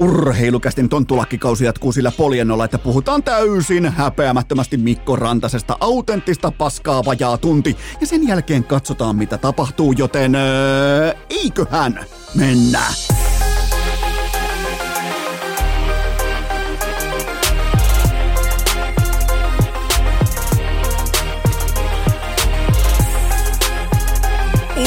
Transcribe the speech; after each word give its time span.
Urheilukästin 0.00 0.88
tonttulakkikausi 0.88 1.64
jatkuu 1.64 1.92
sillä 1.92 2.12
poljennolla, 2.16 2.64
että 2.64 2.78
puhutaan 2.78 3.22
täysin 3.22 3.92
häpeämättömästi 3.92 4.76
Mikko 4.76 5.16
Rantasesta 5.16 5.76
autenttista 5.80 6.52
paskaa 6.58 7.04
vajaa 7.04 7.38
tunti. 7.38 7.76
Ja 8.00 8.06
sen 8.06 8.28
jälkeen 8.28 8.64
katsotaan 8.64 9.16
mitä 9.16 9.38
tapahtuu, 9.38 9.92
joten 9.92 10.34
öö, 10.34 11.12
eiköhän 11.30 12.00
mennä. 12.34 12.82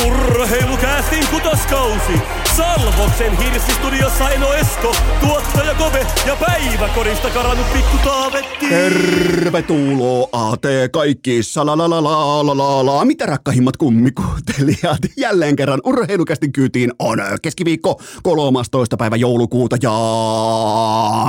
Urheilukästin 0.07 1.27
kutoskausi 1.31 2.38
Salvoksen 2.59 3.37
hirsistudiossa 3.37 4.29
Eno 4.29 4.53
Esko, 4.53 4.95
tuottaja 5.21 5.75
Kove 5.75 6.07
ja 6.27 6.35
päiväkorista 6.35 7.29
karannut 7.29 7.73
pikku 7.73 7.97
Taavetti. 8.03 8.65
Tervetuloa 8.69 10.57
te 10.61 10.89
kaikki 10.93 11.43
salalalalala. 11.43 13.05
Mitä 13.05 13.25
rakkahimmat 13.25 13.77
kummikuuntelijat? 13.77 14.99
Jälleen 15.17 15.55
kerran 15.55 15.81
urheilukästin 15.85 16.51
kyytiin 16.51 16.91
on 16.99 17.17
keskiviikko 17.41 18.01
13. 18.23 18.97
päivä 18.97 19.15
joulukuuta 19.15 19.75
ja 19.81 19.91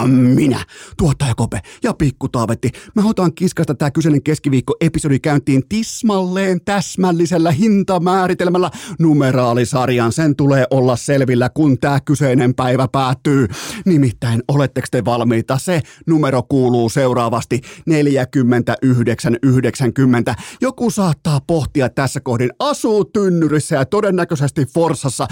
minä, 0.07 0.65
tuottaja 0.97 1.35
Kope 1.35 1.61
ja 1.83 1.95
pikku 1.95 2.29
Taavetti. 2.29 2.71
Mä 2.95 3.03
otan 3.09 3.35
kiskasta 3.35 3.75
tää 3.75 3.91
kyseinen 3.91 4.23
keskiviikko 4.23 4.77
episodi 4.81 5.19
käyntiin 5.19 5.63
tismalleen 5.69 6.61
täsmällisellä 6.65 7.51
hintamääritelmällä 7.51 8.71
numeraalisarjan. 8.99 10.13
Sen 10.13 10.37
tulee 10.37 10.67
olla 10.71 10.97
selvä 10.97 11.20
selvillä, 11.21 11.49
kun 11.49 11.79
tämä 11.79 12.01
kyseinen 12.01 12.55
päivä 12.55 12.89
päättyy. 12.89 13.49
Nimittäin, 13.85 14.43
oletteko 14.49 14.87
te 14.91 15.05
valmiita? 15.05 15.59
Se 15.59 15.81
numero 16.07 16.43
kuuluu 16.43 16.89
seuraavasti 16.89 17.61
49,90. 17.91 17.95
Joku 20.61 20.91
saattaa 20.91 21.41
pohtia 21.47 21.89
tässä 21.89 22.21
kohdin, 22.21 22.51
asuu 22.59 23.05
tynnyrissä 23.05 23.77
ja 23.77 23.85
todennäköisesti 23.85 24.67
Forsassa, 24.67 25.29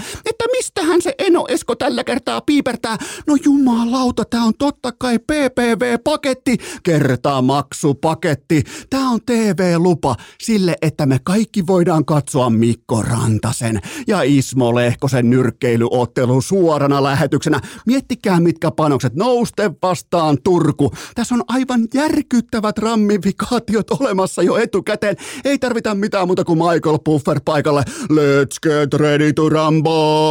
mistähän 0.51 1.01
se 1.01 1.15
Eno 1.19 1.45
Esko 1.47 1.75
tällä 1.75 2.03
kertaa 2.03 2.41
piipertää? 2.41 2.97
No 3.27 3.37
jumalauta, 3.45 4.25
tämä 4.25 4.43
on 4.43 4.53
totta 4.59 4.91
kai 4.91 5.19
PPV-paketti, 5.19 6.57
kertamaksupaketti. 6.83 8.63
Tämä 8.89 9.09
on 9.09 9.19
TV-lupa 9.25 10.15
sille, 10.41 10.75
että 10.81 11.05
me 11.05 11.19
kaikki 11.23 11.67
voidaan 11.67 12.05
katsoa 12.05 12.49
Mikko 12.49 13.01
Rantasen 13.01 13.79
ja 14.07 14.21
Ismo 14.21 14.75
Lehkosen 14.75 15.29
nyrkkeily 15.29 15.85
urheilyottelu 16.19 16.41
suorana 16.41 17.03
lähetyksenä. 17.03 17.59
Miettikää 17.85 18.39
mitkä 18.39 18.71
panokset. 18.71 19.15
Nouste 19.15 19.71
vastaan 19.81 20.37
Turku. 20.43 20.91
Tässä 21.15 21.35
on 21.35 21.43
aivan 21.47 21.87
järkyttävät 21.93 22.77
rammifikaatiot 22.77 23.91
olemassa 23.91 24.43
jo 24.43 24.57
etukäteen. 24.57 25.15
Ei 25.45 25.59
tarvita 25.59 25.95
mitään 25.95 26.27
muuta 26.27 26.43
kuin 26.43 26.59
Michael 26.59 26.99
Puffer 27.03 27.39
paikalle. 27.45 27.83
Let's 28.11 28.59
get 28.63 28.93
ready 28.93 29.33
to 29.33 29.49
rumble. 29.49 30.28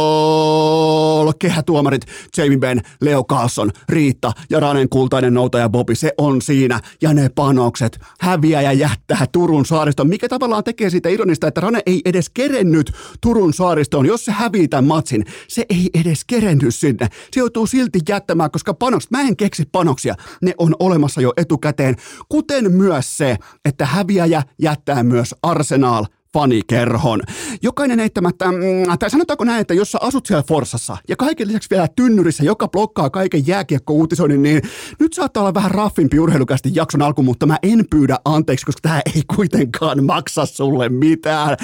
Kehätuomarit 1.39 2.05
Jamie 2.37 2.57
Ben, 2.57 2.81
Leo 3.01 3.23
Carlson, 3.23 3.71
Riitta 3.89 4.31
ja 4.49 4.59
Ranen 4.59 4.89
kultainen 4.89 5.33
noutaja 5.33 5.69
Bobi. 5.69 5.95
Se 5.95 6.13
on 6.17 6.41
siinä. 6.41 6.79
Ja 7.01 7.13
ne 7.13 7.29
panokset 7.29 7.99
häviää 8.19 8.61
ja 8.61 8.73
jättää 8.73 9.25
Turun 9.31 9.65
saariston. 9.65 10.09
Mikä 10.09 10.29
tavallaan 10.29 10.63
tekee 10.63 10.89
siitä 10.89 11.09
ironista, 11.09 11.47
että 11.47 11.61
Rane 11.61 11.79
ei 11.85 12.01
edes 12.05 12.29
kerennyt 12.29 12.91
Turun 13.21 13.53
saaristoon. 13.53 14.05
Jos 14.05 14.25
se 14.25 14.31
hävii 14.31 14.67
tämän 14.67 14.85
matsin, 14.85 15.25
se 15.47 15.65
ei 15.69 15.89
edes 15.93 16.25
kerennyt 16.25 16.75
sinne. 16.75 17.07
Se 17.31 17.39
joutuu 17.39 17.67
silti 17.67 17.99
jättämään, 18.09 18.51
koska 18.51 18.73
panos, 18.73 19.11
mä 19.11 19.21
en 19.21 19.37
keksi 19.37 19.63
panoksia, 19.71 20.15
ne 20.41 20.53
on 20.57 20.75
olemassa 20.79 21.21
jo 21.21 21.33
etukäteen, 21.37 21.95
kuten 22.29 22.71
myös 22.71 23.17
se, 23.17 23.37
että 23.65 23.85
häviäjä 23.85 24.43
jättää 24.61 25.03
myös 25.03 25.35
Arsenal 25.43 26.05
fanikerhon. 26.33 27.21
Jokainen 27.61 27.99
eittämättä, 27.99 28.51
mm, 28.51 28.97
tai 28.99 29.09
sanotaanko 29.09 29.43
näin, 29.43 29.61
että 29.61 29.73
jos 29.73 29.91
sä 29.91 29.97
asut 30.01 30.25
siellä 30.25 30.43
Forsassa 30.47 30.97
ja 31.07 31.15
kaiken 31.15 31.47
lisäksi 31.47 31.69
vielä 31.69 31.87
tynnyrissä, 31.95 32.43
joka 32.43 32.67
blokkaa 32.67 33.09
kaiken 33.09 33.47
jääkiekko-uutisoinnin, 33.47 34.43
niin 34.43 34.61
nyt 34.99 35.13
saattaa 35.13 35.43
olla 35.43 35.53
vähän 35.53 35.71
raffimpi 35.71 36.19
urheilukästi 36.19 36.69
jakson 36.73 37.01
alku, 37.01 37.23
mutta 37.23 37.45
mä 37.45 37.57
en 37.63 37.85
pyydä 37.89 38.17
anteeksi, 38.25 38.65
koska 38.65 38.79
tämä 38.81 39.01
ei 39.15 39.21
kuitenkaan 39.35 40.03
maksa 40.03 40.45
sulle 40.45 40.89
mitään. 40.89 41.57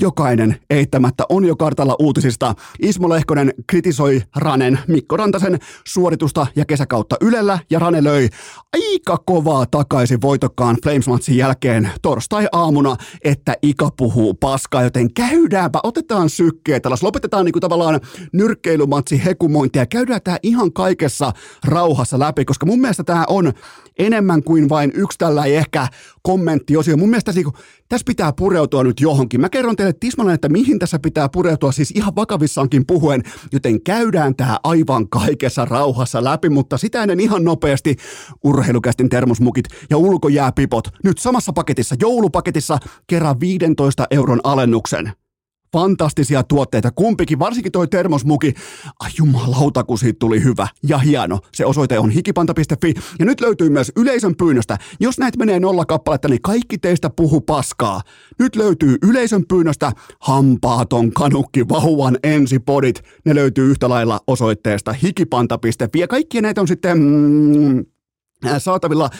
Jokainen 0.00 0.56
eittämättä 0.70 1.24
on 1.28 1.44
jo 1.44 1.56
kartalla 1.56 1.96
uutisista. 1.98 2.54
Ismo 2.82 3.08
Lehkonen 3.08 3.54
kritisoi 3.66 4.22
Ranen 4.36 4.78
Mikko 4.88 5.16
Rantasen 5.16 5.58
suoritusta 5.86 6.46
ja 6.56 6.64
kesäkautta 6.64 7.16
Ylellä, 7.20 7.58
ja 7.70 7.78
Rane 7.78 8.04
löi 8.04 8.28
aika 8.72 9.22
kovaa 9.26 9.66
takaisin 9.66 10.20
voitokkaan 10.20 10.76
Flames-matsin 10.82 11.36
jälkeen 11.36 11.90
torstai-aamuna, 12.02 12.96
että 13.24 13.54
Ika 13.62 13.90
puhuu 13.96 14.34
paskaa, 14.34 14.82
joten 14.82 15.14
käydäänpä, 15.14 15.80
otetaan 15.82 16.30
sykkeet 16.30 16.86
alas, 16.86 17.02
lopetetaan 17.02 17.44
niinku 17.44 17.60
tavallaan 17.60 18.00
nyrkkeilymatsi 18.32 19.24
hekumointia, 19.24 19.86
käydään 19.86 20.22
tämä 20.24 20.36
ihan 20.42 20.72
kaikessa 20.72 21.32
rauhassa 21.64 22.18
läpi, 22.18 22.44
koska 22.44 22.66
mun 22.66 22.80
mielestä 22.80 23.04
tämä 23.04 23.24
on 23.28 23.52
enemmän 23.98 24.42
kuin 24.42 24.68
vain 24.68 24.92
yksi 24.94 25.18
tällä 25.18 25.44
ehkä 25.44 25.88
kommenttiosio. 26.22 26.96
Mun 26.96 27.10
mielestä 27.10 27.32
tässä, 27.32 27.52
tässä 27.88 28.04
pitää 28.06 28.32
pureutua 28.32 28.84
nyt 28.84 29.00
johonkin. 29.00 29.40
Mä 29.40 29.48
kerron 29.48 29.76
teille 29.76 29.92
tismalleen, 30.00 30.34
että 30.34 30.48
mihin 30.48 30.78
tässä 30.78 30.98
pitää 30.98 31.28
pureutua, 31.28 31.72
siis 31.72 31.90
ihan 31.90 32.16
vakavissaankin 32.16 32.86
puhuen, 32.86 33.22
joten 33.52 33.82
käydään 33.82 34.36
tämä 34.36 34.58
aivan 34.64 35.08
kaikessa 35.08 35.64
rauhassa 35.64 36.24
läpi, 36.24 36.48
mutta 36.48 36.78
sitä 36.78 37.02
ennen 37.02 37.20
ihan 37.20 37.44
nopeasti 37.44 37.96
urheilukästin 38.44 39.08
termosmukit 39.08 39.66
ja 39.90 39.96
ulkojääpipot 39.96 40.88
nyt 41.04 41.18
samassa 41.18 41.52
paketissa, 41.52 41.96
joulupaketissa 42.00 42.78
kerran 43.06 43.40
15 43.40 44.06
euron 44.10 44.40
alennuksen 44.44 45.12
fantastisia 45.76 46.42
tuotteita. 46.42 46.90
Kumpikin, 46.90 47.38
varsinkin 47.38 47.72
toi 47.72 47.88
termosmuki. 47.88 48.54
Ai 49.00 49.10
jumalauta, 49.18 49.84
kun 49.84 49.98
siitä 49.98 50.16
tuli 50.18 50.44
hyvä 50.44 50.68
ja 50.88 50.98
hieno. 50.98 51.38
Se 51.52 51.66
osoite 51.66 51.98
on 51.98 52.10
hikipanta.fi 52.10 52.94
ja 53.18 53.24
nyt 53.24 53.40
löytyy 53.40 53.70
myös 53.70 53.92
yleisön 53.96 54.36
pyynnöstä. 54.36 54.78
Jos 55.00 55.18
näitä 55.18 55.38
menee 55.38 55.60
nolla 55.60 55.84
kappaletta, 55.84 56.28
niin 56.28 56.42
kaikki 56.42 56.78
teistä 56.78 57.10
puhu 57.10 57.40
paskaa. 57.40 58.00
Nyt 58.38 58.56
löytyy 58.56 58.96
yleisön 59.02 59.44
pyynnöstä 59.48 59.92
hampaaton 60.20 61.12
kanukki 61.12 61.68
vauvan 61.68 62.18
ensipodit. 62.22 63.02
Ne 63.24 63.34
löytyy 63.34 63.70
yhtä 63.70 63.88
lailla 63.88 64.20
osoitteesta 64.26 64.92
hikipanta.fi 64.92 65.98
ja 65.98 66.08
kaikki 66.08 66.40
näitä 66.40 66.60
on 66.60 66.68
sitten 66.68 66.98
mm, 66.98 67.84
saatavilla 68.58 69.10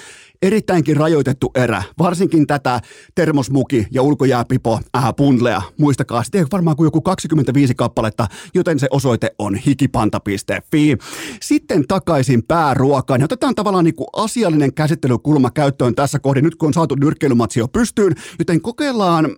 erittäinkin 0.42 0.97
rajoitettu 0.97 1.50
erä, 1.54 1.82
varsinkin 1.98 2.47
tätä 2.47 2.80
termosmuki 3.14 3.86
ja 3.91 4.02
ulkojääpipo 4.02 4.80
äh, 4.97 5.14
bundlea. 5.14 5.62
Muistakaa, 5.78 6.22
sitten 6.22 6.47
varmaan 6.52 6.76
kuin 6.76 6.86
joku 6.86 7.02
25 7.02 7.74
kappaletta, 7.74 8.26
joten 8.54 8.78
se 8.78 8.86
osoite 8.91 9.30
on 9.38 9.54
hikipanta.fi. 9.54 10.96
Sitten 11.42 11.84
takaisin 11.88 12.42
pääruokaan 12.42 13.22
otetaan 13.22 13.54
tavallaan 13.54 13.84
niin 13.84 13.94
kuin 13.94 14.08
asiallinen 14.12 14.75
käsittelykulma 14.75 15.50
käyttöön 15.50 15.94
tässä 15.94 16.19
kohdin, 16.19 16.44
nyt 16.44 16.54
kun 16.54 16.66
on 16.66 16.75
saatu 16.75 16.94
nyrkkeilymatsi 16.94 17.60
jo 17.60 17.69
pystyyn, 17.69 18.14
joten 18.38 18.60
kokeillaan 18.60 19.36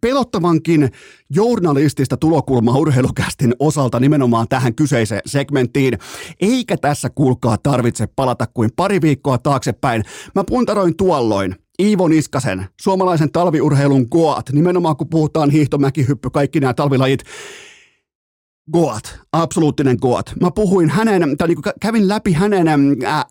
pelottavankin 0.00 0.90
journalistista 1.30 2.16
tulokulmaa 2.16 2.76
urheilukästin 2.76 3.54
osalta 3.58 4.00
nimenomaan 4.00 4.46
tähän 4.48 4.74
kyseiseen 4.74 5.22
segmenttiin. 5.26 5.98
Eikä 6.40 6.76
tässä 6.76 7.10
kuulkaa 7.10 7.58
tarvitse 7.58 8.06
palata 8.06 8.46
kuin 8.54 8.70
pari 8.76 9.00
viikkoa 9.00 9.38
taaksepäin. 9.38 10.02
Mä 10.34 10.44
puntaroin 10.44 10.96
tuolloin 10.96 11.56
Iivo 11.82 12.08
Niskasen, 12.08 12.66
suomalaisen 12.80 13.32
talviurheilun 13.32 14.06
Goat, 14.10 14.50
nimenomaan 14.52 14.96
kun 14.96 15.08
puhutaan 15.08 15.50
hiihtomäkihyppy, 15.50 16.30
kaikki 16.30 16.60
nämä 16.60 16.74
talvilajit, 16.74 17.22
Goat, 18.72 19.20
absoluuttinen 19.32 19.96
Goat. 20.00 20.32
Mä 20.40 20.50
puhuin 20.50 20.90
hänen, 20.90 21.36
tai 21.36 21.48
niin 21.48 21.58
kävin 21.80 22.08
läpi 22.08 22.32
hänen 22.32 22.66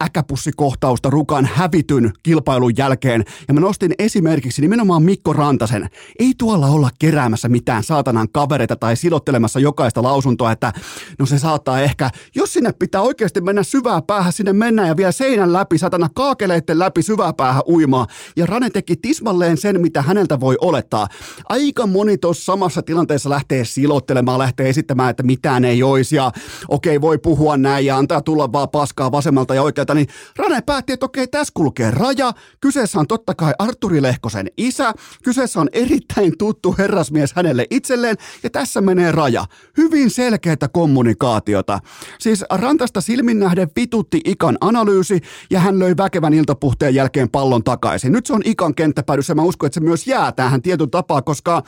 äkäpussikohtausta 0.03 1.09
Rukan 1.09 1.49
hävityn 1.53 2.11
kilpailun 2.23 2.77
jälkeen, 2.77 3.23
ja 3.47 3.53
mä 3.53 3.59
nostin 3.59 3.93
esimerkiksi 3.99 4.61
nimenomaan 4.61 5.03
Mikko 5.03 5.33
Rantasen. 5.33 5.89
Ei 6.19 6.33
tuolla 6.37 6.67
olla 6.67 6.89
keräämässä 6.99 7.49
mitään 7.49 7.83
saatanan 7.83 8.27
kavereita 8.31 8.75
tai 8.75 8.95
silottelemassa 8.95 9.59
jokaista 9.59 10.03
lausuntoa, 10.03 10.51
että 10.51 10.73
no 11.19 11.25
se 11.25 11.39
saattaa 11.39 11.81
ehkä, 11.81 12.09
jos 12.35 12.53
sinne 12.53 12.71
pitää 12.71 13.01
oikeasti 13.01 13.41
mennä 13.41 13.63
syvää 13.63 14.01
päähän, 14.01 14.33
sinne 14.33 14.53
mennään 14.53 14.87
ja 14.87 14.97
vielä 14.97 15.11
seinän 15.11 15.53
läpi, 15.53 15.77
satana 15.77 16.09
kaakeleitten 16.15 16.79
läpi 16.79 17.03
syvää 17.03 17.33
päähän 17.33 17.63
uimaa. 17.67 18.07
Ja 18.35 18.45
Rane 18.45 18.69
teki 18.69 18.95
tismalleen 18.95 19.57
sen, 19.57 19.81
mitä 19.81 20.01
häneltä 20.01 20.39
voi 20.39 20.57
olettaa. 20.61 21.07
Aika 21.49 21.87
moni 21.87 22.17
tuossa 22.17 22.45
samassa 22.45 22.81
tilanteessa 22.81 23.29
lähtee 23.29 23.65
silottelemaan, 23.65 24.39
lähtee 24.39 24.69
esittämään, 24.69 25.09
että 25.09 25.28
mitään 25.29 25.65
ei 25.65 25.83
olisi 25.83 26.15
ja 26.15 26.31
okei 26.67 27.01
voi 27.01 27.17
puhua 27.17 27.57
näin 27.57 27.85
ja 27.85 27.97
antaa 27.97 28.21
tulla 28.21 28.51
vaan 28.51 28.69
paskaa 28.69 29.11
vasemmalta 29.11 29.55
ja 29.55 29.63
oikealta, 29.63 29.93
niin 29.93 30.07
Rane 30.37 30.61
päätti, 30.61 30.93
että 30.93 31.05
okei 31.05 31.27
tässä 31.27 31.51
kulkee 31.53 31.91
raja, 31.91 32.31
kyseessä 32.61 32.99
on 32.99 33.07
totta 33.07 33.35
kai 33.35 33.53
Arturi 33.59 34.01
Lehkosen 34.01 34.47
isä, 34.57 34.93
kyseessä 35.23 35.59
on 35.59 35.69
erittäin 35.71 36.37
tuttu 36.37 36.75
herrasmies 36.77 37.33
hänelle 37.33 37.65
itselleen 37.69 38.15
ja 38.43 38.49
tässä 38.49 38.81
menee 38.81 39.11
raja. 39.11 39.45
Hyvin 39.77 40.09
selkeää 40.09 40.67
kommunikaatiota. 40.71 41.79
Siis 42.19 42.45
Rantasta 42.51 43.01
silmin 43.01 43.39
nähden 43.39 43.67
vitutti 43.75 44.21
Ikan 44.25 44.57
analyysi 44.61 45.19
ja 45.49 45.59
hän 45.59 45.79
löi 45.79 45.97
väkevän 45.97 46.33
iltapuhteen 46.33 46.95
jälkeen 46.95 47.29
pallon 47.29 47.63
takaisin. 47.63 48.11
Nyt 48.11 48.25
se 48.25 48.33
on 48.33 48.41
Ikan 48.45 48.75
kenttäpäädyssä 48.75 49.31
ja 49.31 49.35
mä 49.35 49.41
uskon, 49.41 49.67
että 49.67 49.79
se 49.79 49.85
myös 49.85 50.07
jää 50.07 50.31
tähän 50.31 50.61
tietyn 50.61 50.89
tapaa, 50.89 51.21
koska 51.21 51.63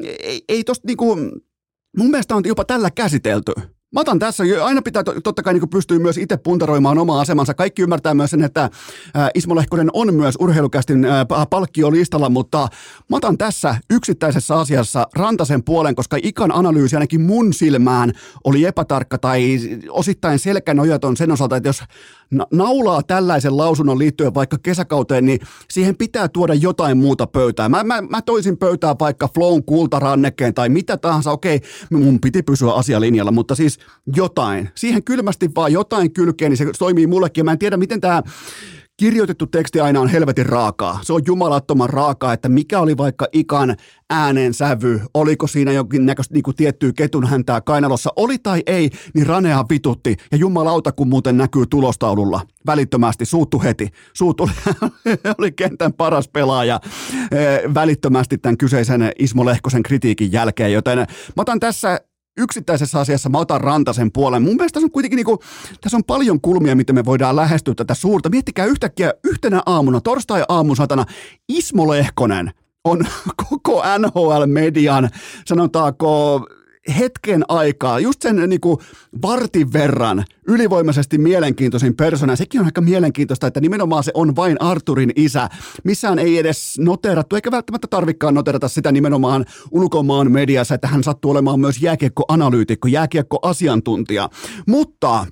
ei, 0.00 0.44
ei 0.48 0.64
tosta 0.64 0.86
niinku, 0.86 1.16
mun 1.96 2.10
mielestä 2.10 2.34
on 2.34 2.42
jopa 2.44 2.64
tällä 2.64 2.90
käsitelty. 2.90 3.52
Mä 3.92 4.00
otan 4.00 4.18
tässä, 4.18 4.44
aina 4.62 4.82
pitää 4.82 5.02
totta 5.24 5.42
kai 5.42 5.54
niin 5.54 5.68
pystyä 5.68 5.98
myös 5.98 6.18
itse 6.18 6.36
puntaroimaan 6.36 6.98
omaa 6.98 7.20
asemansa. 7.20 7.54
Kaikki 7.54 7.82
ymmärtää 7.82 8.14
myös 8.14 8.30
sen, 8.30 8.44
että 8.44 8.70
Ismo 9.34 9.56
Lehkonen 9.56 9.90
on 9.92 10.14
myös 10.14 10.34
urheilukästin 10.38 11.06
palkkiolistalla, 11.50 12.28
mutta 12.28 12.68
mä 13.10 13.16
otan 13.16 13.38
tässä 13.38 13.76
yksittäisessä 13.90 14.56
asiassa 14.56 15.06
Rantasen 15.14 15.64
puolen, 15.64 15.94
koska 15.94 16.16
ikan 16.22 16.54
analyysi 16.54 16.96
ainakin 16.96 17.20
mun 17.20 17.52
silmään 17.52 18.12
oli 18.44 18.64
epätarkka 18.64 19.18
tai 19.18 19.58
osittain 19.88 20.38
selkänojaton 20.38 21.16
sen 21.16 21.32
osalta, 21.32 21.56
että 21.56 21.68
jos 21.68 21.82
naulaa 22.52 23.02
tällaisen 23.02 23.56
lausunnon 23.56 23.98
liittyen 23.98 24.34
vaikka 24.34 24.58
kesäkauteen, 24.62 25.26
niin 25.26 25.40
siihen 25.70 25.96
pitää 25.96 26.28
tuoda 26.28 26.54
jotain 26.54 26.98
muuta 26.98 27.26
pöytään. 27.26 27.70
Mä, 27.70 27.84
mä, 27.84 28.02
mä 28.02 28.22
toisin 28.22 28.56
pöytään 28.56 28.96
vaikka 29.00 29.28
Flown 29.34 29.64
kultarannekkeen 29.64 30.54
tai 30.54 30.68
mitä 30.68 30.96
tahansa. 30.96 31.30
Okei, 31.30 31.60
mun 31.90 32.20
piti 32.20 32.42
pysyä 32.42 32.72
asialinjalla, 32.72 33.32
mutta 33.32 33.54
siis 33.54 33.78
jotain. 34.16 34.70
Siihen 34.74 35.04
kylmästi 35.04 35.50
vaan 35.56 35.72
jotain 35.72 36.12
kylkeen, 36.12 36.50
niin 36.50 36.56
se 36.56 36.66
toimii 36.78 37.06
mullekin. 37.06 37.44
Mä 37.44 37.52
en 37.52 37.58
tiedä, 37.58 37.76
miten 37.76 38.00
tämä 38.00 38.22
kirjoitettu 38.96 39.46
teksti 39.46 39.80
aina 39.80 40.00
on 40.00 40.08
helvetin 40.08 40.46
raakaa. 40.46 41.00
Se 41.02 41.12
on 41.12 41.22
jumalattoman 41.26 41.90
raakaa, 41.90 42.32
että 42.32 42.48
mikä 42.48 42.80
oli 42.80 42.96
vaikka 42.96 43.26
ikan 43.32 43.76
äänen 44.10 44.54
sävy, 44.54 45.00
oliko 45.14 45.46
siinä 45.46 45.72
jokin 45.72 46.06
näköistä 46.06 46.34
niin 46.34 46.56
tiettyä 46.56 46.92
ketun 46.96 47.26
häntää 47.26 47.60
kainalossa, 47.60 48.10
oli 48.16 48.38
tai 48.38 48.62
ei, 48.66 48.90
niin 49.14 49.26
Ranea 49.26 49.64
vitutti. 49.70 50.16
Ja 50.32 50.38
jumalauta, 50.38 50.92
kun 50.92 51.08
muuten 51.08 51.36
näkyy 51.36 51.66
tulostaululla. 51.66 52.40
Välittömästi, 52.66 53.24
suuttu 53.24 53.62
heti. 53.62 53.88
Suuttu 54.14 54.50
oli 55.38 55.52
kentän 55.52 55.92
paras 55.92 56.28
pelaaja 56.28 56.80
eh, 57.32 57.74
välittömästi 57.74 58.38
tämän 58.38 58.58
kyseisen 58.58 59.12
Ismo 59.18 59.46
Lehkosen 59.46 59.82
kritiikin 59.82 60.32
jälkeen, 60.32 60.72
joten 60.72 60.98
mä 60.98 61.06
otan 61.36 61.60
tässä 61.60 62.00
yksittäisessä 62.36 63.00
asiassa 63.00 63.28
mä 63.28 63.38
otan 63.38 63.60
Rantasen 63.60 64.12
puolen. 64.12 64.42
Mun 64.42 64.56
mielestä 64.56 64.74
tässä 64.74 64.86
on 64.86 64.90
kuitenkin 64.90 65.16
niinku, 65.16 65.38
tässä 65.80 65.96
on 65.96 66.04
paljon 66.04 66.40
kulmia, 66.40 66.76
miten 66.76 66.94
me 66.94 67.04
voidaan 67.04 67.36
lähestyä 67.36 67.74
tätä 67.74 67.94
suurta. 67.94 68.28
Miettikää 68.28 68.66
yhtäkkiä 68.66 69.14
yhtenä 69.24 69.62
aamuna, 69.66 70.00
torstai-aamun 70.00 70.76
satana, 70.76 71.04
Ismo 71.48 71.88
Lehkonen 71.88 72.52
on 72.84 73.06
koko 73.50 73.82
NHL-median, 73.98 75.10
sanotaanko 75.44 76.40
hetken 76.98 77.44
aikaa, 77.48 78.00
just 78.00 78.22
sen 78.22 78.36
niin 78.48 78.60
kuin 78.60 78.78
vartin 79.22 79.72
verran 79.72 80.24
ylivoimaisesti 80.48 81.18
mielenkiintoisin 81.18 81.96
persona. 81.96 82.36
Sekin 82.36 82.60
on 82.60 82.66
aika 82.66 82.80
mielenkiintoista, 82.80 83.46
että 83.46 83.60
nimenomaan 83.60 84.04
se 84.04 84.10
on 84.14 84.36
vain 84.36 84.56
Arturin 84.60 85.12
isä. 85.16 85.48
Missään 85.84 86.18
ei 86.18 86.38
edes 86.38 86.78
noterattu, 86.78 87.36
eikä 87.36 87.50
välttämättä 87.50 87.88
tarvikkaan 87.88 88.34
noterata 88.34 88.68
sitä 88.68 88.92
nimenomaan 88.92 89.44
ulkomaan 89.70 90.32
mediassa, 90.32 90.74
että 90.74 90.88
hän 90.88 91.04
sattuu 91.04 91.30
olemaan 91.30 91.60
myös 91.60 91.82
jääkiekkoanalyytikko, 91.82 92.88
jääkiekkoasiantuntija. 92.88 94.28
Mutta 94.66 95.26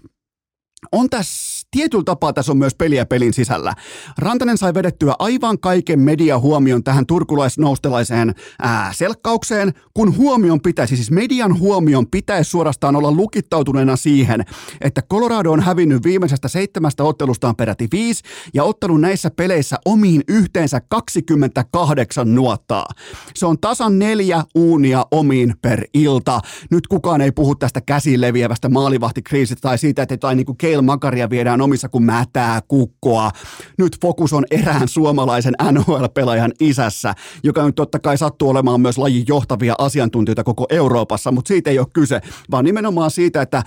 on 0.93 1.11
tässä 1.11 1.67
tietyllä 1.71 2.05
tapaa 2.05 2.33
tässä 2.33 2.53
on 2.53 2.59
myös 2.59 2.75
peliä 2.75 3.07
pelin 3.07 3.35
sisällä. 3.35 3.75
Rantanen 4.19 4.59
sai 4.59 4.75
vedettyä 4.75 5.15
aivan 5.19 5.59
kaiken 5.59 6.01
mediahuomion 6.01 6.85
tähän 6.85 7.07
turkulaisnoustelaiseen 7.07 8.35
ää, 8.63 8.93
selkkaukseen, 8.93 9.73
kun 9.95 10.17
huomion 10.17 10.61
pitäisi, 10.61 10.97
siis 10.97 11.11
median 11.11 11.59
huomion 11.59 12.07
pitäisi 12.07 12.51
suorastaan 12.51 12.97
olla 12.97 13.13
lukittautuneena 13.13 13.97
siihen, 13.97 14.45
että 14.81 15.03
Colorado 15.03 15.53
on 15.53 15.61
hävinnyt 15.61 16.05
viimeisestä 16.05 16.49
seitsemästä 16.49 17.05
ottelustaan 17.05 17.57
peräti 17.57 17.89
viisi 17.93 18.23
ja 18.55 18.65
ottanut 18.65 19.01
näissä 19.01 19.31
peleissä 19.31 19.77
omiin 19.85 20.23
yhteensä 20.29 20.81
28 20.89 22.35
nuottaa. 22.35 22.87
Se 23.35 23.47
on 23.47 23.59
tasan 23.59 23.99
neljä 23.99 24.45
uunia 24.55 25.07
omiin 25.11 25.55
per 25.63 25.85
ilta. 25.95 26.41
Nyt 26.71 26.87
kukaan 26.87 27.21
ei 27.21 27.33
puhu 27.33 27.55
tästä 27.55 27.81
käsiin 27.81 28.21
leviävästä 28.21 28.69
maalivahtikriisistä 28.69 29.61
tai 29.61 29.79
siitä, 29.79 30.03
että 30.03 30.13
jotain 30.13 30.37
niin 30.37 30.47
kuin 30.47 30.59
Kale 30.71 30.83
Makaria 30.83 31.31
viedään 31.31 31.61
omissa 31.61 31.89
kuin 31.89 32.05
mätää 32.05 32.61
kukkoa. 32.69 33.31
Nyt 33.79 33.97
fokus 34.03 34.33
on 34.33 34.45
erään 34.51 34.89
suomalaisen 34.89 35.55
NHL-pelaajan 35.73 36.53
isässä, 36.61 37.15
joka 37.43 37.67
nyt 37.67 37.75
totta 37.75 37.99
kai 37.99 38.19
sattuu 38.19 38.49
olemaan 38.49 38.81
myös 38.81 38.99
lajin 38.99 39.25
johtavia 39.29 39.75
asiantuntijoita 39.79 40.45
koko 40.45 40.67
Euroopassa, 40.71 41.33
mutta 41.33 41.49
siitä 41.49 41.71
ei 41.71 41.79
ole 41.79 41.87
kyse, 41.93 42.21
vaan 42.51 42.65
nimenomaan 42.65 43.11
siitä, 43.11 43.43
että 43.43 43.63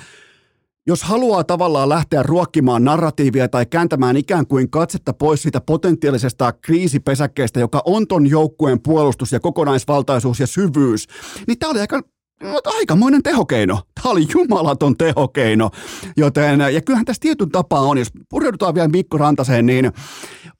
jos 0.88 1.04
haluaa 1.04 1.44
tavallaan 1.44 1.90
lähteä 1.90 2.24
ruokkimaan 2.24 2.84
narratiivia 2.84 3.48
tai 3.48 3.66
kääntämään 3.66 4.18
ikään 4.18 4.48
kuin 4.48 4.70
katsetta 4.70 5.14
pois 5.14 5.42
siitä 5.42 5.62
potentiaalisesta 5.62 6.52
kriisipesäkkeestä, 6.52 7.60
joka 7.60 7.82
on 7.86 8.08
ton 8.08 8.28
joukkueen 8.28 8.82
puolustus 8.82 9.32
ja 9.32 9.40
kokonaisvaltaisuus 9.40 10.40
ja 10.40 10.48
syvyys, 10.48 11.08
niin 11.48 11.60
tämä 11.60 11.70
oli 11.70 11.80
aika 11.80 12.02
aikamoinen 12.66 13.24
tehokeino. 13.24 13.82
Tämä 14.02 14.12
oli 14.12 14.28
jumalaton 14.34 14.98
tehokeino. 14.98 15.70
Joten, 16.18 16.60
ja 16.60 16.82
kyllähän 16.82 17.06
tässä 17.06 17.22
tietyn 17.22 17.50
tapaa 17.50 17.82
on, 17.82 17.98
jos 17.98 18.12
pureudutaan 18.30 18.76
vielä 18.76 18.88
Mikko 18.88 19.18
Rantaseen, 19.18 19.66
niin 19.66 19.92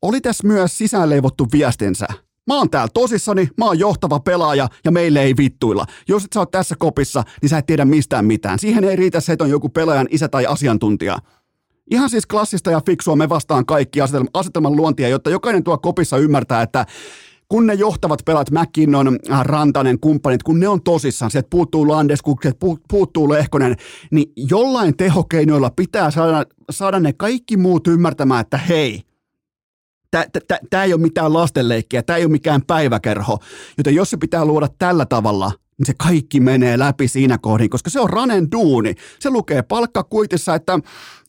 oli 0.02 0.22
tässä 0.22 0.48
myös 0.48 0.78
sisäänleivottu 0.78 1.48
viestinsä. 1.52 2.08
Mä 2.48 2.58
oon 2.58 2.70
täällä 2.70 2.90
tosissani, 2.94 3.50
mä 3.58 3.66
oon 3.66 3.80
johtava 3.80 4.20
pelaaja 4.20 4.68
ja 4.86 4.92
meille 4.92 5.22
ei 5.22 5.34
vittuilla. 5.38 5.86
Jos 6.08 6.26
et 6.26 6.34
sä 6.34 6.40
oot 6.40 6.52
tässä 6.52 6.76
kopissa, 6.80 7.24
niin 7.42 7.50
sä 7.50 7.58
et 7.58 7.66
tiedä 7.66 7.86
mistään 7.86 8.26
mitään. 8.26 8.60
Siihen 8.60 8.84
ei 8.84 8.96
riitä 8.96 9.20
se, 9.20 9.34
että 9.34 9.44
on 9.44 9.50
joku 9.50 9.70
pelaajan 9.70 10.08
isä 10.10 10.28
tai 10.28 10.46
asiantuntija. 10.46 11.18
Ihan 11.92 12.10
siis 12.10 12.26
klassista 12.26 12.72
ja 12.72 12.82
fiksua 12.86 13.16
me 13.16 13.30
vastaan 13.30 13.66
kaikki 13.66 14.00
asetelman 14.34 14.76
luontia, 14.76 15.08
jotta 15.08 15.30
jokainen 15.30 15.64
tuo 15.64 15.78
kopissa 15.78 16.18
ymmärtää, 16.18 16.62
että 16.62 16.86
kun 17.54 17.68
ne 17.68 17.74
johtavat 17.74 18.20
pelat, 18.26 18.52
McKinnon, 18.52 19.20
äh, 19.32 19.42
Rantanen, 19.42 20.00
kumppanit, 20.00 20.44
kun 20.44 20.60
ne 20.60 20.68
on 20.68 20.84
tosissaan, 20.84 21.32
sieltä 21.32 21.48
puuttuu 21.50 21.88
sieltä 21.88 22.60
puuttuu 22.88 23.30
Lehkonen, 23.30 23.76
niin 24.12 24.32
jollain 24.36 24.98
tehokeinoilla 24.98 25.72
pitää 25.76 26.12
saada, 26.12 26.46
saada 26.72 27.00
ne 27.00 27.14
kaikki 27.14 27.58
muut 27.58 27.88
ymmärtämään, 27.88 28.42
että 28.42 28.58
hei, 28.58 29.02
tämä 30.70 30.84
ei 30.84 30.94
ole 30.94 31.02
mitään 31.02 31.34
lastenleikkiä, 31.34 32.04
tämä 32.04 32.18
ei 32.18 32.26
ole 32.26 32.32
mikään 32.32 32.62
päiväkerho, 32.68 33.40
joten 33.78 33.96
jos 33.96 34.10
se 34.10 34.18
pitää 34.18 34.46
luoda 34.46 34.68
tällä 34.80 35.06
tavalla, 35.06 35.52
niin 35.78 35.86
se 35.86 35.94
kaikki 35.98 36.40
menee 36.40 36.80
läpi 36.80 37.08
siinä 37.08 37.38
kohdin, 37.38 37.70
koska 37.70 37.90
se 37.90 38.00
on 38.00 38.10
Ranen 38.10 38.52
duuni. 38.52 38.96
Se 39.20 39.30
lukee 39.30 39.62
palkkakuitissa, 39.62 40.56
että 40.56 40.80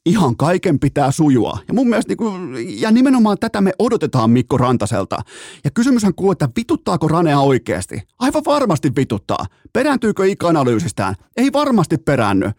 ihan 0.06 0.36
kaiken 0.36 0.78
pitää 0.78 1.10
sujua. 1.10 1.58
Ja 1.68 1.74
mun 1.74 1.88
mielestä, 1.88 2.10
niin 2.10 2.16
kuin, 2.16 2.56
ja 2.80 2.90
nimenomaan 2.90 3.38
tätä 3.40 3.60
me 3.60 3.72
odotetaan 3.78 4.30
Mikko 4.30 4.58
Rantaselta. 4.58 5.18
Ja 5.64 5.70
kysymyshän 5.70 6.14
kuuluu, 6.14 6.32
että 6.32 6.48
vituttaako 6.56 7.08
Ranea 7.08 7.40
oikeasti? 7.40 8.02
Aivan 8.18 8.42
varmasti 8.46 8.92
vituttaa. 8.96 9.46
Perääntyykö 9.72 10.26
ikäanalyysistään? 10.26 11.14
Ei 11.36 11.52
varmasti 11.52 11.98
peräänny. 11.98 12.50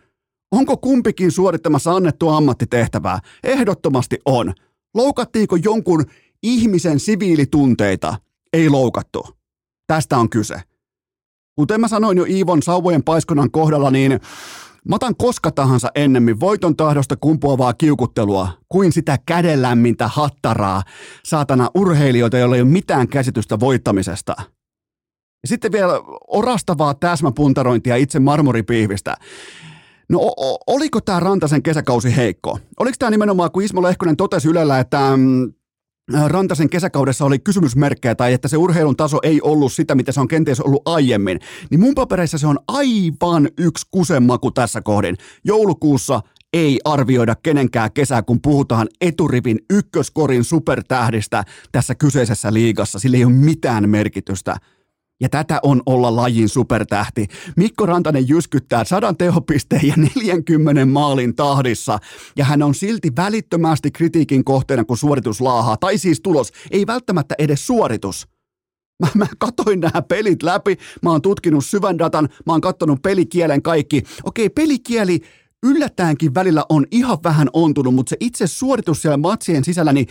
Onko 0.52 0.78
kumpikin 0.78 1.32
suorittamassa 1.32 1.96
annettua 1.96 2.38
ammattitehtävää? 2.38 3.20
Ehdottomasti 3.44 4.20
on. 4.26 4.54
Loukattiinko 4.94 5.56
jonkun 5.56 6.06
ihmisen 6.44 7.00
siviilitunteita? 7.00 8.16
Ei 8.54 8.70
loukattu. 8.70 9.28
Tästä 9.88 10.18
on 10.18 10.30
kyse. 10.30 10.62
Kuten 11.56 11.82
mä 11.82 11.88
sanoin 11.88 12.18
jo 12.18 12.26
Iivon 12.26 12.64
sauvojen 12.64 13.04
paiskonnan 13.04 13.52
kohdalla, 13.52 13.92
niin 13.92 14.20
Mä 14.90 14.96
otan 14.96 15.16
koska 15.16 15.52
tahansa 15.52 15.92
ennemmin 15.96 16.40
voiton 16.40 16.76
tahdosta 16.76 17.16
kumpuavaa 17.16 17.74
kiukuttelua 17.74 18.50
kuin 18.70 18.92
sitä 18.92 19.20
kädenlämmintä 19.26 20.08
hattaraa, 20.08 20.84
saatana 21.24 21.70
urheilijoita, 21.76 22.38
joilla 22.38 22.56
ei 22.56 22.62
ole 22.62 22.70
mitään 22.70 23.08
käsitystä 23.08 23.60
voittamisesta. 23.60 24.36
Ja 25.44 25.48
sitten 25.48 25.72
vielä 25.72 25.94
orastavaa 26.28 26.94
täsmäpuntarointia 26.94 27.96
itse 27.96 28.20
marmoripiihvistä. 28.20 29.18
No 30.10 30.20
o- 30.20 30.58
oliko 30.68 31.02
tämä 31.02 31.20
Rantasen 31.20 31.64
kesäkausi 31.64 32.16
heikko? 32.16 32.60
Oliko 32.80 32.96
tämä 33.00 33.12
nimenomaan, 33.12 33.52
kun 33.52 33.64
Ismo 33.64 33.84
Lehkonen 33.84 34.18
totesi 34.18 34.48
Ylellä, 34.48 34.80
että 34.80 35.18
mm, 35.18 35.54
Rantasen 36.28 36.70
kesäkaudessa 36.70 37.26
oli 37.26 37.40
kysymysmerkkejä 37.40 38.16
tai 38.16 38.34
että 38.34 38.48
se 38.48 38.58
urheilun 38.58 38.96
taso 38.96 39.20
ei 39.24 39.42
ollut 39.42 39.74
sitä, 39.74 39.96
mitä 39.96 40.12
se 40.12 40.20
on 40.20 40.28
kenties 40.28 40.62
ollut 40.62 40.82
aiemmin, 40.86 41.40
niin 41.70 41.80
mun 41.80 41.96
papereissa 41.96 42.38
se 42.38 42.48
on 42.48 42.60
aivan 42.68 43.50
yksi 43.58 43.88
kusemaku 43.92 44.52
tässä 44.52 44.82
kohdin. 44.82 45.18
Joulukuussa 45.44 46.22
ei 46.54 46.80
arvioida 46.86 47.36
kenenkään 47.44 47.92
kesää, 47.92 48.22
kun 48.22 48.42
puhutaan 48.42 48.88
eturivin 49.02 49.60
ykköskorin 49.70 50.44
supertähdistä 50.44 51.44
tässä 51.72 51.96
kyseisessä 51.96 52.54
liigassa. 52.54 53.00
Sillä 53.00 53.18
ei 53.18 53.26
ole 53.26 53.34
mitään 53.34 53.90
merkitystä. 53.90 54.58
Ja 55.22 55.30
tätä 55.30 55.60
on 55.64 55.82
olla 55.86 56.16
lajin 56.16 56.50
supertähti. 56.50 57.28
Mikko 57.58 57.86
Rantanen 57.86 58.28
jyskyttää 58.28 58.84
sadan 58.84 59.18
tehopisteen 59.18 59.88
ja 59.88 59.94
40 59.98 60.86
maalin 60.86 61.36
tahdissa, 61.36 62.00
ja 62.38 62.46
hän 62.46 62.64
on 62.64 62.76
silti 62.76 63.12
välittömästi 63.16 63.92
kritiikin 63.92 64.44
kohteena, 64.44 64.84
kun 64.84 64.98
suoritus 64.98 65.42
laahaa. 65.42 65.78
Tai 65.78 65.98
siis 65.98 66.22
tulos, 66.22 66.52
ei 66.72 66.88
välttämättä 66.88 67.36
edes 67.38 67.68
suoritus. 67.68 68.28
Mä, 69.04 69.08
mä 69.16 69.28
katoin 69.38 69.80
nämä 69.80 70.02
pelit 70.02 70.44
läpi, 70.44 70.78
mä 71.02 71.12
oon 71.12 71.22
tutkinut 71.22 71.66
syvän 71.66 71.98
datan, 71.98 72.30
mä 72.46 72.54
oon 72.54 72.62
katsonut 72.62 73.02
pelikielen 73.02 73.62
kaikki. 73.62 74.04
Okei, 74.24 74.50
pelikieli 74.50 75.20
yllättäenkin 75.64 76.34
välillä 76.34 76.66
on 76.70 76.86
ihan 76.92 77.18
vähän 77.24 77.50
ontunut, 77.54 77.96
mutta 77.96 78.10
se 78.10 78.18
itse 78.20 78.48
suoritus 78.48 79.02
siellä 79.02 79.18
matsien 79.18 79.64
sisällä, 79.64 79.94
niin 79.94 80.08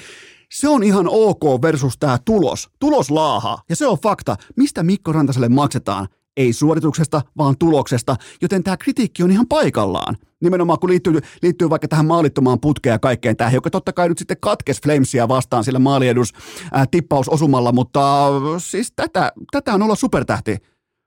se 0.54 0.68
on 0.68 0.82
ihan 0.82 1.06
ok 1.08 1.62
versus 1.62 1.98
tämä 1.98 2.18
tulos. 2.24 2.68
Tulos 2.80 3.10
laahaa, 3.10 3.62
ja 3.68 3.76
se 3.76 3.86
on 3.86 3.98
fakta. 4.02 4.36
Mistä 4.56 4.82
Mikko 4.82 5.12
Rantaselle 5.12 5.48
maksetaan? 5.48 6.08
Ei 6.36 6.52
suorituksesta, 6.52 7.22
vaan 7.38 7.58
tuloksesta, 7.58 8.16
joten 8.42 8.62
tämä 8.62 8.76
kritiikki 8.76 9.22
on 9.22 9.30
ihan 9.30 9.46
paikallaan. 9.46 10.16
Nimenomaan 10.42 10.78
kun 10.78 10.90
liittyy, 10.90 11.20
liittyy 11.42 11.70
vaikka 11.70 11.88
tähän 11.88 12.06
maalittomaan 12.06 12.60
putkeen 12.60 12.92
ja 12.92 12.98
kaikkeen 12.98 13.36
tähän, 13.36 13.54
joka 13.54 13.70
totta 13.70 13.92
kai 13.92 14.08
nyt 14.08 14.18
sitten 14.18 14.36
katkes 14.40 14.80
Flamesia 14.82 15.28
vastaan 15.28 15.64
sillä 15.64 15.78
maaliedus 15.78 16.32
ää, 16.72 16.86
tippausosumalla, 16.90 17.72
mutta 17.72 18.26
siis 18.58 18.92
tätä, 18.96 19.32
tätä 19.50 19.74
on 19.74 19.82
olla 19.82 19.94
supertähti. 19.94 20.56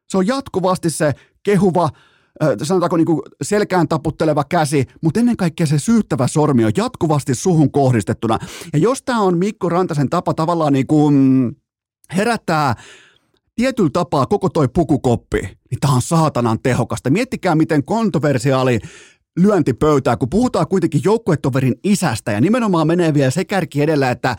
Se 0.10 0.18
on 0.18 0.28
jatkuvasti 0.28 0.90
se 0.90 1.14
kehuva, 1.44 1.90
sanotaanko 2.64 2.98
niin 2.98 3.06
kuin 3.06 3.22
selkään 3.42 3.88
taputteleva 3.88 4.44
käsi, 4.44 4.86
mutta 5.02 5.20
ennen 5.20 5.38
kaikkea 5.38 5.66
se 5.66 5.80
syyttävä 5.80 6.28
sormi 6.28 6.66
on 6.66 6.72
jatkuvasti 6.78 7.36
suhun 7.36 7.72
kohdistettuna. 7.72 8.40
Ja 8.74 8.80
jos 8.80 9.04
tämä 9.04 9.22
on 9.22 9.38
Mikko 9.38 9.70
Rantasen 9.70 10.10
tapa 10.10 10.34
tavallaan 10.34 10.74
niin 10.74 10.88
kuin 10.88 11.52
herättää 12.16 12.76
tietyllä 13.56 13.90
tapaa 13.94 14.26
koko 14.26 14.50
toi 14.50 14.68
pukukoppi, 14.68 15.40
niin 15.42 15.80
tämä 15.80 15.94
on 15.94 16.02
saatanan 16.02 16.60
tehokasta. 16.64 17.10
Miettikää, 17.10 17.56
miten 17.56 17.84
kontroversiaali 17.84 18.80
lyöntipöytää, 19.40 20.18
kun 20.18 20.30
puhutaan 20.30 20.68
kuitenkin 20.68 21.02
joukkuetoverin 21.04 21.76
isästä 21.84 22.32
ja 22.32 22.42
nimenomaan 22.42 22.88
menee 22.88 23.14
vielä 23.14 23.32
se 23.32 23.46
kärki 23.46 23.82
edellä, 23.82 24.12
että, 24.12 24.36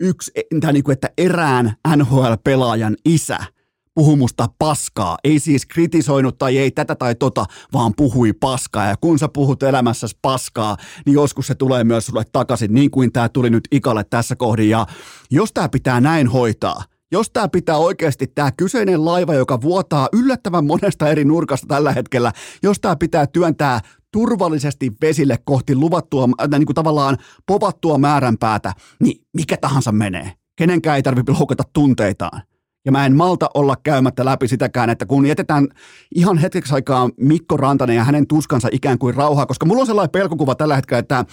yksi, 0.00 0.32
tai 0.60 0.72
niin 0.72 0.84
kuin, 0.84 0.92
että 0.92 1.10
erään 1.18 1.76
NHL-pelaajan 1.96 2.96
isä– 3.04 3.38
puhui 3.94 4.16
musta 4.16 4.48
paskaa. 4.58 5.16
Ei 5.24 5.38
siis 5.38 5.66
kritisoinut 5.66 6.38
tai 6.38 6.58
ei 6.58 6.70
tätä 6.70 6.94
tai 6.94 7.14
tota, 7.14 7.46
vaan 7.72 7.92
puhui 7.96 8.32
paskaa. 8.32 8.86
Ja 8.86 8.96
kun 9.00 9.18
sä 9.18 9.28
puhut 9.28 9.62
elämässäsi 9.62 10.18
paskaa, 10.22 10.76
niin 11.06 11.14
joskus 11.14 11.46
se 11.46 11.54
tulee 11.54 11.84
myös 11.84 12.06
sulle 12.06 12.24
takaisin, 12.32 12.74
niin 12.74 12.90
kuin 12.90 13.12
tämä 13.12 13.28
tuli 13.28 13.50
nyt 13.50 13.68
Ikalle 13.70 14.04
tässä 14.04 14.36
kohdin. 14.36 14.70
Ja 14.70 14.86
jos 15.30 15.52
tämä 15.52 15.68
pitää 15.68 16.00
näin 16.00 16.26
hoitaa, 16.26 16.82
jos 17.12 17.30
tämä 17.30 17.48
pitää 17.48 17.76
oikeasti 17.76 18.26
tämä 18.26 18.52
kyseinen 18.52 19.04
laiva, 19.04 19.34
joka 19.34 19.60
vuotaa 19.60 20.08
yllättävän 20.12 20.66
monesta 20.66 21.08
eri 21.08 21.24
nurkasta 21.24 21.66
tällä 21.66 21.92
hetkellä, 21.92 22.32
jos 22.62 22.80
tämä 22.80 22.96
pitää 22.96 23.26
työntää 23.26 23.80
turvallisesti 24.12 24.92
vesille 25.02 25.38
kohti 25.44 25.74
luvattua, 25.74 26.28
äh, 26.42 26.48
niin 26.48 26.66
kuin 26.66 26.74
tavallaan 26.74 27.18
povattua 27.46 27.98
määränpäätä, 27.98 28.72
niin 29.00 29.26
mikä 29.36 29.56
tahansa 29.56 29.92
menee. 29.92 30.32
Kenenkään 30.56 30.96
ei 30.96 31.02
tarvitse 31.02 31.32
loukata 31.32 31.62
tunteitaan. 31.72 32.42
Ja 32.84 32.92
mä 32.92 33.06
en 33.06 33.16
malta 33.16 33.50
olla 33.54 33.76
käymättä 33.82 34.24
läpi 34.24 34.48
sitäkään, 34.48 34.90
että 34.90 35.06
kun 35.06 35.26
jätetään 35.26 35.68
ihan 36.14 36.38
hetkeksi 36.38 36.74
aikaa 36.74 37.10
Mikko 37.20 37.56
Rantanen 37.56 37.96
ja 37.96 38.04
hänen 38.04 38.26
tuskansa 38.26 38.68
ikään 38.72 38.98
kuin 38.98 39.14
rauhaa, 39.14 39.46
koska 39.46 39.66
mulla 39.66 39.80
on 39.80 39.86
sellainen 39.86 40.10
pelkokuva 40.10 40.54
tällä 40.54 40.76
hetkellä, 40.76 40.98
että 40.98 41.24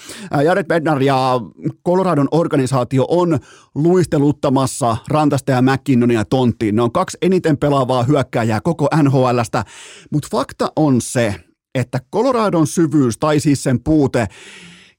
Jared 0.46 0.66
Bednar 0.66 1.02
ja 1.02 1.40
Coloradon 1.86 2.28
organisaatio 2.32 3.06
on 3.10 3.40
luisteluttamassa 3.76 4.98
Rantasta 5.08 5.52
ja 5.52 5.62
McKinnonia 5.62 6.26
tonttiin. 6.26 6.76
Ne 6.76 6.82
on 6.82 6.92
kaksi 6.92 7.18
eniten 7.22 7.58
pelaavaa 7.58 8.04
hyökkääjää 8.04 8.62
koko 8.62 8.88
NHLstä, 9.04 9.64
mutta 10.12 10.28
fakta 10.32 10.72
on 10.76 11.02
se, 11.02 11.36
että 11.76 12.00
Coloradon 12.14 12.68
syvyys 12.68 13.18
tai 13.18 13.40
siis 13.40 13.64
sen 13.64 13.84
puute 13.84 14.28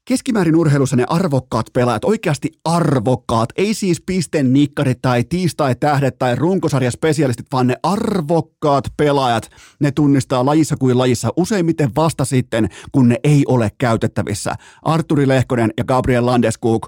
keskimäärin 0.04 0.56
urheilussa 0.56 0.96
ne 0.96 1.04
arvokkaat 1.08 1.66
pelaajat, 1.72 2.04
oikeasti 2.04 2.50
arvokkaat, 2.64 3.48
ei 3.56 3.74
siis 3.74 4.02
pisten 4.06 4.52
nikkarit 4.52 4.98
tai 5.02 5.24
tiistai-tähdet 5.24 6.18
tai 6.18 6.34
runkosarjaspesialistit, 6.34 7.46
vaan 7.52 7.66
ne 7.66 7.76
arvokkaat 7.82 8.84
pelaajat, 8.96 9.50
ne 9.80 9.90
tunnistaa 9.90 10.46
lajissa 10.46 10.76
kuin 10.76 10.98
lajissa. 10.98 11.28
Useimmiten 11.36 11.90
vasta 11.96 12.24
sitten, 12.24 12.68
kun 12.92 13.08
ne 13.08 13.16
ei 13.24 13.44
ole 13.48 13.70
käytettävissä. 13.78 14.54
Arturi 14.82 15.28
Lehkonen 15.28 15.70
ja 15.78 15.84
Gabriel 15.84 16.26
Landeskog 16.26 16.86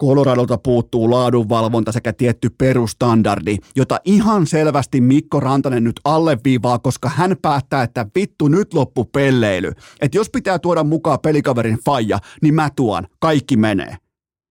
Coloradolta 0.00 0.58
puuttuu 0.58 1.10
laadunvalvonta 1.10 1.92
sekä 1.92 2.12
tietty 2.12 2.50
perustandardi, 2.58 3.56
jota 3.76 4.00
ihan 4.04 4.46
selvästi 4.46 5.00
Mikko 5.00 5.40
Rantanen 5.40 5.84
nyt 5.84 6.00
alleviivaa, 6.04 6.78
koska 6.78 7.08
hän 7.08 7.36
päättää, 7.42 7.82
että 7.82 8.06
vittu 8.14 8.48
nyt 8.48 8.74
loppu 8.74 9.04
pelleily. 9.04 9.72
Että 10.00 10.18
jos 10.18 10.30
pitää 10.30 10.58
tuoda 10.58 10.84
mukaan 10.84 11.18
pelikaverin 11.22 11.78
faija, 11.84 12.18
niin 12.42 12.54
mä 12.54 12.70
tuon, 12.76 13.06
kaikki 13.18 13.56
menee. 13.56 13.96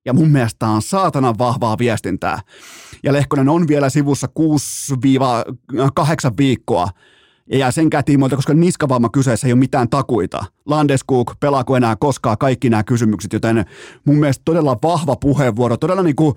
Ja 0.06 0.14
mun 0.14 0.30
mielestä 0.30 0.68
on 0.68 0.82
saatanan 0.82 1.38
vahvaa 1.38 1.78
viestintää. 1.78 2.40
Ja 3.04 3.14
Lehkonen 3.14 3.50
on 3.50 3.68
vielä 3.68 3.90
sivussa 3.90 4.28
6-8 4.40 4.42
viikkoa 6.38 6.88
ja 7.52 7.58
jää 7.58 7.72
senkään 7.72 8.04
tiimoilta, 8.04 8.36
koska 8.36 8.54
niskavamma 8.54 9.10
kyseessä 9.10 9.48
ei 9.48 9.54
ole 9.54 9.60
mitään 9.60 9.90
takuita. 9.90 10.46
Landeskuk, 10.66 11.34
pelaako 11.40 11.76
enää 11.76 11.96
koskaan 11.96 12.38
kaikki 12.38 12.70
nämä 12.70 12.84
kysymykset, 12.84 13.34
joten 13.34 13.66
mun 14.06 14.16
mielestä 14.16 14.42
todella 14.46 14.78
vahva 14.84 15.16
puheenvuoro, 15.16 15.78
todella 15.78 16.04
niin 16.04 16.16
kuin 16.16 16.36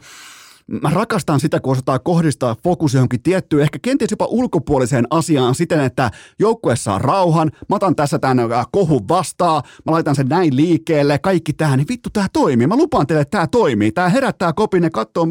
mä 0.82 0.90
rakastan 0.90 1.40
sitä, 1.40 1.60
kun 1.60 1.72
osataan 1.72 2.00
kohdistaa 2.04 2.56
fokus 2.64 2.94
johonkin 2.94 3.22
tiettyyn, 3.22 3.62
ehkä 3.62 3.78
kenties 3.82 4.10
jopa 4.10 4.26
ulkopuoliseen 4.26 5.06
asiaan 5.10 5.54
siten, 5.54 5.80
että 5.80 6.10
joukkue 6.38 6.76
saa 6.76 6.98
rauhan, 6.98 7.50
mä 7.68 7.76
otan 7.76 7.96
tässä 7.96 8.18
tämän 8.18 8.52
äh, 8.52 8.66
kohun 8.72 9.08
vastaan, 9.08 9.62
mä 9.86 9.92
laitan 9.92 10.14
sen 10.14 10.28
näin 10.28 10.56
liikkeelle, 10.56 11.18
kaikki 11.18 11.52
tähän, 11.52 11.78
niin 11.78 11.88
vittu 11.88 12.10
tämä 12.12 12.26
toimii. 12.32 12.66
Mä 12.66 12.76
lupaan 12.76 13.06
teille, 13.06 13.22
että 13.22 13.38
tämä 13.38 13.46
toimii. 13.46 13.92
Tämä 13.92 14.08
herättää 14.08 14.52
kopin, 14.52 14.82
ne 14.82 14.90
katsoo, 14.90 15.26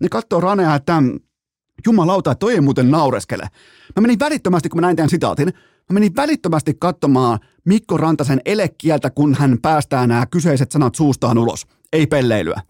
ne 0.00 0.08
katsoo 0.10 0.40
Ranea, 0.40 0.74
että 0.74 1.02
jumalauta, 1.86 2.34
toi 2.34 2.54
ei 2.54 2.60
muuten 2.60 2.90
naureskele. 2.90 3.48
Mä 3.96 4.00
menin 4.00 4.18
välittömästi, 4.18 4.68
kun 4.68 4.80
mä 4.80 4.86
näin 4.86 4.96
tämän 4.96 5.10
sitaatin, 5.10 5.46
mä 5.90 5.94
menin 5.94 6.16
välittömästi 6.16 6.74
katsomaan 6.74 7.38
Mikko 7.64 7.96
Rantasen 7.96 8.40
elekieltä, 8.44 9.10
kun 9.10 9.34
hän 9.34 9.58
päästää 9.62 10.06
nämä 10.06 10.26
kyseiset 10.26 10.72
sanat 10.72 10.94
suustaan 10.94 11.38
ulos. 11.38 11.66
Ei 11.92 12.06
pelleilyä. 12.06 12.62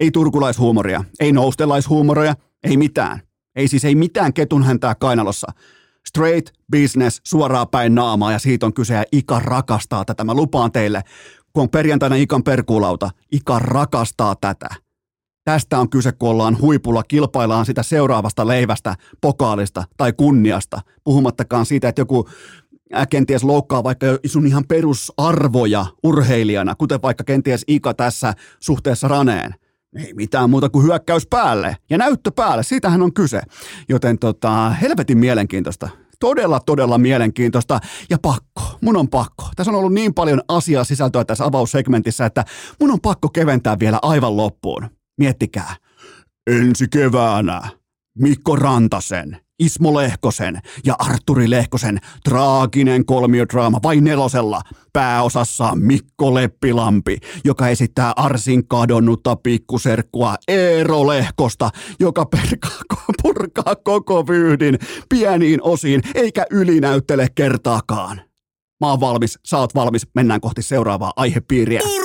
Ei 0.00 0.10
turkulaishuumoria, 0.10 1.04
ei 1.20 1.32
noustelaishuumoria, 1.32 2.34
ei 2.64 2.76
mitään. 2.76 3.20
Ei 3.56 3.68
siis 3.68 3.84
ei 3.84 3.94
mitään 3.94 4.32
ketun 4.32 4.62
häntää 4.62 4.94
kainalossa. 4.94 5.52
Straight 6.08 6.54
business, 6.70 7.20
suoraan 7.24 7.68
päin 7.68 7.94
naamaa 7.94 8.32
ja 8.32 8.38
siitä 8.38 8.66
on 8.66 8.74
kyse 8.74 8.94
ja 8.94 9.04
Ika 9.12 9.40
rakastaa 9.40 10.04
tätä. 10.04 10.24
Mä 10.24 10.34
lupaan 10.34 10.72
teille, 10.72 11.02
kun 11.52 11.62
on 11.62 11.70
perjantaina 11.70 12.16
Ikan 12.16 12.42
perkuulauta, 12.42 13.10
Ika 13.32 13.58
rakastaa 13.58 14.34
tätä. 14.36 14.68
Tästä 15.44 15.78
on 15.78 15.90
kyse, 15.90 16.12
kun 16.12 16.28
ollaan 16.28 16.60
huipulla, 16.60 17.02
kilpaillaan 17.02 17.66
sitä 17.66 17.82
seuraavasta 17.82 18.46
leivästä, 18.46 18.94
pokaalista 19.20 19.84
tai 19.96 20.12
kunniasta, 20.12 20.80
puhumattakaan 21.04 21.66
siitä, 21.66 21.88
että 21.88 22.00
joku 22.00 22.28
kenties 23.10 23.44
loukkaa 23.44 23.84
vaikka 23.84 24.06
sun 24.26 24.46
ihan 24.46 24.64
perusarvoja 24.68 25.86
urheilijana, 26.02 26.74
kuten 26.74 27.02
vaikka 27.02 27.24
kenties 27.24 27.64
Ika 27.66 27.94
tässä 27.94 28.34
suhteessa 28.60 29.08
Raneen. 29.08 29.54
Ei 29.96 30.14
mitään 30.14 30.50
muuta 30.50 30.68
kuin 30.68 30.86
hyökkäys 30.86 31.26
päälle 31.26 31.76
ja 31.90 31.98
näyttö 31.98 32.30
päälle, 32.30 32.62
siitähän 32.62 33.02
on 33.02 33.14
kyse. 33.14 33.40
Joten 33.88 34.18
tota, 34.18 34.70
helvetin 34.70 35.18
mielenkiintoista 35.18 35.88
todella, 36.20 36.60
todella 36.60 36.98
mielenkiintoista 36.98 37.80
ja 38.10 38.18
pakko. 38.22 38.78
Mun 38.80 38.96
on 38.96 39.08
pakko. 39.08 39.48
Tässä 39.56 39.70
on 39.70 39.78
ollut 39.78 39.92
niin 39.92 40.14
paljon 40.14 40.42
asiaa 40.48 40.84
sisältöä 40.84 41.24
tässä 41.24 41.44
avaussegmentissä, 41.44 42.26
että 42.26 42.44
mun 42.80 42.90
on 42.90 43.00
pakko 43.00 43.28
keventää 43.28 43.78
vielä 43.78 43.98
aivan 44.02 44.36
loppuun. 44.36 44.88
Miettikää. 45.18 45.76
Ensi 46.46 46.88
keväänä 46.88 47.62
Mikko 48.18 48.56
Rantasen, 48.56 49.40
Ismo 49.58 49.96
Lehkosen 49.96 50.60
ja 50.84 50.94
Arturi 50.98 51.50
Lehkosen 51.50 51.98
traaginen 52.24 53.04
kolmiodraama 53.04 53.80
vai 53.82 54.00
nelosella. 54.00 54.62
Pääosassa 54.92 55.72
Mikko 55.74 56.34
Leppilampi, 56.34 57.18
joka 57.44 57.68
esittää 57.68 58.12
Arsin 58.16 58.68
kadonnutta 58.68 59.36
pikkuserkkua 59.36 60.36
Eero 60.48 61.06
Lehkosta, 61.06 61.70
joka 62.00 62.26
perkaa, 62.26 62.78
purkaa 63.22 63.76
koko 63.84 64.26
vyydin 64.26 64.78
pieniin 65.08 65.62
osiin 65.62 66.02
eikä 66.14 66.46
ylinäyttele 66.50 67.28
kertaakaan. 67.34 68.20
Mä 68.80 68.90
oon 68.90 69.00
valmis, 69.00 69.38
sä 69.46 69.58
oot 69.58 69.74
valmis, 69.74 70.06
mennään 70.14 70.40
kohti 70.40 70.62
seuraavaa 70.62 71.12
aihepiiriä. 71.16 71.80
Urheilu! 71.84 72.03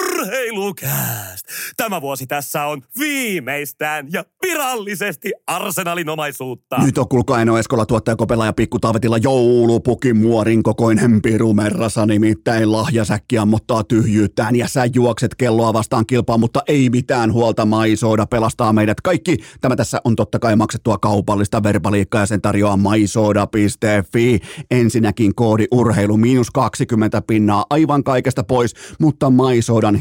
Urheilukääst! 0.60 1.46
Tämä 1.78 2.02
vuosi 2.02 2.28
tässä 2.28 2.66
on 2.66 2.82
viimeistään 3.00 4.08
ja 4.14 4.26
virallisesti 4.42 5.32
Arsenalin 5.48 6.10
omaisuutta. 6.10 6.78
Nyt 6.86 6.98
on 6.98 7.08
kuulkaa 7.10 7.42
Eno 7.42 7.58
Eskola, 7.58 7.86
tuottaja 7.86 8.16
Kopela 8.16 8.46
ja 8.46 8.54
Pikku 8.54 8.80
Taavetilla 8.80 9.18
joulupukin 9.18 10.18
muorin 10.18 10.64
kokoinen 10.64 11.22
pirumerrasa, 11.22 12.06
nimittäin 12.06 12.72
lahjasäkki 12.72 13.38
ammottaa 13.38 13.84
tyhjyyttään 13.84 14.56
ja 14.56 14.68
sä 14.68 14.86
juokset 14.96 15.36
kelloa 15.36 15.74
vastaan 15.74 16.06
kilpaa, 16.06 16.38
mutta 16.38 16.62
ei 16.68 16.90
mitään 16.90 17.34
huolta, 17.34 17.66
Maisoda 17.66 18.26
pelastaa 18.26 18.74
meidät 18.74 19.02
kaikki. 19.02 19.38
Tämä 19.62 19.76
tässä 19.76 20.02
on 20.04 20.16
totta 20.16 20.40
kai 20.40 20.56
maksettua 20.56 20.98
kaupallista 20.98 21.64
verbaliikkaa 21.64 22.22
ja 22.22 22.26
sen 22.26 22.42
tarjoaa 22.42 22.78
maisoda.fi. 22.78 24.40
Ensinnäkin 24.72 25.36
koodi 25.36 25.66
urheilu 25.72 26.18
miinus 26.18 26.52
20 26.52 27.22
pinnaa 27.22 27.66
aivan 27.70 28.04
kaikesta 28.04 28.44
pois, 28.44 28.74
mutta 29.00 29.30
Maisodan 29.30 30.00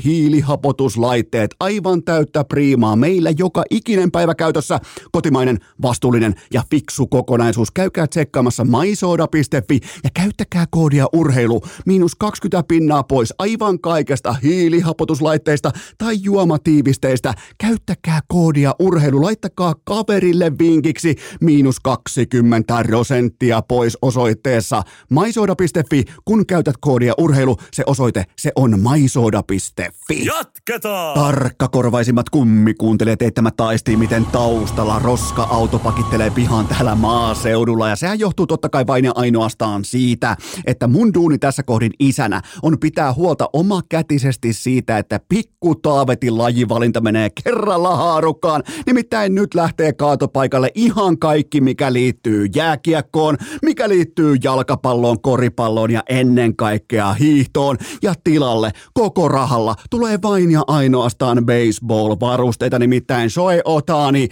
hiilihapotuslaitteet 0.48 1.54
aivan 1.60 2.02
täyttä 2.02 2.44
priimaa 2.44 2.96
meillä 2.96 3.30
joka 3.38 3.62
ikinen 3.70 4.10
päivä 4.10 4.34
käytössä. 4.34 4.80
Kotimainen, 5.12 5.58
vastuullinen 5.82 6.34
ja 6.52 6.62
fiksu 6.70 7.06
kokonaisuus. 7.06 7.70
Käykää 7.70 8.06
tsekkaamassa 8.06 8.64
maisoda.fi 8.64 9.80
ja 10.04 10.10
käyttäkää 10.14 10.64
koodia 10.70 11.06
urheilu 11.12 11.60
miinus 11.86 12.14
20 12.14 12.68
pinnaa 12.68 13.02
pois 13.02 13.34
aivan 13.38 13.80
kaikesta 13.80 14.32
hiilihapotuslaitteista 14.32 15.70
tai 15.98 16.16
juomatiivisteistä. 16.22 17.34
Käyttäkää 17.58 18.20
koodia 18.28 18.74
urheilu, 18.78 19.22
laittakaa 19.22 19.74
kaverille 19.84 20.52
vinkiksi 20.58 21.16
miinus 21.40 21.80
20 21.80 22.84
prosenttia 22.86 23.62
pois 23.62 23.98
osoitteessa 24.02 24.82
maisoda.fi. 25.10 26.04
Kun 26.24 26.46
käytät 26.46 26.76
koodia 26.80 27.14
urheilu, 27.18 27.56
se 27.72 27.82
osoite 27.86 28.24
se 28.36 28.52
on 28.56 28.80
maisoda.fi. 28.80 30.26
Jatketaan! 30.38 31.14
Tarkkakorvaisimmat 31.14 32.30
kummikuuntelijat 32.30 33.23
eittämättä 33.23 33.66
aistii, 33.66 33.97
miten 33.97 34.26
taustalla 34.26 34.99
roska-auto 34.99 35.78
pakittelee 35.78 36.30
pihaan 36.30 36.66
täällä 36.66 36.95
maaseudulla. 36.95 37.88
Ja 37.88 37.97
sehän 37.97 38.18
johtuu 38.18 38.47
totta 38.47 38.68
kai 38.68 38.87
vain 38.87 39.04
ja 39.04 39.12
ainoastaan 39.14 39.85
siitä, 39.85 40.37
että 40.66 40.87
mun 40.87 41.14
duuni 41.14 41.38
tässä 41.38 41.62
kohdin 41.62 41.92
isänä 41.99 42.42
on 42.62 42.78
pitää 42.78 43.14
huolta 43.14 43.50
omakätisesti 43.52 44.52
siitä, 44.52 44.99
että 44.99 45.21
pikku 45.28 45.75
Taavetin 45.75 46.38
lajivalinta 46.38 47.00
menee 47.00 47.30
kerralla 47.45 47.97
haarukkaan. 47.97 48.62
Nimittäin 48.87 49.35
nyt 49.35 49.54
lähtee 49.54 49.92
kaatopaikalle 49.92 50.71
ihan 50.75 51.18
kaikki, 51.18 51.61
mikä 51.61 51.92
liittyy 51.92 52.47
jääkiekkoon, 52.54 53.37
mikä 53.62 53.88
liittyy 53.88 54.37
jalkapalloon, 54.45 55.23
koripalloon 55.23 55.90
ja 55.90 56.02
ennen 56.09 56.57
kaikkea 56.57 57.12
hiihtoon. 57.12 57.76
Ja 58.02 58.14
tilalle 58.25 58.71
koko 58.95 59.28
rahalla 59.28 59.75
tulee 59.90 60.17
vain 60.22 60.50
ja 60.50 60.62
ainoastaan 60.66 61.46
baseball-varusteita, 61.46 62.78
nimittäin 62.78 63.30
Shoei 63.30 63.60
Otani. 63.64 64.28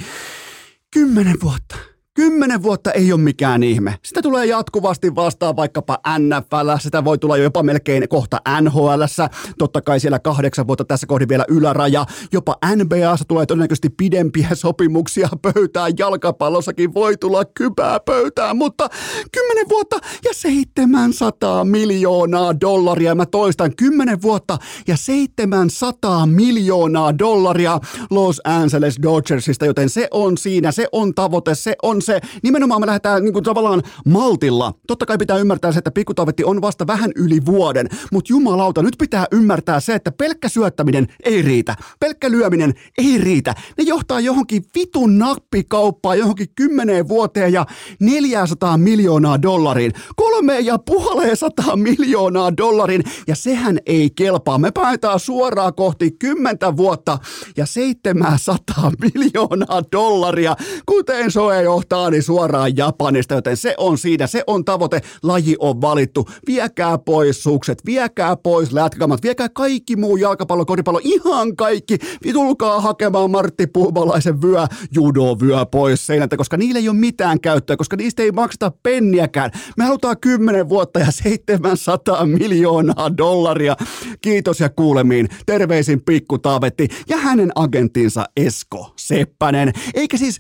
Kymmenen 0.95 1.37
vuotta. 1.43 1.96
Kymmenen 2.17 2.63
vuotta 2.63 2.93
ei 2.93 3.13
ole 3.13 3.21
mikään 3.21 3.63
ihme. 3.63 3.95
Sitä 4.05 4.23
tulee 4.23 4.47
jatkuvasti 4.47 5.15
vastaan 5.15 5.57
vaikkapa 5.57 5.99
NFL, 6.19 6.71
sitä 6.79 7.05
voi 7.05 7.19
tulla 7.19 7.37
jopa 7.37 7.63
melkein 7.63 8.09
kohta 8.09 8.41
NHL, 8.61 9.03
totta 9.59 9.83
kai 9.83 10.01
siellä 10.01 10.19
kahdeksan 10.19 10.67
vuotta 10.67 10.85
tässä 10.85 11.07
kohdin 11.07 11.29
vielä 11.29 11.45
yläraja, 11.49 12.07
jopa 12.33 12.57
NBAssa 12.77 13.25
tulee 13.29 13.47
todennäköisesti 13.47 13.91
pidempiä 13.91 14.49
sopimuksia. 14.55 15.29
Pöytään, 15.43 15.93
jalkapallossakin 15.99 16.95
voi 16.95 17.17
tulla 17.17 17.45
kypää 17.45 18.01
pöytään, 18.01 18.57
mutta 18.57 18.89
kymmenen 19.33 19.69
vuotta 19.69 19.97
ja 20.25 20.31
700 20.33 21.65
miljoonaa 21.65 22.61
dollaria, 22.61 23.15
mä 23.15 23.27
toistan, 23.27 23.77
kymmenen 23.77 24.23
vuotta 24.23 24.59
ja 24.87 24.97
700 24.97 26.27
miljoonaa 26.27 27.19
dollaria 27.19 27.81
Los 28.11 28.41
Angeles 28.45 28.97
Dodgersista, 29.03 29.67
joten 29.67 29.89
se 29.89 30.09
on 30.11 30.39
siinä, 30.39 30.73
se 30.73 30.89
on 30.93 31.15
tavoite, 31.15 31.55
se 31.55 31.77
on 31.83 32.03
se, 32.07 32.21
nimenomaan 32.43 32.81
me 32.81 32.87
lähdetään 32.87 33.23
niin 33.23 33.33
kuin 33.33 33.45
tavallaan 33.45 33.83
maltilla. 34.07 34.75
Totta 34.87 35.07
kai 35.07 35.19
pitää 35.19 35.39
ymmärtää 35.39 35.73
se, 35.73 35.79
että 35.79 35.91
pikkutavetti 35.91 36.45
on 36.45 36.63
vasta 36.63 36.87
vähän 36.87 37.11
yli 37.17 37.47
vuoden, 37.47 37.89
mutta 38.13 38.33
jumalauta, 38.33 38.83
nyt 38.83 38.95
pitää 38.99 39.27
ymmärtää 39.33 39.81
se, 39.81 39.95
että 39.95 40.13
pelkkä 40.13 40.49
syöttäminen 40.49 41.07
ei 41.25 41.43
riitä. 41.43 41.77
Pelkkä 42.01 42.31
lyöminen 42.31 42.75
ei 42.99 43.19
riitä. 43.19 43.55
Ne 43.79 43.85
johtaa 43.85 44.21
johonkin 44.21 44.63
vitun 44.79 45.19
nappikauppaan 45.19 46.19
johonkin 46.19 46.49
kymmeneen 46.55 47.09
vuoteen 47.09 47.53
ja 47.53 47.67
400 48.01 48.79
miljoonaa 48.79 49.43
dollariin. 49.43 49.93
Kolme 50.17 50.61
ja 50.61 50.79
puoleen 50.79 51.37
sataa 51.37 51.77
miljoonaa 51.77 52.57
dollarin 52.57 53.03
ja 53.27 53.37
sehän 53.37 53.79
ei 53.87 54.11
kelpaa. 54.11 54.59
Me 54.59 54.71
päätään 54.71 55.21
suoraan 55.21 55.75
kohti 55.75 56.11
kymmentä 56.11 56.77
vuotta 56.77 57.19
ja 57.57 57.67
700 57.67 58.93
miljoonaa 59.15 59.83
dollaria, 59.93 60.57
kuten 60.87 61.31
Soe 61.31 61.63
johtaa 61.63 61.96
Otani 61.97 62.23
suoraan 62.23 62.77
Japanista, 62.77 63.35
joten 63.35 63.57
se 63.57 63.75
on 63.79 63.99
siinä, 63.99 64.27
se 64.27 64.43
on 64.47 64.65
tavoite, 64.65 65.01
laji 65.23 65.57
on 65.59 65.81
valittu. 65.81 66.29
Viekää 66.47 66.99
pois 66.99 67.43
sukset, 67.43 67.87
viekää 67.87 68.37
pois 68.37 68.73
lätkäkamat, 68.73 69.23
viekää 69.23 69.49
kaikki 69.49 69.97
muu 69.97 70.17
jalkapallo, 70.17 70.65
koripallo, 70.65 71.01
ihan 71.05 71.57
kaikki. 71.57 71.99
Tulkaa 72.33 72.81
hakemaan 72.81 73.31
Martti 73.31 73.67
Puumalaisen 73.67 74.43
vyö, 74.43 74.67
judo 74.95 75.37
vyö 75.41 75.67
pois 75.67 76.07
seinältä, 76.07 76.37
koska 76.37 76.57
niillä 76.57 76.79
ei 76.79 76.89
ole 76.89 76.97
mitään 76.97 77.41
käyttöä, 77.41 77.77
koska 77.77 77.97
niistä 77.97 78.23
ei 78.23 78.33
makseta 78.33 78.73
penniäkään. 78.83 79.51
Me 79.77 79.85
halutaan 79.85 80.17
10 80.21 80.69
vuotta 80.69 81.01
ja 81.01 81.11
700 81.11 82.27
miljoonaa 82.27 83.17
dollaria. 83.17 83.77
Kiitos 84.23 84.61
ja 84.61 84.69
kuulemiin. 84.69 85.29
Terveisin 85.47 86.03
Pikku 86.03 86.39
Taavetti 86.39 86.89
ja 87.09 87.17
hänen 87.17 87.53
agenttinsa 87.55 88.25
Esko 88.37 88.93
Seppänen. 88.97 89.73
Eikä 89.95 90.17
siis 90.17 90.39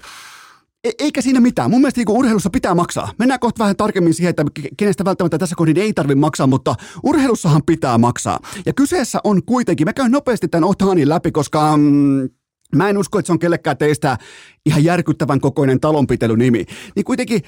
E- 0.87 1.05
eikä 1.05 1.22
siinä 1.22 1.40
mitään. 1.40 1.70
Mun 1.70 1.81
mielestä 1.81 2.01
niin 2.01 2.18
urheilussa 2.18 2.51
pitää 2.51 2.75
maksaa. 2.75 3.12
Mennään 3.18 3.40
kohta 3.40 3.59
vähän 3.59 3.77
tarkemmin 3.77 4.14
siihen, 4.14 4.31
että 4.31 4.44
kenestä 4.77 5.05
välttämättä 5.05 5.38
tässä 5.38 5.57
kohdin 5.57 5.79
ei 5.79 5.92
tarvitse 5.92 6.20
maksaa, 6.20 6.46
mutta 6.46 6.75
urheilussahan 7.03 7.62
pitää 7.66 7.99
maksaa. 7.99 8.40
Ja 8.66 8.72
kyseessä 8.72 9.20
on 9.25 9.42
kuitenkin, 9.44 9.87
mä 9.87 9.92
käyn 9.92 10.11
nopeasti 10.11 10.49
tämän 10.49 10.68
Otanin 10.68 11.09
läpi, 11.09 11.33
koska 11.33 11.77
mm, 11.77 12.29
mä 12.77 12.88
en 12.88 12.99
usko, 12.99 13.18
että 13.18 13.27
se 13.27 13.33
on 13.33 13.38
kellekään 13.38 13.77
teistä 13.77 14.18
ihan 14.66 14.85
järkyttävän 14.85 15.40
kokoinen 15.40 15.81
talonpitelynimi. 15.81 16.64
Niin 16.96 17.05
kuitenkin 17.05 17.42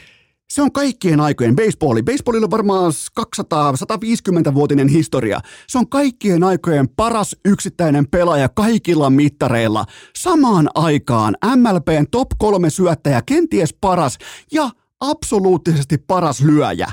se 0.52 0.62
on 0.62 0.72
kaikkien 0.72 1.20
aikojen 1.20 1.56
baseballi. 1.56 2.02
Baseballilla 2.02 2.44
on 2.44 2.50
varmaan 2.50 2.92
200-150-vuotinen 3.20 4.88
historia. 4.88 5.40
Se 5.66 5.78
on 5.78 5.88
kaikkien 5.88 6.44
aikojen 6.44 6.88
paras 6.88 7.36
yksittäinen 7.44 8.08
pelaaja 8.10 8.48
kaikilla 8.48 9.10
mittareilla. 9.10 9.84
Samaan 10.16 10.68
aikaan 10.74 11.36
MLBn 11.56 12.06
top 12.10 12.28
kolme 12.38 12.70
syöttäjä, 12.70 13.22
kenties 13.26 13.74
paras 13.80 14.18
ja 14.52 14.70
absoluuttisesti 15.00 15.98
paras 15.98 16.40
lyöjä. 16.40 16.88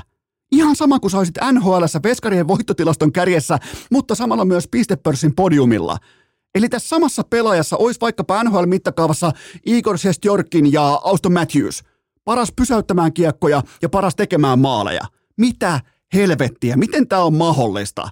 Ihan 0.52 0.76
sama 0.76 1.00
kuin 1.00 1.10
sä 1.10 1.18
olisit 1.18 1.38
NHLssä 1.52 2.00
veskarien 2.02 2.48
voittotilaston 2.48 3.12
kärjessä, 3.12 3.58
mutta 3.90 4.14
samalla 4.14 4.44
myös 4.44 4.68
pistepörssin 4.68 5.34
podiumilla. 5.34 5.96
Eli 6.54 6.68
tässä 6.68 6.88
samassa 6.88 7.22
pelaajassa 7.30 7.76
olisi 7.76 8.00
vaikkapa 8.00 8.44
NHL-mittakaavassa 8.44 9.32
Igor 9.66 9.98
Shestjorkin 9.98 10.72
ja 10.72 11.00
Auston 11.04 11.32
Matthews– 11.32 11.82
paras 12.26 12.52
pysäyttämään 12.56 13.12
kiekkoja 13.12 13.62
ja 13.82 13.88
paras 13.88 14.16
tekemään 14.16 14.58
maaleja. 14.58 15.02
Mitä 15.36 15.80
helvettiä, 16.14 16.76
miten 16.76 17.08
tämä 17.08 17.22
on 17.22 17.34
mahdollista? 17.34 18.08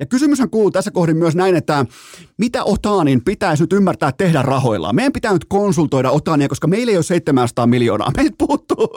Ja 0.00 0.06
kysymyshän 0.06 0.50
kuuluu 0.50 0.70
tässä 0.70 0.90
kohdin 0.90 1.16
myös 1.16 1.36
näin, 1.36 1.56
että 1.56 1.86
mitä 2.38 2.64
Otaanin 2.64 3.24
pitäisi 3.24 3.62
nyt 3.62 3.72
ymmärtää 3.72 4.12
tehdä 4.12 4.42
rahoillaan? 4.42 4.94
Meidän 4.94 5.12
pitää 5.12 5.32
nyt 5.32 5.44
konsultoida 5.44 6.10
Otaania, 6.10 6.48
koska 6.48 6.66
meillä 6.66 6.90
ei 6.90 6.96
ole 6.96 7.02
700 7.02 7.66
miljoonaa. 7.66 8.12
Meiltä 8.16 8.34
puuttuu 8.38 8.88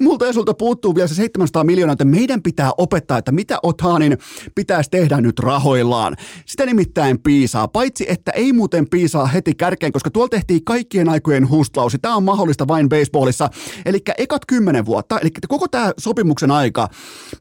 multa 0.00 0.26
ja 0.26 0.32
sulta 0.32 0.54
puuttuu 0.54 0.94
vielä 0.94 1.08
se 1.08 1.14
700 1.14 1.64
miljoonaa, 1.64 1.92
että 1.92 2.04
meidän 2.04 2.42
pitää 2.42 2.70
opettaa, 2.78 3.18
että 3.18 3.32
mitä 3.32 3.58
Otanin 3.62 4.18
pitäisi 4.54 4.90
tehdä 4.90 5.20
nyt 5.20 5.38
rahoillaan. 5.38 6.16
Sitä 6.46 6.66
nimittäin 6.66 7.22
piisaa, 7.22 7.68
paitsi 7.68 8.04
että 8.08 8.30
ei 8.30 8.52
muuten 8.52 8.88
piisaa 8.88 9.26
heti 9.26 9.54
kärkeen, 9.54 9.92
koska 9.92 10.10
tuolla 10.10 10.28
tehtiin 10.28 10.64
kaikkien 10.64 11.08
aikojen 11.08 11.50
hustlausi. 11.50 11.98
Tämä 11.98 12.16
on 12.16 12.22
mahdollista 12.22 12.68
vain 12.68 12.88
baseballissa. 12.88 13.50
Eli 13.86 13.98
ekat 14.18 14.42
kymmenen 14.46 14.86
vuotta, 14.86 15.18
eli 15.18 15.30
koko 15.48 15.68
tämä 15.68 15.92
sopimuksen 15.98 16.50
aika, 16.50 16.88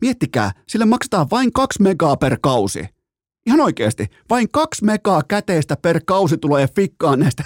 miettikää, 0.01 0.51
sille 0.67 0.85
maksetaan 0.85 1.27
vain 1.31 1.53
kaksi 1.53 1.81
megaa 1.81 2.17
per 2.17 2.37
kausi. 2.41 2.85
Ihan 3.45 3.61
oikeasti, 3.61 4.07
vain 4.29 4.51
kaksi 4.51 4.85
megaa 4.85 5.21
käteistä 5.27 5.77
per 5.81 6.01
kausi 6.05 6.37
tulee 6.37 6.67
fikkaan 6.75 7.19
näistä 7.19 7.43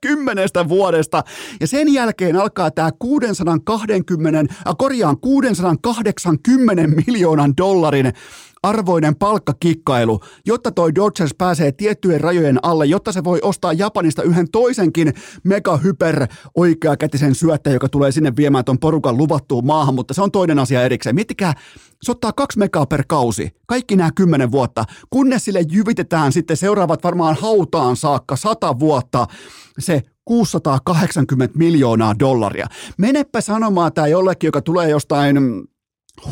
kymmenestä 0.00 0.68
vuodesta. 0.68 1.22
Ja 1.60 1.66
sen 1.66 1.92
jälkeen 1.92 2.36
alkaa 2.36 2.70
tämä 2.70 2.90
620, 2.98 4.40
äh, 4.40 4.74
korjaan 4.78 5.20
680 5.20 6.86
miljoonan 7.06 7.56
dollarin 7.56 8.12
arvoinen 8.62 9.16
palkkakikkailu, 9.16 10.20
jotta 10.46 10.72
toi 10.72 10.94
Dodgers 10.94 11.34
pääsee 11.38 11.72
tiettyjen 11.72 12.20
rajojen 12.20 12.58
alle, 12.62 12.86
jotta 12.86 13.12
se 13.12 13.24
voi 13.24 13.38
ostaa 13.42 13.72
Japanista 13.72 14.22
yhden 14.22 14.50
toisenkin 14.50 15.14
mega 15.44 15.76
hyper 15.76 16.26
oikeakätisen 16.54 17.34
syöttäjän, 17.34 17.74
joka 17.74 17.88
tulee 17.88 18.12
sinne 18.12 18.32
viemään 18.36 18.64
ton 18.64 18.78
porukan 18.78 19.16
luvattuun 19.16 19.66
maahan, 19.66 19.94
mutta 19.94 20.14
se 20.14 20.22
on 20.22 20.30
toinen 20.30 20.58
asia 20.58 20.82
erikseen. 20.82 21.14
Miettikää, 21.14 21.54
se 22.02 22.12
ottaa 22.12 22.32
kaksi 22.32 22.58
megaa 22.58 22.86
per 22.86 23.04
kausi, 23.08 23.50
kaikki 23.66 23.96
nämä 23.96 24.10
kymmenen 24.14 24.52
vuotta, 24.52 24.84
kunnes 25.10 25.44
sille 25.44 25.64
jyvitetään 25.72 26.32
sitten 26.32 26.56
seuraavat 26.56 27.04
varmaan 27.04 27.36
hautaan 27.40 27.96
saakka 27.96 28.36
sata 28.36 28.78
vuotta 28.78 29.26
se 29.78 30.02
680 30.24 31.58
miljoonaa 31.58 32.18
dollaria. 32.18 32.66
Menepä 32.98 33.40
sanomaan 33.40 33.92
tämä 33.92 34.06
jollekin, 34.06 34.48
joka 34.48 34.62
tulee 34.62 34.90
jostain 34.90 35.38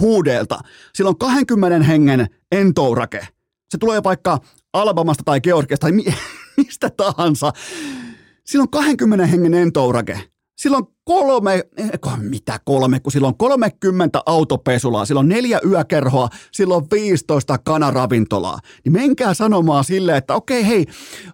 huudeelta. 0.00 0.58
Sillä 0.94 1.08
on 1.08 1.18
20 1.18 1.86
hengen 1.86 2.26
entourake. 2.52 3.28
Se 3.70 3.78
tulee 3.78 4.02
vaikka 4.02 4.38
Alabamasta 4.72 5.22
tai 5.24 5.40
Georgiasta 5.40 5.86
tai 5.86 5.92
mistä 6.56 6.90
tahansa. 6.90 7.52
Sillä 8.44 8.62
on 8.62 8.70
20 8.70 9.26
hengen 9.26 9.54
entourake. 9.54 10.30
Silloin 10.60 10.84
kolme, 11.04 11.64
eh, 11.76 11.90
mitä 12.18 12.60
kolme, 12.64 13.00
kun 13.00 13.12
silloin 13.12 13.36
30 13.36 14.22
autopesulaa, 14.26 15.04
silloin 15.04 15.28
neljä 15.28 15.60
yökerhoa, 15.66 16.28
silloin 16.52 16.84
15 16.92 17.58
kanaravintolaa. 17.58 18.58
Niin 18.84 18.92
menkää 18.92 19.34
sanomaan 19.34 19.84
sille, 19.84 20.16
että 20.16 20.34
okei 20.34 20.66
hei, 20.66 20.86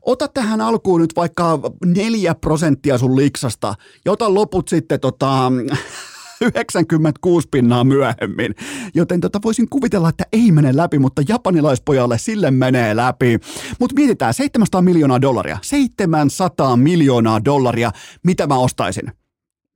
ota 0.02 0.28
tähän 0.28 0.60
alkuun 0.60 1.00
nyt 1.00 1.16
vaikka 1.16 1.60
neljä 1.84 2.34
prosenttia 2.34 2.98
sun 2.98 3.16
liksasta 3.16 3.74
ja 4.04 4.12
ota 4.12 4.34
loput 4.34 4.68
sitten 4.68 5.00
tota, 5.00 5.52
96 6.40 7.48
pinnaa 7.50 7.84
myöhemmin. 7.84 8.54
Joten 8.94 9.20
tota 9.20 9.40
voisin 9.44 9.68
kuvitella, 9.68 10.08
että 10.08 10.24
ei 10.32 10.52
mene 10.52 10.76
läpi, 10.76 10.98
mutta 10.98 11.22
japanilaispojalle 11.28 12.18
sille 12.18 12.50
menee 12.50 12.96
läpi. 12.96 13.38
Mutta 13.80 13.94
mietitään, 13.94 14.34
700 14.34 14.82
miljoonaa 14.82 15.20
dollaria. 15.20 15.58
700 15.62 16.76
miljoonaa 16.76 17.44
dollaria, 17.44 17.92
mitä 18.22 18.46
mä 18.46 18.58
ostaisin? 18.58 19.12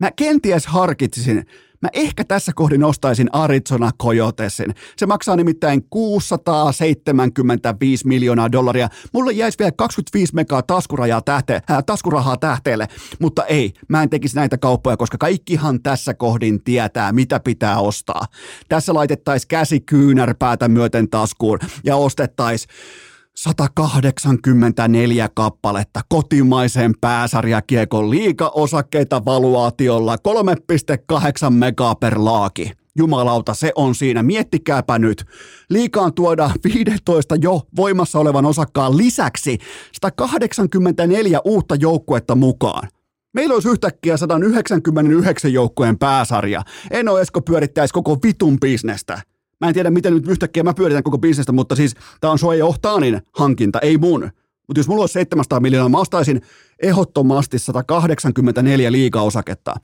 Mä 0.01 0.11
kenties 0.17 0.67
harkitsisin 0.67 1.47
Mä 1.83 1.89
ehkä 1.93 2.25
tässä 2.25 2.53
kohdin 2.55 2.85
ostaisin 2.85 3.29
Arizona 3.33 3.91
Coyotesin. 4.03 4.75
Se 4.97 5.07
maksaa 5.07 5.37
nimittäin 5.37 5.87
675 5.91 8.07
miljoonaa 8.07 8.53
dollaria. 8.53 8.89
Mulle 9.13 9.33
jäisi 9.33 9.59
vielä 9.59 9.73
25 9.77 10.35
megaa 10.35 10.63
taskurajaa 10.63 11.23
tähte, 11.23 11.63
äh, 11.71 11.85
taskurahaa 11.87 12.37
tähteelle, 12.37 12.89
mutta 13.21 13.45
ei, 13.45 13.73
mä 13.89 14.03
en 14.03 14.11
tekisi 14.11 14.37
näitä 14.37 14.59
kauppoja, 14.59 14.97
koska 14.97 15.19
kaikkihan 15.19 15.83
tässä 15.83 16.15
kohdin 16.15 16.65
tietää, 16.65 17.13
mitä 17.13 17.41
pitää 17.41 17.79
ostaa. 17.79 18.27
Tässä 18.69 18.95
laitettaisiin 18.95 19.49
käsi 19.49 19.81
kyynärpäätä 19.81 20.69
myöten 20.69 21.11
taskuun 21.11 21.59
ja 21.85 21.97
ostettaisiin 21.97 22.75
184 23.41 25.29
kappaletta 25.35 26.01
kotimaisen 26.09 26.95
pääsarjakiekon 27.01 28.11
liiga-osakkeita 28.11 29.25
valuaatiolla 29.25 30.17
3,8 30.17 31.51
mega 31.51 31.95
per 31.95 32.15
laaki. 32.19 32.73
Jumalauta, 32.97 33.55
se 33.55 33.73
on 33.75 33.95
siinä. 33.95 34.23
Miettikääpä 34.23 34.99
nyt. 34.99 35.25
Liikaan 35.71 36.15
tuoda 36.15 36.51
15 36.75 37.37
jo 37.37 37.61
voimassa 37.77 38.19
olevan 38.19 38.47
osakkaan 38.47 38.97
lisäksi 38.97 39.59
184 39.93 41.41
uutta 41.45 41.75
joukkuetta 41.75 42.35
mukaan. 42.35 42.89
Meillä 43.35 43.55
olisi 43.55 43.69
yhtäkkiä 43.69 44.17
199 44.17 45.53
joukkueen 45.53 45.99
pääsarja. 45.99 46.63
Eno 46.91 47.19
Esko 47.19 47.41
pyörittäisi 47.41 47.95
koko 47.95 48.19
vitun 48.23 48.61
bisnestä. 48.61 49.30
Mä 49.61 49.69
en 49.69 49.75
tiedä, 49.75 49.91
miten 49.91 50.15
nyt 50.15 50.29
yhtäkkiä 50.29 50.63
mä 50.63 50.75
pyöritän 50.75 51.03
koko 51.03 51.19
bisnestä, 51.19 51.53
mutta 51.53 51.77
siis 51.77 51.95
tämä 52.21 52.31
on 52.31 52.39
Shohei 52.39 52.63
Ohtaanin 52.63 53.23
hankinta, 53.33 53.79
ei 53.79 53.99
mun. 53.99 54.31
Mutta 54.69 54.81
jos 54.81 54.89
mulla 54.89 55.03
olisi 55.03 55.13
700 55.13 55.61
miljoonaa, 55.61 55.89
mä 55.89 55.99
ostaisin 55.99 56.41
ehdottomasti 56.83 57.59
184 57.59 58.93
liigaosaketta. 58.93 59.75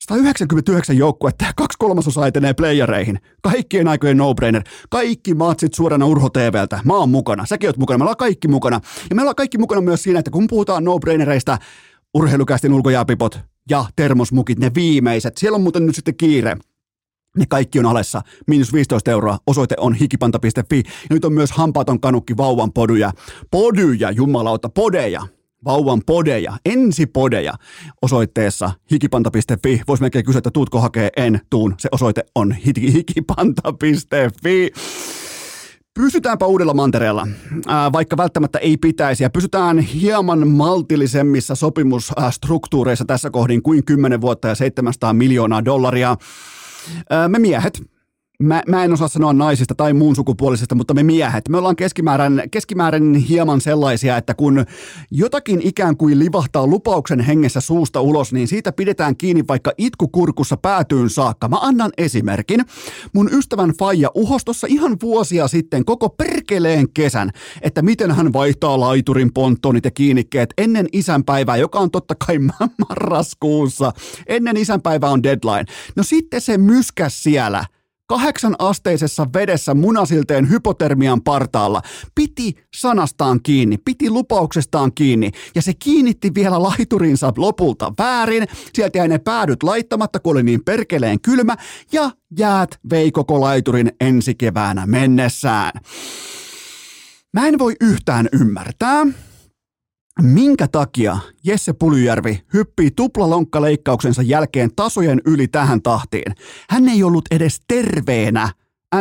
199 0.00 0.96
joukkuetta 0.96 1.44
ja 1.44 1.52
kaksi 1.56 1.78
kolmasosaa 1.78 2.26
etenee 2.26 2.54
playereihin. 2.54 3.20
Kaikkien 3.42 3.88
aikojen 3.88 4.16
no-brainer. 4.16 4.62
Kaikki 4.90 5.34
matsit 5.34 5.74
suorana 5.74 6.06
Urho 6.06 6.30
TVltä. 6.30 6.80
Mä 6.84 6.96
oon 6.96 7.08
mukana. 7.10 7.46
Säkin 7.46 7.68
oot 7.68 7.76
mukana. 7.76 7.98
Me 7.98 8.02
ollaan 8.02 8.16
kaikki 8.16 8.48
mukana. 8.48 8.80
Ja 9.10 9.16
me 9.16 9.22
ollaan 9.22 9.36
kaikki 9.36 9.58
mukana 9.58 9.80
myös 9.80 10.02
siinä, 10.02 10.18
että 10.18 10.30
kun 10.30 10.46
puhutaan 10.46 10.84
no-brainereista, 10.84 11.58
urheilukästin 12.14 12.72
ulkojääpipot 12.72 13.40
ja 13.70 13.84
termosmukit, 13.96 14.58
ne 14.58 14.70
viimeiset. 14.74 15.36
Siellä 15.36 15.56
on 15.56 15.62
muuten 15.62 15.86
nyt 15.86 15.94
sitten 15.94 16.16
kiire. 16.16 16.56
Ne 17.36 17.44
kaikki 17.48 17.78
on 17.78 17.86
alessa. 17.86 18.22
Miinus 18.46 18.72
15 18.72 19.10
euroa. 19.10 19.38
Osoite 19.46 19.74
on 19.78 19.94
hikipanta.fi. 19.94 20.76
Ja 20.76 20.82
nyt 21.10 21.24
on 21.24 21.32
myös 21.32 21.52
hampaaton 21.52 22.00
kanukki 22.00 22.36
vauvan 22.36 22.72
poduja. 22.72 23.12
Podyja, 23.50 24.10
jumalauta, 24.10 24.68
podeja. 24.68 25.22
Vauvan 25.64 26.02
podeja, 26.06 26.58
ensipodeja 26.64 27.54
osoitteessa 28.02 28.70
hikipanta.fi. 28.90 29.82
Voisi 29.88 30.02
melkein 30.02 30.24
kysyä, 30.24 30.38
että 30.38 30.50
tuutko 30.50 30.80
hakee, 30.80 31.10
en 31.16 31.40
tuun. 31.50 31.74
Se 31.78 31.88
osoite 31.92 32.24
on 32.34 32.52
hikipanta.fi. 32.52 34.70
Pysytäänpä 35.94 36.46
uudella 36.46 36.74
mantereella, 36.74 37.28
vaikka 37.92 38.16
välttämättä 38.16 38.58
ei 38.58 38.76
pitäisi, 38.76 39.22
ja 39.22 39.30
pysytään 39.30 39.78
hieman 39.78 40.48
maltillisemmissa 40.48 41.54
sopimusstruktuureissa 41.54 43.04
tässä 43.04 43.30
kohdin 43.30 43.62
kuin 43.62 43.84
10 43.84 44.20
vuotta 44.20 44.48
ja 44.48 44.54
700 44.54 45.12
miljoonaa 45.12 45.64
dollaria. 45.64 46.16
Me 47.08 47.38
miehet, 47.38 47.80
Mä, 48.42 48.62
mä 48.68 48.84
en 48.84 48.92
osaa 48.92 49.08
sanoa 49.08 49.32
naisista 49.32 49.74
tai 49.74 49.92
muun 49.92 50.16
sukupuolisesta, 50.16 50.74
mutta 50.74 50.94
me 50.94 51.02
miehet, 51.02 51.48
me 51.48 51.58
ollaan 51.58 51.76
keskimäärin, 51.76 52.42
keskimäärin 52.50 53.14
hieman 53.14 53.60
sellaisia, 53.60 54.16
että 54.16 54.34
kun 54.34 54.64
jotakin 55.10 55.60
ikään 55.62 55.96
kuin 55.96 56.18
livahtaa 56.18 56.66
lupauksen 56.66 57.20
hengessä 57.20 57.60
suusta 57.60 58.00
ulos, 58.00 58.32
niin 58.32 58.48
siitä 58.48 58.72
pidetään 58.72 59.16
kiinni 59.16 59.44
vaikka 59.48 59.72
itkukurkussa 59.78 60.56
päätyyn 60.56 61.10
saakka. 61.10 61.48
Mä 61.48 61.56
annan 61.60 61.90
esimerkin. 61.98 62.64
Mun 63.12 63.30
ystävän 63.32 63.72
Faija 63.78 64.10
uhostossa 64.14 64.66
ihan 64.70 64.96
vuosia 65.02 65.48
sitten 65.48 65.84
koko 65.84 66.08
perkeleen 66.08 66.86
kesän, 66.94 67.30
että 67.62 67.82
miten 67.82 68.10
hän 68.10 68.32
vaihtaa 68.32 68.80
laiturin 68.80 69.32
ponttonit 69.32 69.84
ja 69.84 69.90
kiinnikkeet 69.90 70.54
ennen 70.58 70.86
isänpäivää, 70.92 71.56
joka 71.56 71.78
on 71.78 71.90
totta 71.90 72.14
kai 72.26 72.38
marraskuussa. 72.88 73.92
Ennen 74.26 74.56
isänpäivää 74.56 75.10
on 75.10 75.22
deadline. 75.22 75.64
No 75.96 76.02
sitten 76.02 76.40
se 76.40 76.58
myskäs 76.58 77.22
siellä– 77.22 77.64
kahdeksan 78.06 78.56
asteisessa 78.58 79.26
vedessä 79.34 79.74
munasilteen 79.74 80.50
hypotermian 80.50 81.22
partaalla. 81.22 81.82
Piti 82.14 82.54
sanastaan 82.76 83.40
kiinni, 83.42 83.78
piti 83.78 84.10
lupauksestaan 84.10 84.92
kiinni 84.94 85.30
ja 85.54 85.62
se 85.62 85.72
kiinnitti 85.74 86.34
vielä 86.34 86.62
laiturinsa 86.62 87.32
lopulta 87.36 87.92
väärin. 87.98 88.46
Sieltä 88.72 88.98
jäi 88.98 89.08
ne 89.08 89.18
päädyt 89.18 89.62
laittamatta, 89.62 90.20
kun 90.20 90.32
oli 90.32 90.42
niin 90.42 90.64
perkeleen 90.64 91.20
kylmä 91.20 91.56
ja 91.92 92.10
jäät 92.38 92.70
vei 92.90 93.12
koko 93.12 93.40
laiturin 93.40 93.92
ensi 94.00 94.34
keväänä 94.34 94.86
mennessään. 94.86 95.72
Mä 97.32 97.46
en 97.46 97.58
voi 97.58 97.74
yhtään 97.80 98.28
ymmärtää, 98.32 99.06
Minkä 100.22 100.68
takia 100.68 101.18
Jesse 101.44 101.72
Pulyjärvi 101.72 102.42
hyppii 102.54 102.90
tuplalonkkaleikkauksensa 102.90 104.22
jälkeen 104.22 104.70
tasojen 104.76 105.20
yli 105.24 105.48
tähän 105.48 105.82
tahtiin? 105.82 106.34
Hän 106.70 106.88
ei 106.88 107.02
ollut 107.02 107.24
edes 107.30 107.60
terveenä 107.68 108.48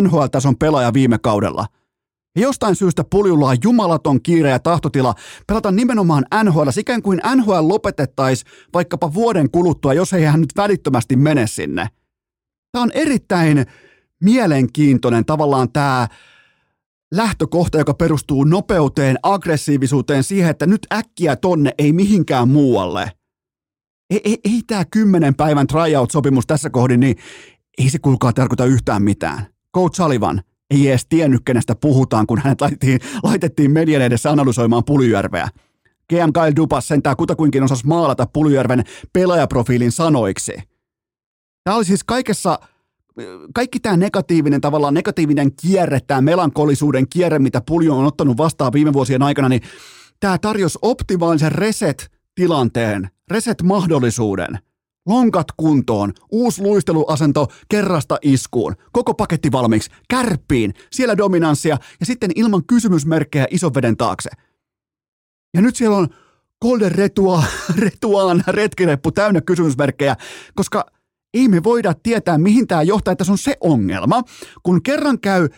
NHL-tason 0.01 0.57
pelaaja 0.57 0.93
viime 0.93 1.17
kaudella. 1.17 1.65
Ja 2.35 2.41
jostain 2.41 2.75
syystä 2.75 3.03
Puljulla 3.11 3.49
on 3.49 3.57
jumalaton 3.63 4.21
kiire 4.21 4.49
ja 4.49 4.59
tahtotila 4.59 5.15
pelata 5.47 5.71
nimenomaan 5.71 6.25
NHL, 6.43 6.67
ikään 6.79 7.01
kuin 7.01 7.21
NHL 7.35 7.67
lopetettaisiin 7.67 8.51
vaikkapa 8.73 9.13
vuoden 9.13 9.51
kuluttua, 9.51 9.93
jos 9.93 10.13
ei 10.13 10.23
hän 10.23 10.41
nyt 10.41 10.53
välittömästi 10.57 11.15
mene 11.15 11.47
sinne. 11.47 11.87
Tämä 12.71 12.83
on 12.83 12.91
erittäin 12.93 13.65
mielenkiintoinen 14.23 15.25
tavallaan 15.25 15.71
tämä 15.71 16.07
lähtökohta, 17.13 17.77
joka 17.77 17.93
perustuu 17.93 18.43
nopeuteen, 18.43 19.17
aggressiivisuuteen, 19.23 20.23
siihen, 20.23 20.49
että 20.49 20.65
nyt 20.65 20.87
äkkiä 20.93 21.35
tonne, 21.35 21.71
ei 21.77 21.93
mihinkään 21.93 22.47
muualle. 22.47 23.11
Ei, 24.09 24.21
ei, 24.23 24.37
ei 24.43 24.61
tämä 24.67 24.85
kymmenen 24.85 25.35
päivän 25.35 25.67
tryout-sopimus 25.67 26.47
tässä 26.47 26.69
kohdin, 26.69 26.99
niin 26.99 27.15
ei 27.77 27.89
se 27.89 27.99
kuulkaa 27.99 28.33
tarkoita 28.33 28.65
yhtään 28.65 29.03
mitään. 29.03 29.45
Coach 29.75 29.95
Sullivan 29.95 30.41
ei 30.69 30.87
edes 30.87 31.05
tiennyt, 31.09 31.41
kenestä 31.45 31.75
puhutaan, 31.75 32.27
kun 32.27 32.41
hänet 32.43 32.61
laitettiin, 32.61 32.99
laitettiin 33.23 33.71
median 33.71 34.01
edessä 34.01 34.31
analysoimaan 34.31 34.83
Pulyjärveä. 34.85 35.49
GM 36.09 36.33
Kyle 36.33 36.55
Dupas 36.55 36.87
sentään 36.87 37.15
kutakuinkin 37.15 37.63
osasi 37.63 37.87
maalata 37.87 38.27
Pulyjärven 38.33 38.83
pelaajaprofiilin 39.13 39.91
sanoiksi. 39.91 40.53
Tämä 41.63 41.77
oli 41.77 41.85
siis 41.85 42.03
kaikessa 42.03 42.59
kaikki 43.53 43.79
tämä 43.79 43.97
negatiivinen, 43.97 44.61
tavallaan 44.61 44.93
negatiivinen 44.93 45.51
kierre, 45.61 45.99
tämä 45.99 46.21
melankolisuuden 46.21 47.09
kierre, 47.09 47.39
mitä 47.39 47.61
Puljo 47.65 47.97
on 47.97 48.05
ottanut 48.05 48.37
vastaan 48.37 48.73
viime 48.73 48.93
vuosien 48.93 49.21
aikana, 49.23 49.49
niin 49.49 49.61
tämä 50.19 50.37
tarjosi 50.37 50.79
optimaalisen 50.81 51.51
reset-tilanteen, 51.51 53.09
reset-mahdollisuuden 53.31 54.59
lonkat 55.05 55.47
kuntoon, 55.57 56.13
uusi 56.31 56.61
luisteluasento 56.61 57.47
kerrasta 57.69 58.17
iskuun, 58.21 58.75
koko 58.91 59.13
paketti 59.13 59.51
valmiiksi, 59.51 59.89
kärppiin, 60.09 60.73
siellä 60.91 61.17
dominanssia 61.17 61.77
ja 61.99 62.05
sitten 62.05 62.31
ilman 62.35 62.65
kysymysmerkkejä 62.65 63.47
ison 63.51 63.73
veden 63.73 63.97
taakse. 63.97 64.29
Ja 65.53 65.61
nyt 65.61 65.75
siellä 65.75 65.97
on 65.97 66.07
Golden 66.61 66.91
Retua, 66.91 67.43
Retuaan 67.77 68.43
retkireppu 68.47 69.11
täynnä 69.11 69.41
kysymysmerkkejä, 69.41 70.15
koska 70.55 70.85
ei 71.35 71.47
me 71.47 71.63
voida 71.63 71.93
tietää, 72.03 72.37
mihin 72.37 72.67
tämä 72.67 72.83
johtaa, 72.83 73.11
että 73.11 73.23
se 73.23 73.31
on 73.31 73.37
se 73.37 73.57
ongelma. 73.61 74.21
Kun 74.63 74.83
kerran 74.83 75.19
käy 75.19 75.49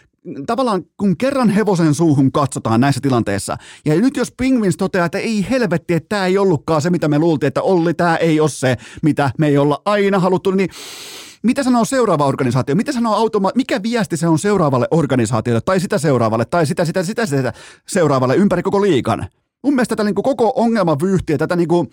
tavallaan 0.46 0.84
kun 0.98 1.18
kerran 1.18 1.50
hevosen 1.50 1.94
suuhun 1.94 2.32
katsotaan 2.32 2.82
näissä 2.82 3.02
tilanteissa, 3.02 3.58
ja 3.86 3.96
nyt 3.96 4.18
jos 4.18 4.32
Pingvins 4.32 4.78
toteaa, 4.78 5.06
että 5.06 5.18
ei 5.18 5.46
helvetti, 5.50 5.94
että 5.94 6.10
tämä 6.10 6.26
ei 6.26 6.38
ollutkaan 6.38 6.82
se, 6.82 6.90
mitä 6.90 7.08
me 7.08 7.20
luultiin, 7.20 7.48
että 7.48 7.62
Olli, 7.62 7.94
tämä 7.94 8.16
ei 8.16 8.40
ole 8.40 8.50
se, 8.50 8.78
mitä 9.04 9.32
me 9.38 9.48
ei 9.48 9.58
olla 9.58 9.82
aina 9.86 10.20
haluttu, 10.20 10.52
niin 10.52 10.70
mitä 11.44 11.64
sanoo 11.64 11.86
seuraava 11.86 12.26
organisaatio? 12.26 12.76
Mitä 12.76 12.92
sanoo 12.92 13.16
automa- 13.16 13.52
mikä 13.56 13.84
viesti 13.84 14.18
se 14.18 14.28
on 14.28 14.40
seuraavalle 14.40 14.88
organisaatiolle, 14.92 15.62
tai 15.62 15.80
sitä 15.80 15.98
seuraavalle, 15.98 16.46
tai 16.46 16.66
sitä, 16.66 16.86
sitä, 16.86 17.04
sitä, 17.04 17.26
sitä 17.26 17.54
seuraavalle 17.88 18.36
ympäri 18.36 18.64
koko 18.64 18.82
liikan? 18.82 19.28
Mun 19.64 19.76
mielestä 19.76 19.96
tätä 19.96 20.04
niin 20.04 20.16
kuin 20.16 20.24
koko 20.24 20.54
ongelmavyyhtiä, 20.56 21.38
tätä 21.38 21.56
niin 21.56 21.68
kuin, 21.68 21.88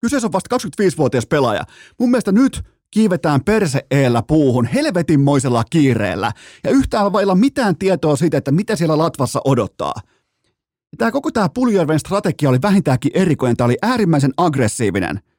kyseessä 0.00 0.26
on 0.26 0.32
vasta 0.32 0.56
25-vuotias 0.56 1.26
pelaaja. 1.26 1.64
Mun 1.98 2.10
mielestä 2.10 2.32
nyt 2.32 2.62
kiivetään 2.92 3.44
perse 3.44 3.86
eellä 3.90 4.22
puuhun 4.22 4.64
helvetinmoisella 4.64 5.64
kiireellä. 5.70 6.32
Ja 6.64 6.70
yhtään 6.70 7.12
vailla 7.12 7.34
mitään 7.34 7.76
tietoa 7.76 8.16
siitä, 8.16 8.38
että 8.38 8.52
mitä 8.52 8.76
siellä 8.76 8.98
Latvassa 8.98 9.40
odottaa. 9.44 9.94
Tämä 10.98 11.10
koko 11.10 11.30
tämä 11.30 11.48
Puljärven 11.54 11.98
strategia 11.98 12.48
oli 12.48 12.62
vähintäänkin 12.62 13.12
erikoinen, 13.14 13.56
tämä 13.56 13.66
oli 13.66 13.76
äärimmäisen 13.82 14.32
aggressiivinen– 14.36 15.20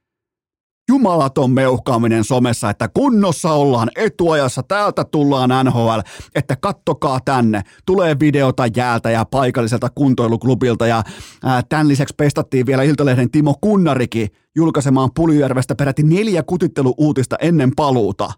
jumalaton 0.89 1.51
meuhkaaminen 1.51 2.23
somessa, 2.23 2.69
että 2.69 2.89
kunnossa 2.93 3.51
ollaan 3.51 3.89
etuajassa, 3.95 4.63
täältä 4.63 5.03
tullaan 5.03 5.65
NHL, 5.65 5.99
että 6.35 6.55
kattokaa 6.55 7.19
tänne, 7.25 7.61
tulee 7.85 8.19
videota 8.19 8.63
jäältä 8.75 9.11
ja 9.11 9.25
paikalliselta 9.25 9.89
kuntoiluklubilta 9.89 10.87
ja 10.87 11.03
ää, 11.43 11.61
tämän 11.69 11.87
lisäksi 11.87 12.15
pestattiin 12.17 12.65
vielä 12.65 12.83
Iltalehden 12.83 13.31
Timo 13.31 13.55
Kunnariki 13.61 14.27
julkaisemaan 14.55 15.09
Puljujärvestä 15.15 15.75
peräti 15.75 16.03
neljä 16.03 16.43
kutitteluuutista 16.43 17.35
ennen 17.41 17.71
paluuta. 17.75 18.31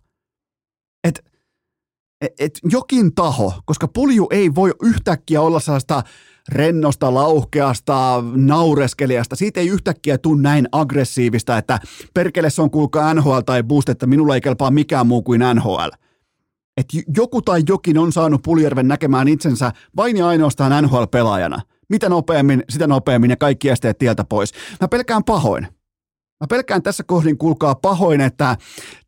Et, 1.08 1.26
et, 2.22 2.34
et 2.40 2.60
jokin 2.72 3.16
taho, 3.16 3.54
koska 3.66 3.88
Pulju 3.88 4.28
ei 4.32 4.56
voi 4.56 4.74
yhtäkkiä 4.84 5.42
olla 5.42 5.60
sellaista 5.60 6.04
rennosta, 6.50 7.14
lauhkeasta, 7.14 8.24
naureskelijasta. 8.36 9.36
Siitä 9.36 9.60
ei 9.60 9.68
yhtäkkiä 9.68 10.18
tule 10.18 10.42
näin 10.42 10.68
aggressiivista, 10.72 11.58
että 11.58 11.80
perkele 12.14 12.50
se 12.50 12.62
on 12.62 12.72
kuulkaa 12.72 13.14
NHL 13.14 13.40
tai 13.40 13.64
Boost, 13.64 13.90
että 13.90 14.08
minulla 14.08 14.36
ei 14.36 14.42
kelpaa 14.42 14.72
mikään 14.72 15.08
muu 15.08 15.22
kuin 15.22 15.42
NHL. 15.56 15.90
Et 16.78 16.86
joku 17.18 17.42
tai 17.42 17.64
jokin 17.70 17.98
on 17.98 18.12
saanut 18.12 18.42
Puljärven 18.44 18.88
näkemään 18.88 19.28
itsensä 19.28 19.72
vain 19.96 20.18
ja 20.18 20.28
ainoastaan 20.28 20.84
NHL-pelaajana. 20.84 21.62
Mitä 21.90 22.10
nopeammin, 22.10 22.64
sitä 22.70 22.88
nopeammin 22.88 23.30
ja 23.30 23.38
kaikki 23.38 23.70
esteet 23.70 23.98
tieltä 23.98 24.24
pois. 24.24 24.52
Mä 24.82 24.88
pelkään 24.88 25.24
pahoin. 25.24 25.64
Mä 26.40 26.48
pelkään 26.50 26.84
tässä 26.84 27.04
kohdin, 27.04 27.38
kuulkaa 27.38 27.76
pahoin, 27.76 28.22
että 28.22 28.58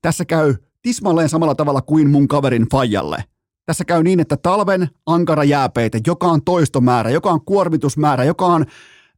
tässä 0.02 0.26
käy 0.26 0.56
tismalleen 0.82 1.30
samalla 1.30 1.56
tavalla 1.56 1.82
kuin 1.82 2.10
mun 2.10 2.28
kaverin 2.28 2.66
Fajalle– 2.72 3.24
tässä 3.68 3.86
käy 3.86 4.04
niin, 4.04 4.20
että 4.20 4.38
talven 4.38 4.90
ankara 5.06 5.44
jääpeite, 5.44 6.00
joka 6.08 6.28
on 6.28 6.44
toistomäärä, 6.44 7.10
joka 7.10 7.32
on 7.32 7.46
kuormitusmäärä, 7.46 8.24
joka 8.24 8.46
on 8.46 8.66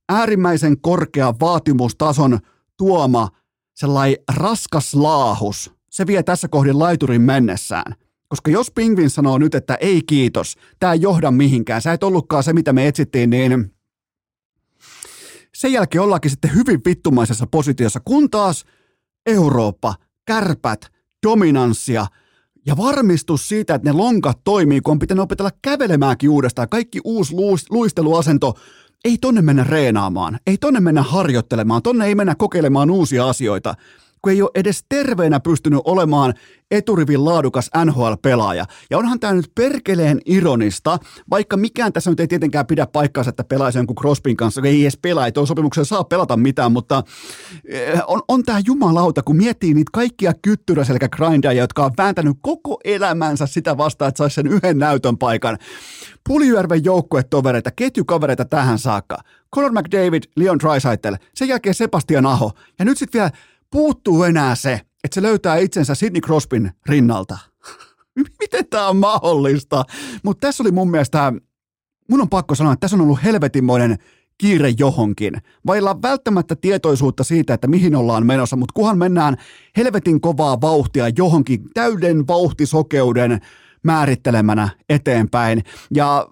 äärimmäisen 0.10 0.82
korkea 0.82 1.34
vaatimustason 1.40 2.40
tuoma 2.78 3.30
sellainen 3.76 4.18
raskas 4.36 4.94
laahus, 4.94 5.72
se 5.90 6.08
vie 6.08 6.24
tässä 6.24 6.48
kohdin 6.48 6.80
laiturin 6.80 7.22
mennessään. 7.22 7.96
Koska 8.28 8.52
jos 8.52 8.72
Pingvin 8.72 9.10
sanoo 9.10 9.38
nyt, 9.38 9.56
että 9.56 9.76
ei 9.76 10.02
kiitos, 10.02 10.56
tämä 10.80 10.94
ei 10.94 11.02
johda 11.02 11.32
mihinkään, 11.32 11.82
sä 11.82 11.94
et 11.94 12.04
ollutkaan 12.04 12.44
se, 12.44 12.54
mitä 12.54 12.74
me 12.74 12.88
etsittiin, 12.88 13.30
niin 13.30 13.74
sen 15.56 15.72
jälkeen 15.72 16.02
ollaankin 16.02 16.32
sitten 16.32 16.56
hyvin 16.56 16.82
vittumaisessa 16.86 17.48
positiossa, 17.48 18.00
kun 18.00 18.30
taas 18.30 18.66
Eurooppa, 19.26 19.96
kärpät, 20.26 20.92
dominanssia– 21.24 22.08
ja 22.66 22.78
varmistus 22.78 23.50
siitä, 23.50 23.76
että 23.76 23.90
ne 23.90 23.98
lonkat 23.98 24.40
toimii, 24.44 24.82
kun 24.82 24.92
on 24.92 25.00
pitänyt 25.00 25.22
opetella 25.22 25.52
kävelemäänkin 25.62 26.30
uudestaan. 26.30 26.70
Kaikki 26.70 27.00
uusi 27.04 27.36
luisteluasento, 27.70 28.54
ei 29.06 29.18
tonne 29.18 29.42
mennä 29.42 29.64
reenaamaan, 29.64 30.40
ei 30.48 30.58
tonne 30.58 30.80
mennä 30.80 31.04
harjoittelemaan, 31.04 31.82
tonne 31.82 32.06
ei 32.06 32.16
mennä 32.16 32.36
kokeilemaan 32.36 32.92
uusia 32.92 33.30
asioita 33.30 33.76
kun 34.22 34.32
ei 34.32 34.42
ole 34.42 34.50
edes 34.56 34.86
terveenä 34.90 35.40
pystynyt 35.40 35.82
olemaan 35.84 36.34
eturivin 36.72 37.26
laadukas 37.26 37.70
NHL-pelaaja. 37.86 38.66
Ja 38.90 38.98
onhan 38.98 39.20
tämä 39.20 39.34
nyt 39.34 39.52
perkeleen 39.56 40.22
ironista, 40.26 41.00
vaikka 41.30 41.58
mikään 41.58 41.94
tässä 41.94 42.10
nyt 42.10 42.20
ei 42.20 42.28
tietenkään 42.28 42.68
pidä 42.68 42.88
paikkaansa, 42.88 43.30
että 43.30 43.44
pelaisi 43.44 43.78
jonkun 43.78 43.96
Crospin 43.96 44.38
kanssa, 44.38 44.62
ei 44.64 44.82
edes 44.82 44.98
pelaa, 44.98 45.26
ei 45.26 45.32
sopimuksen 45.46 45.86
saa 45.86 46.04
pelata 46.04 46.38
mitään, 46.38 46.72
mutta 46.72 47.04
eh, 47.66 48.02
on, 48.08 48.22
on 48.28 48.44
tämä 48.44 48.62
jumalauta, 48.66 49.24
kun 49.24 49.38
miettii 49.38 49.74
niitä 49.74 49.90
kaikkia 49.94 50.34
kyttyräselkä 50.42 51.10
grindajia, 51.10 51.64
jotka 51.64 51.86
on 51.86 51.92
vääntänyt 51.98 52.38
koko 52.42 52.80
elämänsä 52.84 53.48
sitä 53.48 53.78
vastaan, 53.78 54.10
että 54.10 54.18
saisi 54.18 54.36
sen 54.36 54.48
yhden 54.48 54.78
näytön 54.78 55.18
paikan. 55.18 55.58
Puljujärven 56.28 56.84
joukkuetovereita, 56.84 57.72
ketjukavereita 57.72 58.46
tähän 58.46 58.80
saakka. 58.80 59.18
Conor 59.56 59.72
McDavid, 59.72 60.24
Leon 60.36 60.60
Draisaitl, 60.60 61.14
sen 61.36 61.48
jälkeen 61.48 61.76
Sebastian 61.76 62.26
Aho. 62.26 62.52
Ja 62.80 62.86
nyt 62.86 62.98
sitten 62.98 63.20
vielä 63.20 63.32
puuttuu 63.72 64.24
enää 64.24 64.56
se, 64.56 64.82
että 65.04 65.16
se 65.16 65.22
löytää 65.22 65.58
itsensä 65.58 65.96
Sidney 65.96 66.22
Crosbyn 66.22 66.72
rinnalta. 66.86 67.38
Miten 68.40 68.66
tämä 68.70 68.88
on 68.88 68.98
mahdollista? 68.98 69.84
Mutta 70.24 70.48
tässä 70.48 70.64
oli 70.64 70.72
mun 70.72 70.92
mielestä, 70.92 71.34
mun 72.10 72.22
on 72.22 72.30
pakko 72.30 72.56
sanoa, 72.56 72.74
että 72.74 72.82
tässä 72.82 72.98
on 72.98 73.02
ollut 73.02 73.24
helvetinmoinen 73.24 73.98
kiire 74.38 74.74
johonkin. 74.78 75.34
Vailla 75.68 76.02
välttämättä 76.02 76.56
tietoisuutta 76.56 77.24
siitä, 77.24 77.54
että 77.54 77.68
mihin 77.68 77.96
ollaan 77.96 78.26
menossa, 78.26 78.56
mutta 78.56 78.74
kunhan 78.74 78.98
mennään 78.98 79.38
helvetin 79.78 80.22
kovaa 80.22 80.62
vauhtia 80.62 81.10
johonkin 81.18 81.64
täyden 81.74 82.28
vauhtisokeuden 82.28 83.42
määrittelemänä 83.84 84.70
eteenpäin. 84.90 85.64
Ja 85.94 86.28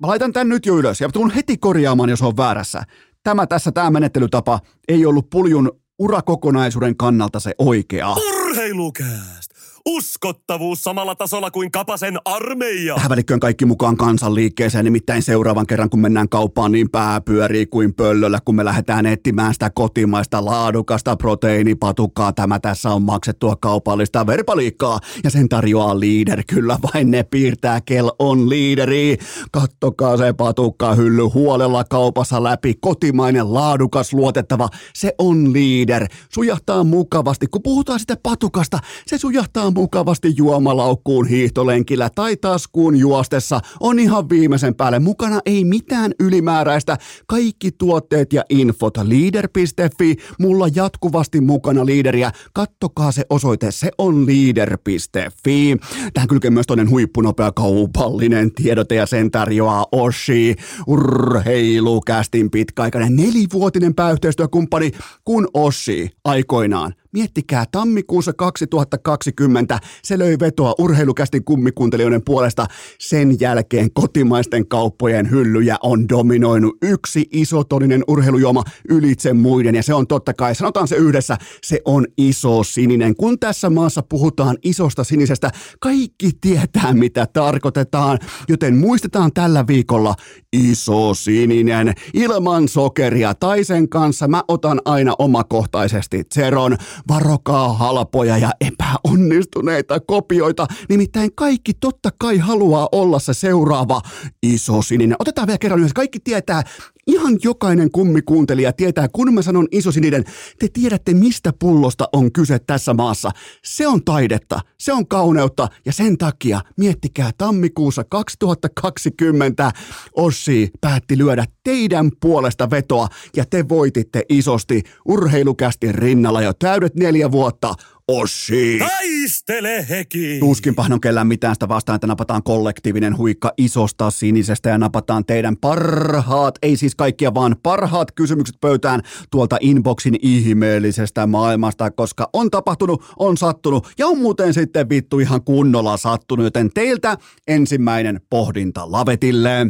mä 0.00 0.06
laitan 0.06 0.32
tämän 0.32 0.48
nyt 0.48 0.66
jo 0.66 0.76
ylös 0.78 1.00
ja 1.00 1.08
tulen 1.08 1.34
heti 1.34 1.56
korjaamaan, 1.56 2.10
jos 2.10 2.22
on 2.22 2.36
väärässä. 2.36 2.82
Tämä 3.22 3.46
tässä, 3.46 3.72
tämä 3.72 3.90
menettelytapa 3.90 4.60
ei 4.88 5.06
ollut 5.06 5.30
puljun 5.30 5.72
urakokonaisuuden 5.98 6.96
kannalta 6.96 7.40
se 7.40 7.54
oikea. 7.58 8.12
Urheilukääst! 8.12 9.47
Uskottavuus 9.90 10.84
samalla 10.84 11.14
tasolla 11.14 11.50
kuin 11.50 11.70
Kapasen 11.70 12.18
armeija. 12.24 12.94
Tähän 12.94 13.10
välikköön 13.10 13.40
kaikki 13.40 13.64
mukaan 13.64 13.96
kansanliikkeeseen, 13.96 14.84
nimittäin 14.84 15.22
seuraavan 15.22 15.66
kerran 15.66 15.90
kun 15.90 16.00
mennään 16.00 16.28
kauppaan 16.28 16.72
niin 16.72 16.90
pää 16.90 17.20
pyörii 17.20 17.66
kuin 17.66 17.94
pöllöllä, 17.94 18.38
kun 18.44 18.54
me 18.54 18.64
lähdetään 18.64 19.06
etsimään 19.06 19.52
sitä 19.52 19.70
kotimaista 19.70 20.44
laadukasta 20.44 21.16
proteiinipatukkaa. 21.16 22.32
Tämä 22.32 22.58
tässä 22.58 22.90
on 22.90 23.02
maksettua 23.02 23.56
kaupallista 23.56 24.26
verbaliikkaa 24.26 25.00
ja 25.24 25.30
sen 25.30 25.48
tarjoaa 25.48 26.00
liider. 26.00 26.42
Kyllä 26.46 26.78
vain 26.94 27.10
ne 27.10 27.22
piirtää, 27.22 27.80
kel 27.80 28.10
on 28.18 28.48
liideri. 28.48 29.16
Kattokaa 29.52 30.16
se 30.16 30.32
patukka 30.32 30.94
hylly 30.94 31.22
huolella 31.22 31.84
kaupassa 31.84 32.42
läpi. 32.42 32.74
Kotimainen, 32.80 33.54
laadukas, 33.54 34.12
luotettava. 34.12 34.68
Se 34.94 35.14
on 35.18 35.52
liider. 35.52 36.06
Sujahtaa 36.34 36.84
mukavasti. 36.84 37.46
Kun 37.46 37.62
puhutaan 37.62 38.00
sitä 38.00 38.16
patukasta, 38.22 38.78
se 39.06 39.18
sujahtaa 39.18 39.70
mukavasti 39.78 40.34
juomalaukkuun 40.36 41.26
hiihtolenkillä 41.26 42.10
tai 42.14 42.36
taskuun 42.36 42.96
juostessa 42.96 43.60
on 43.80 43.98
ihan 43.98 44.28
viimeisen 44.28 44.74
päälle 44.74 44.98
mukana 44.98 45.40
ei 45.46 45.64
mitään 45.64 46.12
ylimääräistä. 46.20 46.96
Kaikki 47.26 47.72
tuotteet 47.72 48.32
ja 48.32 48.44
infot 48.50 48.96
leader.fi, 48.96 50.16
mulla 50.38 50.68
jatkuvasti 50.74 51.40
mukana 51.40 51.86
liideriä. 51.86 52.32
Kattokaa 52.52 53.12
se 53.12 53.24
osoite, 53.30 53.70
se 53.70 53.90
on 53.98 54.26
leader.fi. 54.26 55.76
Tähän 56.14 56.28
kylkee 56.28 56.50
myös 56.50 56.66
toinen 56.66 56.90
huippunopea 56.90 57.52
kaupallinen 57.52 58.54
tiedote 58.54 58.94
ja 58.94 59.06
sen 59.06 59.30
tarjoaa 59.30 59.86
Oshi, 59.92 60.56
urheilukästin 60.86 62.50
pitkäaikainen 62.50 63.16
nelivuotinen 63.16 63.94
pääyhteistyökumppani, 63.94 64.90
kun 65.24 65.48
Oshi 65.54 66.10
aikoinaan 66.24 66.94
Miettikää, 67.12 67.64
tammikuussa 67.72 68.32
2020 68.32 69.78
se 70.02 70.18
löi 70.18 70.36
vetoa 70.40 70.74
urheilukästin 70.78 71.44
kummikuuntelijoiden 71.44 72.22
puolesta. 72.24 72.66
Sen 72.98 73.40
jälkeen 73.40 73.92
kotimaisten 73.92 74.68
kauppojen 74.68 75.30
hyllyjä 75.30 75.76
on 75.82 76.08
dominoinut 76.08 76.76
yksi 76.82 77.26
isotoninen 77.32 78.04
urheilujuoma 78.08 78.62
ylitse 78.88 79.32
muiden. 79.32 79.74
Ja 79.74 79.82
se 79.82 79.94
on 79.94 80.06
totta 80.06 80.34
kai, 80.34 80.54
sanotaan 80.54 80.88
se 80.88 80.96
yhdessä, 80.96 81.36
se 81.62 81.80
on 81.84 82.06
iso 82.18 82.62
sininen. 82.62 83.16
Kun 83.16 83.38
tässä 83.38 83.70
maassa 83.70 84.02
puhutaan 84.02 84.56
isosta 84.62 85.04
sinisestä, 85.04 85.50
kaikki 85.80 86.30
tietää 86.40 86.94
mitä 86.94 87.26
tarkoitetaan. 87.32 88.18
Joten 88.48 88.76
muistetaan 88.76 89.32
tällä 89.32 89.66
viikolla 89.66 90.14
iso 90.52 91.14
sininen 91.14 91.94
ilman 92.14 92.68
sokeria 92.68 93.34
tai 93.34 93.64
sen 93.64 93.88
kanssa. 93.88 94.28
Mä 94.28 94.42
otan 94.48 94.80
aina 94.84 95.14
omakohtaisesti 95.18 96.24
Zeron 96.34 96.76
varokaa 97.08 97.72
halpoja 97.72 98.38
ja 98.38 98.50
epäonnistuneita 98.60 100.00
kopioita. 100.00 100.66
Nimittäin 100.88 101.30
kaikki 101.34 101.74
totta 101.74 102.10
kai 102.18 102.38
haluaa 102.38 102.88
olla 102.92 103.18
se 103.18 103.34
seuraava 103.34 104.02
iso 104.42 104.82
sininen. 104.82 105.16
Otetaan 105.18 105.46
vielä 105.46 105.58
kerran 105.58 105.80
yhdessä. 105.80 105.94
Kaikki 105.94 106.20
tietää, 106.20 106.62
Ihan 107.08 107.38
jokainen 107.44 107.90
kummikuuntelija 107.90 108.72
tietää, 108.72 109.08
kun 109.12 109.34
mä 109.34 109.42
sanon 109.42 109.68
isosininen, 109.70 110.24
te 110.58 110.68
tiedätte 110.72 111.14
mistä 111.14 111.52
pullosta 111.58 112.08
on 112.12 112.32
kyse 112.32 112.58
tässä 112.58 112.94
maassa. 112.94 113.30
Se 113.64 113.86
on 113.86 114.04
taidetta, 114.04 114.60
se 114.78 114.92
on 114.92 115.08
kauneutta 115.08 115.68
ja 115.86 115.92
sen 115.92 116.18
takia 116.18 116.60
miettikää 116.76 117.30
tammikuussa 117.38 118.04
2020 118.04 119.72
Ossi 120.16 120.70
päätti 120.80 121.18
lyödä 121.18 121.44
teidän 121.64 122.10
puolesta 122.20 122.70
vetoa 122.70 123.08
ja 123.36 123.44
te 123.44 123.68
voititte 123.68 124.22
isosti 124.28 124.82
urheilukästi 125.04 125.92
rinnalla 125.92 126.42
jo 126.42 126.52
täydet 126.52 126.87
neljä 126.94 127.30
vuotta. 127.30 127.74
Ossi! 128.08 128.78
Taistele 128.78 129.86
heki! 129.88 130.36
Tuskinpa 130.40 130.86
on 130.90 131.00
kellään 131.00 131.26
mitään 131.26 131.54
sitä 131.54 131.68
vastaan, 131.68 131.94
että 131.94 132.06
napataan 132.06 132.42
kollektiivinen 132.42 133.18
huikka 133.18 133.52
isosta 133.58 134.10
sinisestä 134.10 134.68
ja 134.68 134.78
napataan 134.78 135.24
teidän 135.24 135.56
parhaat, 135.56 136.58
ei 136.62 136.76
siis 136.76 136.94
kaikkia, 136.94 137.34
vaan 137.34 137.56
parhaat 137.62 138.12
kysymykset 138.12 138.56
pöytään 138.60 139.02
tuolta 139.30 139.56
inboxin 139.60 140.16
ihmeellisestä 140.22 141.26
maailmasta, 141.26 141.90
koska 141.90 142.30
on 142.32 142.50
tapahtunut, 142.50 143.04
on 143.18 143.36
sattunut 143.36 143.88
ja 143.98 144.06
on 144.06 144.18
muuten 144.18 144.54
sitten 144.54 144.88
vittu 144.88 145.18
ihan 145.18 145.42
kunnolla 145.44 145.96
sattunut, 145.96 146.44
joten 146.44 146.70
teiltä 146.74 147.16
ensimmäinen 147.48 148.20
pohdinta 148.30 148.92
lavetille. 148.92 149.66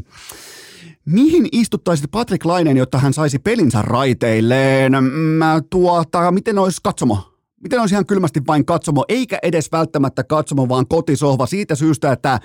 Mihin 1.11 1.49
istuttaisit 1.53 2.11
Patrick 2.11 2.45
Lainen, 2.45 2.77
jotta 2.77 2.99
hän 2.99 3.13
saisi 3.13 3.39
pelinsä 3.39 3.83
raiteilleen? 3.83 5.05
Mä 5.39 5.61
tuota, 5.71 6.31
miten 6.31 6.59
olisi 6.59 6.81
katsomo? 6.83 7.39
miten 7.63 7.81
olisi 7.81 7.95
ihan 7.95 8.07
kylmästi 8.07 8.41
vain 8.47 8.65
katsomo, 8.65 9.05
eikä 9.09 9.39
edes 9.43 9.73
välttämättä 9.73 10.25
katsomo, 10.25 10.69
vaan 10.69 10.87
kotisohva 10.89 11.47
siitä 11.47 11.75
syystä, 11.75 12.13
että 12.13 12.41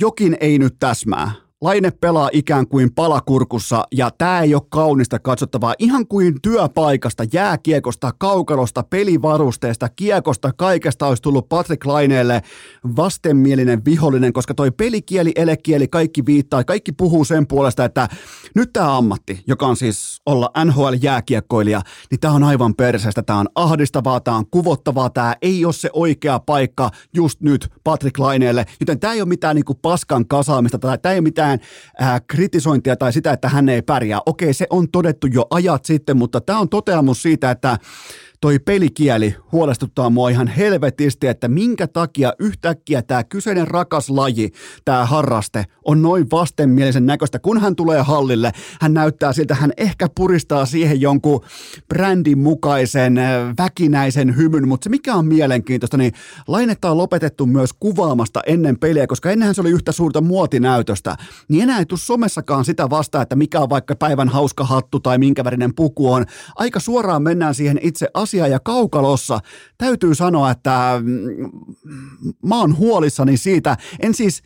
jokin 0.00 0.36
ei 0.40 0.58
nyt 0.58 0.76
täsmää. 0.78 1.45
Laine 1.60 1.90
pelaa 1.90 2.30
ikään 2.32 2.68
kuin 2.68 2.94
palakurkussa 2.94 3.84
ja 3.92 4.10
tämä 4.18 4.40
ei 4.40 4.54
ole 4.54 4.62
kaunista 4.68 5.18
katsottavaa. 5.18 5.74
Ihan 5.78 6.06
kuin 6.06 6.34
työpaikasta, 6.42 7.24
jääkiekosta, 7.32 8.12
kaukalosta, 8.18 8.82
pelivarusteesta, 8.82 9.88
kiekosta, 9.88 10.52
kaikesta 10.52 11.06
olisi 11.06 11.22
tullut 11.22 11.48
Patrick 11.48 11.86
Laineelle 11.86 12.42
vastenmielinen 12.96 13.84
vihollinen, 13.84 14.32
koska 14.32 14.54
toi 14.54 14.70
pelikieli, 14.70 15.32
elekieli, 15.36 15.88
kaikki 15.88 16.26
viittaa, 16.26 16.64
kaikki 16.64 16.92
puhuu 16.92 17.24
sen 17.24 17.46
puolesta, 17.46 17.84
että 17.84 18.08
nyt 18.54 18.72
tämä 18.72 18.96
ammatti, 18.96 19.42
joka 19.46 19.66
on 19.66 19.76
siis 19.76 20.20
olla 20.26 20.50
NHL-jääkiekkoilija, 20.64 21.80
niin 22.10 22.20
tämä 22.20 22.34
on 22.34 22.44
aivan 22.44 22.74
perseestä, 22.74 23.22
tämä 23.22 23.38
on 23.38 23.48
ahdistavaa, 23.54 24.20
tämä 24.20 24.36
on 24.36 24.46
kuvottavaa, 24.50 25.10
tämä 25.10 25.34
ei 25.42 25.64
ole 25.64 25.72
se 25.72 25.90
oikea 25.92 26.38
paikka 26.38 26.90
just 27.14 27.40
nyt 27.40 27.68
Patrick 27.84 28.18
Laineelle, 28.18 28.64
joten 28.80 29.00
tämä 29.00 29.12
ei 29.12 29.20
ole 29.20 29.28
mitään 29.28 29.56
niinku 29.56 29.74
paskan 29.74 30.28
kasaamista 30.28 30.78
tai 30.78 30.98
tämä 30.98 31.12
ei 31.12 31.18
ole 31.18 31.22
mitään 31.22 31.45
mitään 31.46 31.60
äh, 32.02 32.22
kritisointia 32.26 32.96
tai 32.96 33.12
sitä, 33.12 33.32
että 33.32 33.48
hän 33.48 33.68
ei 33.68 33.82
pärjää. 33.82 34.20
Okei, 34.26 34.54
se 34.54 34.66
on 34.70 34.90
todettu 34.90 35.26
jo 35.26 35.46
ajat 35.50 35.84
sitten, 35.84 36.16
mutta 36.16 36.40
tämä 36.40 36.58
on 36.58 36.68
toteamus 36.68 37.22
siitä, 37.22 37.50
että 37.50 37.78
toi 38.40 38.58
pelikieli 38.58 39.36
huolestuttaa 39.52 40.10
mua 40.10 40.28
ihan 40.28 40.46
helvetisti, 40.46 41.26
että 41.26 41.48
minkä 41.48 41.86
takia 41.86 42.32
yhtäkkiä 42.38 43.02
tämä 43.02 43.24
kyseinen 43.24 43.68
rakas 43.68 44.10
laji, 44.10 44.52
tämä 44.84 45.06
harraste, 45.06 45.64
on 45.84 46.02
noin 46.02 46.26
vastenmielisen 46.30 47.06
näköistä. 47.06 47.38
Kun 47.38 47.60
hän 47.60 47.76
tulee 47.76 48.02
hallille, 48.02 48.52
hän 48.80 48.94
näyttää 48.94 49.32
siltä, 49.32 49.54
hän 49.54 49.72
ehkä 49.76 50.08
puristaa 50.14 50.66
siihen 50.66 51.00
jonkun 51.00 51.40
brändin 51.88 52.38
mukaisen 52.38 53.20
väkinäisen 53.58 54.36
hymyn, 54.36 54.68
mutta 54.68 54.84
se 54.84 54.90
mikä 54.90 55.14
on 55.14 55.26
mielenkiintoista, 55.26 55.96
niin 55.96 56.12
lainetta 56.48 56.90
on 56.90 56.98
lopetettu 56.98 57.46
myös 57.46 57.70
kuvaamasta 57.72 58.40
ennen 58.46 58.78
peliä, 58.78 59.06
koska 59.06 59.30
ennenhän 59.30 59.54
se 59.54 59.60
oli 59.60 59.70
yhtä 59.70 59.92
suurta 59.92 60.20
muotinäytöstä, 60.20 61.16
niin 61.48 61.62
enää 61.62 61.78
ei 61.78 61.86
tule 61.86 61.98
somessakaan 61.98 62.64
sitä 62.64 62.90
vastaan, 62.90 63.22
että 63.22 63.36
mikä 63.36 63.60
on 63.60 63.70
vaikka 63.70 63.96
päivän 63.96 64.28
hauska 64.28 64.64
hattu 64.64 65.00
tai 65.00 65.18
minkä 65.18 65.44
värinen 65.44 65.74
puku 65.74 66.12
on. 66.12 66.24
Aika 66.56 66.80
suoraan 66.80 67.22
mennään 67.22 67.54
siihen 67.54 67.78
itse 67.82 68.08
asia 68.26 68.46
ja 68.46 68.60
kaukalossa 68.60 69.40
täytyy 69.78 70.14
sanoa, 70.14 70.50
että 70.50 71.00
mm, 71.02 71.50
mä 72.46 72.60
oon 72.60 72.76
huolissani 72.76 73.36
siitä, 73.36 73.76
en 74.00 74.14
siis 74.14 74.42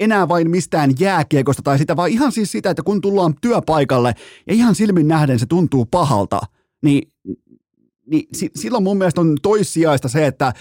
enää 0.00 0.28
vain 0.28 0.50
mistään 0.50 0.90
jääkiekosta 0.98 1.62
tai 1.62 1.78
sitä, 1.78 1.96
vaan 1.96 2.10
ihan 2.10 2.32
siis 2.32 2.52
sitä, 2.52 2.70
että 2.70 2.82
kun 2.82 3.00
tullaan 3.00 3.34
työpaikalle 3.40 4.14
ja 4.46 4.54
ihan 4.54 4.74
silmin 4.74 5.08
nähden 5.08 5.38
se 5.38 5.46
tuntuu 5.46 5.86
pahalta, 5.86 6.40
niin 6.82 7.12
niin 8.10 8.28
silloin 8.54 8.84
mun 8.84 8.98
mielestä 8.98 9.20
on 9.20 9.36
toissijaista 9.42 10.08
se, 10.08 10.26
että 10.26 10.52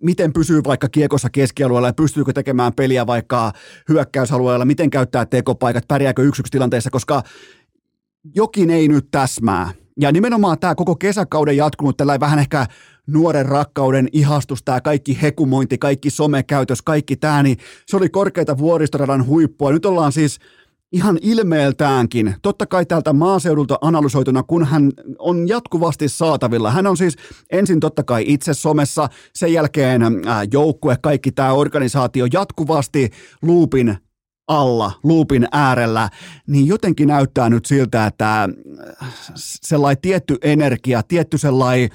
miten 0.00 0.32
pysyy 0.32 0.60
vaikka 0.64 0.88
kiekossa 0.88 1.30
keskialueella 1.30 1.88
ja 1.88 1.92
pystyykö 1.92 2.32
tekemään 2.32 2.72
peliä 2.72 3.06
vaikka 3.06 3.52
hyökkäysalueella, 3.88 4.64
miten 4.64 4.90
käyttää 4.90 5.26
tekopaikat, 5.26 5.88
pärjääkö 5.88 6.22
yksi 6.22 6.42
tilanteessa, 6.50 6.90
koska 6.90 7.22
jokin 8.34 8.70
ei 8.70 8.88
nyt 8.88 9.08
täsmää. 9.10 9.70
Ja 10.00 10.12
nimenomaan 10.12 10.58
tämä 10.58 10.74
koko 10.74 10.96
kesäkauden 10.96 11.56
jatkunut 11.56 11.96
tällä 11.96 12.20
vähän 12.20 12.38
ehkä 12.38 12.66
nuoren 13.06 13.46
rakkauden 13.46 14.08
ihastus, 14.12 14.62
tämä 14.62 14.80
kaikki 14.80 15.18
hekumointi, 15.22 15.78
kaikki 15.78 16.10
somekäytös, 16.10 16.82
kaikki 16.82 17.16
tämä, 17.16 17.42
niin 17.42 17.56
se 17.86 17.96
oli 17.96 18.08
korkeita 18.08 18.58
vuoristoradan 18.58 19.26
huippua. 19.26 19.72
Nyt 19.72 19.86
ollaan 19.86 20.12
siis 20.12 20.38
ihan 20.92 21.18
ilmeeltäänkin, 21.22 22.34
totta 22.42 22.66
kai 22.66 22.86
täältä 22.86 23.12
maaseudulta 23.12 23.78
analysoituna, 23.80 24.42
kun 24.42 24.64
hän 24.64 24.92
on 25.18 25.48
jatkuvasti 25.48 26.08
saatavilla. 26.08 26.70
Hän 26.70 26.86
on 26.86 26.96
siis 26.96 27.16
ensin 27.52 27.80
totta 27.80 28.02
kai 28.02 28.24
itse 28.26 28.54
somessa, 28.54 29.08
sen 29.34 29.52
jälkeen 29.52 30.02
joukkue, 30.52 30.96
kaikki 31.02 31.32
tämä 31.32 31.52
organisaatio 31.52 32.26
jatkuvasti 32.32 33.10
luupin 33.42 33.96
alla, 34.50 34.92
luupin 35.04 35.48
äärellä, 35.52 36.08
niin 36.46 36.66
jotenkin 36.66 37.08
näyttää 37.08 37.50
nyt 37.50 37.66
siltä, 37.66 38.06
että 38.06 38.42
äh, 39.02 39.12
sellainen 39.34 40.02
tietty 40.02 40.36
energia, 40.42 41.02
tietty 41.02 41.38
sellainen, 41.38 41.90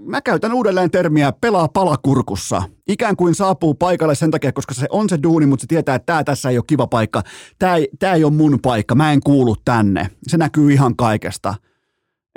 mä 0.00 0.20
käytän 0.20 0.52
uudelleen 0.52 0.90
termiä, 0.90 1.32
pelaa 1.32 1.68
palakurkussa. 1.68 2.62
Ikään 2.88 3.16
kuin 3.16 3.34
saapuu 3.34 3.74
paikalle 3.74 4.14
sen 4.14 4.30
takia, 4.30 4.52
koska 4.52 4.74
se 4.74 4.86
on 4.90 5.08
se 5.08 5.18
duuni, 5.22 5.46
mutta 5.46 5.62
se 5.62 5.66
tietää, 5.66 5.94
että 5.94 6.06
tämä 6.06 6.24
tässä 6.24 6.50
ei 6.50 6.58
ole 6.58 6.64
kiva 6.66 6.86
paikka. 6.86 7.22
Tämä 7.58 7.76
ei, 7.76 7.88
tämä 7.98 8.14
ei 8.14 8.24
ole 8.24 8.32
mun 8.32 8.58
paikka, 8.62 8.94
mä 8.94 9.12
en 9.12 9.20
kuulu 9.20 9.56
tänne. 9.64 10.10
Se 10.26 10.36
näkyy 10.36 10.72
ihan 10.72 10.96
kaikesta. 10.96 11.54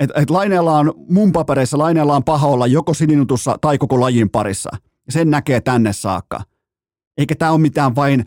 Et, 0.00 0.10
et 0.14 0.30
Laineella 0.30 0.78
on, 0.78 0.94
mun 1.10 1.32
papereissa 1.32 1.78
Laineella 1.78 2.16
on 2.16 2.24
paha 2.24 2.46
olla 2.46 2.66
joko 2.66 2.94
sininutussa 2.94 3.58
tai 3.60 3.78
koko 3.78 4.00
lajin 4.00 4.30
parissa. 4.30 4.70
Sen 5.08 5.30
näkee 5.30 5.60
tänne 5.60 5.92
saakka. 5.92 6.40
Eikä 7.18 7.34
tämä 7.34 7.50
ole 7.50 7.60
mitään 7.60 7.96
vain 7.96 8.24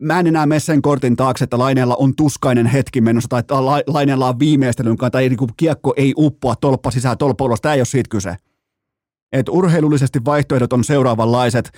mä 0.00 0.20
en 0.20 0.26
enää 0.26 0.46
mene 0.46 0.60
sen 0.60 0.82
kortin 0.82 1.16
taakse, 1.16 1.44
että 1.44 1.58
Laineella 1.58 1.96
on 1.96 2.16
tuskainen 2.16 2.66
hetki 2.66 3.00
menossa 3.00 3.28
tai 3.28 3.40
että 3.40 3.54
Laineella 3.86 4.28
on 4.28 4.38
viimeistelyn 4.38 4.96
kanssa 4.96 5.10
tai 5.10 5.28
niin 5.28 5.38
kiekko 5.56 5.94
ei 5.96 6.14
uppoa 6.16 6.56
tolppa 6.56 6.90
sisään 6.90 7.18
tolppa 7.18 7.44
ulos. 7.44 7.60
Tämä 7.60 7.74
ei 7.74 7.80
ole 7.80 7.86
siitä 7.86 8.08
kyse. 8.08 8.36
Et 9.32 9.48
urheilullisesti 9.48 10.24
vaihtoehdot 10.24 10.72
on 10.72 10.84
seuraavanlaiset 10.84 11.70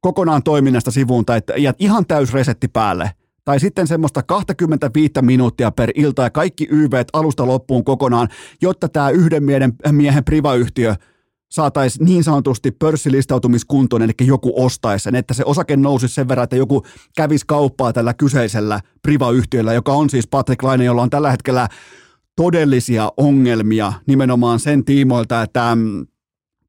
kokonaan 0.00 0.42
toiminnasta 0.42 0.90
sivuun 0.90 1.24
tai 1.24 1.40
ja 1.56 1.74
ihan 1.78 2.06
täys 2.06 2.32
resetti 2.32 2.68
päälle. 2.68 3.10
Tai 3.44 3.60
sitten 3.60 3.86
semmoista 3.86 4.22
25 4.22 5.12
minuuttia 5.20 5.70
per 5.70 5.90
ilta 5.94 6.22
ja 6.22 6.30
kaikki 6.30 6.68
YV 6.70 6.92
alusta 7.12 7.46
loppuun 7.46 7.84
kokonaan, 7.84 8.28
jotta 8.62 8.88
tämä 8.88 9.10
yhden 9.10 9.44
miehen, 9.44 9.72
miehen 9.92 10.24
privayhtiö– 10.24 10.94
saataisiin 11.54 12.04
niin 12.04 12.24
sanotusti 12.24 12.70
pörssilistautumiskuntoon, 12.70 14.02
eli 14.02 14.12
joku 14.20 14.52
ostaisi 14.64 15.02
sen, 15.02 15.14
että 15.14 15.34
se 15.34 15.42
osake 15.46 15.76
nousisi 15.76 16.14
sen 16.14 16.28
verran, 16.28 16.44
että 16.44 16.56
joku 16.56 16.82
kävisi 17.16 17.44
kauppaa 17.46 17.92
tällä 17.92 18.14
kyseisellä 18.14 18.80
privayhtiöllä, 19.02 19.72
joka 19.72 19.92
on 19.92 20.10
siis 20.10 20.26
Patrick 20.26 20.62
Laine, 20.62 20.84
jolla 20.84 21.02
on 21.02 21.10
tällä 21.10 21.30
hetkellä 21.30 21.68
todellisia 22.36 23.12
ongelmia 23.16 23.92
nimenomaan 24.06 24.60
sen 24.60 24.84
tiimoilta, 24.84 25.42
että 25.42 25.74
mm, 25.74 26.06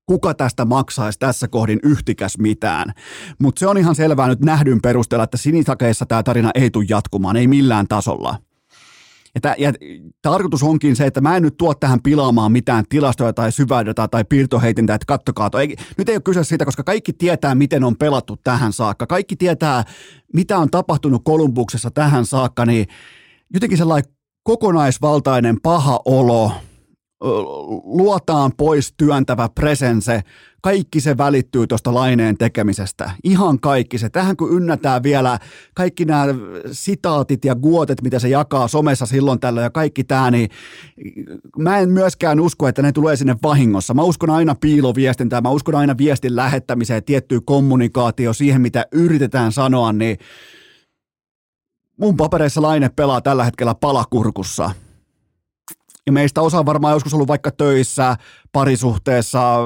kuka 0.06 0.34
tästä 0.34 0.66
maksaisi 0.66 1.20
tässä 1.20 1.48
kohdin 1.48 1.80
yhtikäs 1.84 2.38
mitään. 2.38 2.94
Mutta 3.40 3.60
se 3.60 3.68
on 3.68 3.78
ihan 3.78 3.96
selvää 3.96 4.28
nyt 4.28 4.40
nähdyn 4.40 4.82
perusteella, 4.82 5.24
että 5.24 5.38
sinisakeissa 5.38 6.06
tämä 6.06 6.24
tarina 6.24 6.52
ei 6.56 6.70
tule 6.72 6.86
jatkumaan, 6.90 7.36
ei 7.36 7.48
millään 7.48 7.88
tasolla. 7.88 8.38
Ja, 9.44 9.56
ja 9.58 9.74
tarkoitus 10.22 10.64
onkin 10.64 10.96
se, 10.96 11.06
että 11.06 11.22
mä 11.22 11.38
en 11.38 11.44
nyt 11.44 11.58
tuo 11.58 11.74
tähän 11.74 12.02
pilaamaan 12.02 12.52
mitään 12.52 12.84
tilastoja 12.90 13.34
tai 13.34 13.52
syvädataa 13.52 14.08
tai 14.08 14.24
piirtoheitintä, 14.24 14.96
että 14.96 15.06
kattokaa. 15.06 15.50
Ei, 15.60 15.76
nyt 15.98 16.10
ei 16.10 16.16
ole 16.16 16.22
kyse 16.22 16.44
siitä, 16.44 16.66
koska 16.66 16.84
kaikki 16.84 17.14
tietää, 17.14 17.56
miten 17.56 17.84
on 17.84 17.98
pelattu 17.98 18.38
tähän 18.44 18.74
saakka. 18.74 19.08
Kaikki 19.08 19.36
tietää, 19.36 19.84
mitä 20.34 20.58
on 20.58 20.70
tapahtunut 20.70 21.22
Kolumbuksessa 21.26 21.92
tähän 21.92 22.26
saakka, 22.26 22.66
niin 22.66 22.88
jotenkin 23.54 23.78
sellainen 23.78 24.12
kokonaisvaltainen 24.44 25.62
paha 25.62 26.00
olo 26.06 26.52
luotaan 27.84 28.52
pois 28.58 28.94
työntävä 28.98 29.50
presense, 29.56 30.22
kaikki 30.62 31.02
se 31.02 31.18
välittyy 31.18 31.68
tuosta 31.68 31.94
laineen 31.94 32.38
tekemisestä. 32.38 33.12
Ihan 33.24 33.60
kaikki 33.60 33.98
se. 33.98 34.10
Tähän 34.10 34.38
kun 34.38 34.58
ynnätään 34.58 35.04
vielä 35.04 35.40
kaikki 35.74 36.06
nämä 36.06 36.26
sitaatit 36.72 37.46
ja 37.46 37.56
guotet, 37.56 38.02
mitä 38.02 38.20
se 38.20 38.30
jakaa 38.30 38.68
somessa 38.68 39.06
silloin 39.06 39.40
tällöin 39.40 39.64
ja 39.64 39.70
kaikki 39.70 40.04
tämä, 40.04 40.32
niin 40.32 40.50
mä 41.58 41.78
en 41.80 41.90
myöskään 41.90 42.40
usko, 42.40 42.68
että 42.68 42.82
ne 42.82 42.92
tulee 42.92 43.16
sinne 43.16 43.36
vahingossa. 43.44 43.94
Mä 43.94 44.04
uskon 44.04 44.30
aina 44.30 44.56
piiloviestintään, 44.56 45.44
mä 45.44 45.50
uskon 45.50 45.76
aina 45.76 45.98
viestin 45.98 46.36
lähettämiseen, 46.36 47.04
tiettyyn 47.04 47.46
kommunikaatio, 47.46 48.34
siihen 48.34 48.62
mitä 48.62 48.86
yritetään 48.92 49.52
sanoa, 49.52 49.94
niin 49.94 50.18
mun 51.98 52.18
papereissa 52.18 52.62
laine 52.62 52.90
pelaa 52.90 53.22
tällä 53.22 53.44
hetkellä 53.44 53.76
palakurkussa– 53.76 54.72
ja 56.06 56.12
meistä 56.12 56.42
osa 56.42 56.66
varmaan 56.66 56.94
joskus 56.94 57.14
ollut 57.14 57.28
vaikka 57.28 57.52
töissä, 57.52 58.18
parisuhteessa, 58.52 59.58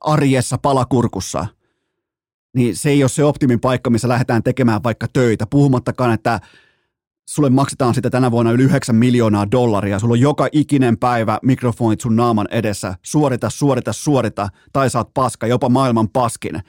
arjessa, 0.00 0.58
palakurkussa. 0.58 1.46
Niin 2.56 2.76
se 2.76 2.90
ei 2.90 3.02
ole 3.02 3.08
se 3.08 3.24
optimin 3.24 3.60
paikka, 3.60 3.90
missä 3.90 4.08
lähdetään 4.08 4.42
tekemään 4.42 4.82
vaikka 4.82 5.06
töitä. 5.12 5.46
Puhumattakaan, 5.46 6.14
että 6.14 6.40
sulle 7.28 7.50
maksetaan 7.50 7.94
sitä 7.94 8.10
tänä 8.10 8.30
vuonna 8.30 8.52
yli 8.52 8.62
9 8.62 8.96
miljoonaa 8.96 9.50
dollaria. 9.50 9.98
Sulla 9.98 10.12
on 10.12 10.20
joka 10.20 10.48
ikinen 10.52 10.98
päivä 10.98 11.38
mikrofonit 11.42 12.00
sun 12.00 12.16
naaman 12.16 12.48
edessä. 12.50 12.94
Suorita, 13.02 13.50
suorita, 13.50 13.92
suorita, 13.92 14.48
tai 14.72 14.90
saat 14.90 15.08
paska, 15.14 15.46
jopa 15.46 15.68
maailman 15.68 16.08
paskin. 16.08 16.60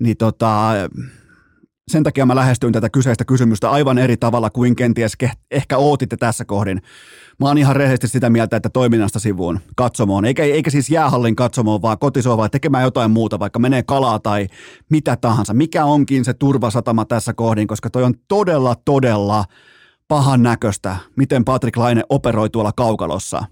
Niin 0.00 0.16
tota, 0.16 0.72
sen 1.88 2.02
takia 2.02 2.26
mä 2.26 2.36
lähestyin 2.36 2.72
tätä 2.72 2.90
kyseistä 2.90 3.24
kysymystä 3.24 3.70
aivan 3.70 3.98
eri 3.98 4.16
tavalla 4.16 4.50
kuin 4.50 4.76
kenties 4.76 5.12
ehkä 5.50 5.78
ootitte 5.78 6.16
tässä 6.16 6.44
kohdin. 6.44 6.82
Mä 7.40 7.46
oon 7.46 7.58
ihan 7.58 7.76
rehellisesti 7.76 8.08
sitä 8.08 8.30
mieltä, 8.30 8.56
että 8.56 8.68
toiminnasta 8.68 9.18
sivuun 9.18 9.60
katsomoon, 9.76 10.24
eikä, 10.24 10.44
eikä 10.44 10.70
siis 10.70 10.90
jäähallin 10.90 11.36
katsomoon, 11.36 11.82
vaan 11.82 11.98
kotisohvaan 11.98 12.50
tekemään 12.50 12.84
jotain 12.84 13.10
muuta, 13.10 13.38
vaikka 13.38 13.58
menee 13.58 13.82
kalaa 13.82 14.18
tai 14.18 14.46
mitä 14.90 15.16
tahansa. 15.16 15.54
Mikä 15.54 15.84
onkin 15.84 16.24
se 16.24 16.34
turvasatama 16.34 17.04
tässä 17.04 17.32
kohdin, 17.32 17.66
koska 17.66 17.90
toi 17.90 18.02
on 18.02 18.14
todella, 18.28 18.74
todella 18.84 19.44
pahan 20.08 20.42
näköistä, 20.42 20.96
miten 21.16 21.44
Patrick 21.44 21.76
Laine 21.76 22.02
operoi 22.08 22.50
tuolla 22.50 22.72
kaukalossa. 22.72 23.44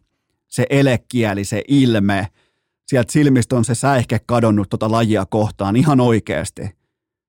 Se 0.48 0.66
elekieli, 0.70 1.44
se 1.44 1.62
ilme, 1.68 2.28
sieltä 2.86 3.12
silmistä 3.12 3.56
on 3.56 3.64
se 3.64 3.74
säihke 3.74 4.20
kadonnut 4.26 4.68
tota 4.68 4.90
lajia 4.90 5.26
kohtaan 5.26 5.76
ihan 5.76 6.00
oikeasti. 6.00 6.76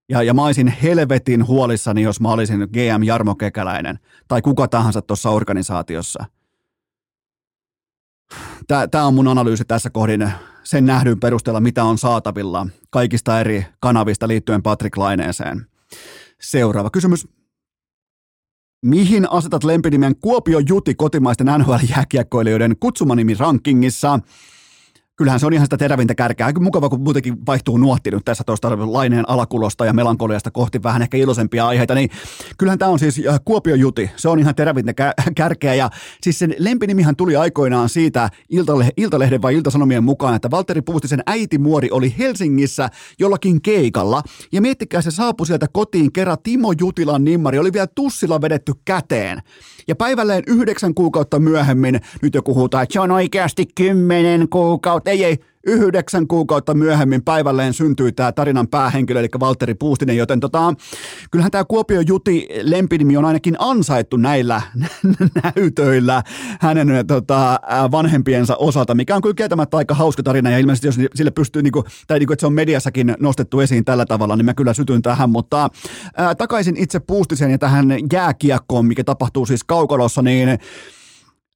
Ja, 0.09 0.23
ja 0.23 0.33
mä 0.33 0.45
olisin 0.45 0.67
helvetin 0.67 1.47
huolissani, 1.47 2.01
jos 2.01 2.21
mä 2.21 2.29
olisin 2.29 2.59
GM 2.59 3.03
Jarmo 3.03 3.35
Kekäläinen 3.35 3.99
tai 4.27 4.41
kuka 4.41 4.67
tahansa 4.67 5.01
tuossa 5.01 5.29
organisaatiossa. 5.29 6.25
Tämä 8.91 9.05
on 9.05 9.13
mun 9.13 9.27
analyysi 9.27 9.65
tässä 9.65 9.89
kohdin 9.89 10.31
sen 10.63 10.85
nähdyn 10.85 11.19
perusteella, 11.19 11.59
mitä 11.59 11.83
on 11.83 11.97
saatavilla 11.97 12.67
kaikista 12.89 13.39
eri 13.39 13.65
kanavista 13.79 14.27
liittyen 14.27 14.63
Patrick 14.63 14.97
Laineeseen. 14.97 15.65
Seuraava 16.41 16.89
kysymys. 16.89 17.27
Mihin 18.85 19.31
asetat 19.31 19.63
lempinimen 19.63 20.15
Kuopio 20.15 20.59
Juti 20.59 20.95
kotimaisten 20.95 21.47
NHL-jääkiekkoilijoiden 21.47 22.75
kutsumanimi 22.79 23.33
rankingissa? 23.33 24.19
Kyllähän 25.17 25.39
se 25.39 25.45
on 25.45 25.53
ihan 25.53 25.65
sitä 25.65 25.77
terävintä 25.77 26.15
kärkää. 26.15 26.47
Aika 26.47 26.59
mukava, 26.59 26.89
kun 26.89 27.01
muutenkin 27.01 27.45
vaihtuu 27.45 27.77
nuotti 27.77 28.11
nyt 28.11 28.25
tässä 28.25 28.43
tuosta 28.43 28.93
laineen 28.93 29.29
alakulosta 29.29 29.85
ja 29.85 29.93
melankoliasta 29.93 30.51
kohti 30.51 30.83
vähän 30.83 31.01
ehkä 31.01 31.17
iloisempia 31.17 31.67
aiheita, 31.67 31.95
niin 31.95 32.09
kyllähän 32.57 32.79
tämä 32.79 32.91
on 32.91 32.99
siis 32.99 33.21
äh, 33.29 33.39
Kuopio 33.45 33.75
Juti. 33.75 34.11
Se 34.15 34.29
on 34.29 34.39
ihan 34.39 34.55
terävintä 34.55 34.93
kärkeä 35.35 35.73
ja 35.73 35.89
siis 36.21 36.39
sen 36.39 36.55
lempinimihän 36.59 37.15
tuli 37.15 37.35
aikoinaan 37.35 37.89
siitä 37.89 38.29
Iltale- 38.53 38.91
Iltalehden 38.97 39.41
vai 39.41 39.55
Iltasanomien 39.55 40.03
mukaan, 40.03 40.35
että 40.35 40.51
Valtteri 40.51 40.81
Puustisen 40.81 41.23
äitimuori 41.25 41.91
oli 41.91 42.15
Helsingissä 42.17 42.89
jollakin 43.19 43.61
keikalla 43.61 44.23
ja 44.51 44.61
miettikää 44.61 45.01
se 45.01 45.11
saapui 45.11 45.47
sieltä 45.47 45.67
kotiin 45.73 46.11
kerran 46.11 46.37
Timo 46.43 46.73
Jutilan 46.79 47.23
nimmari, 47.23 47.59
oli 47.59 47.73
vielä 47.73 47.87
tussilla 47.87 48.41
vedetty 48.41 48.73
käteen. 48.85 49.41
Ja 49.87 49.95
päivälleen 49.95 50.43
yhdeksän 50.47 50.93
kuukautta 50.93 51.39
myöhemmin, 51.39 52.01
nyt 52.21 52.35
joku 52.35 52.55
huutaa, 52.55 52.81
että 52.81 52.93
se 52.93 52.99
on 52.99 53.11
oikeasti 53.11 53.65
kymmenen 53.75 54.49
kuukautta, 54.49 55.06
ei 55.07 55.23
ei, 55.23 55.37
yhdeksän 55.67 56.27
kuukautta 56.27 56.73
myöhemmin 56.73 57.23
päivälleen 57.23 57.73
syntyi 57.73 58.11
tämä 58.11 58.31
tarinan 58.31 58.67
päähenkilö, 58.67 59.19
eli 59.19 59.27
Valtteri 59.39 59.75
Puustinen, 59.75 60.17
joten 60.17 60.39
tota, 60.39 60.73
kyllähän 61.31 61.51
tämä 61.51 61.65
Kuopio 61.65 62.01
Juti 62.01 62.47
lempinimi 62.61 63.17
on 63.17 63.25
ainakin 63.25 63.55
ansaittu 63.59 64.17
näillä 64.17 64.61
näytöillä 65.43 66.23
hänen 66.61 67.07
tota, 67.07 67.59
vanhempiensa 67.91 68.55
osalta, 68.55 68.95
mikä 68.95 69.15
on 69.15 69.21
kyllä 69.21 69.35
kieltämättä 69.35 69.77
aika 69.77 69.95
hauska 69.95 70.23
tarina, 70.23 70.51
ja 70.51 70.57
ilmeisesti 70.57 70.87
jos 70.87 70.99
sille 71.15 71.31
pystyy, 71.31 71.61
niinku, 71.61 71.83
tai 72.07 72.19
niinku, 72.19 72.33
että 72.33 72.41
se 72.41 72.47
on 72.47 72.53
mediassakin 72.53 73.15
nostettu 73.19 73.59
esiin 73.59 73.85
tällä 73.85 74.05
tavalla, 74.05 74.35
niin 74.35 74.45
mä 74.45 74.53
kyllä 74.53 74.73
sytyn 74.73 75.01
tähän, 75.01 75.29
mutta 75.29 75.69
ää, 76.17 76.35
takaisin 76.35 76.77
itse 76.77 76.99
Puustisen 76.99 77.51
ja 77.51 77.57
tähän 77.57 77.85
jääkiekkoon, 78.13 78.85
mikä 78.85 79.03
tapahtuu 79.03 79.45
siis 79.45 79.63
kaukalossa, 79.63 80.21
niin 80.21 80.59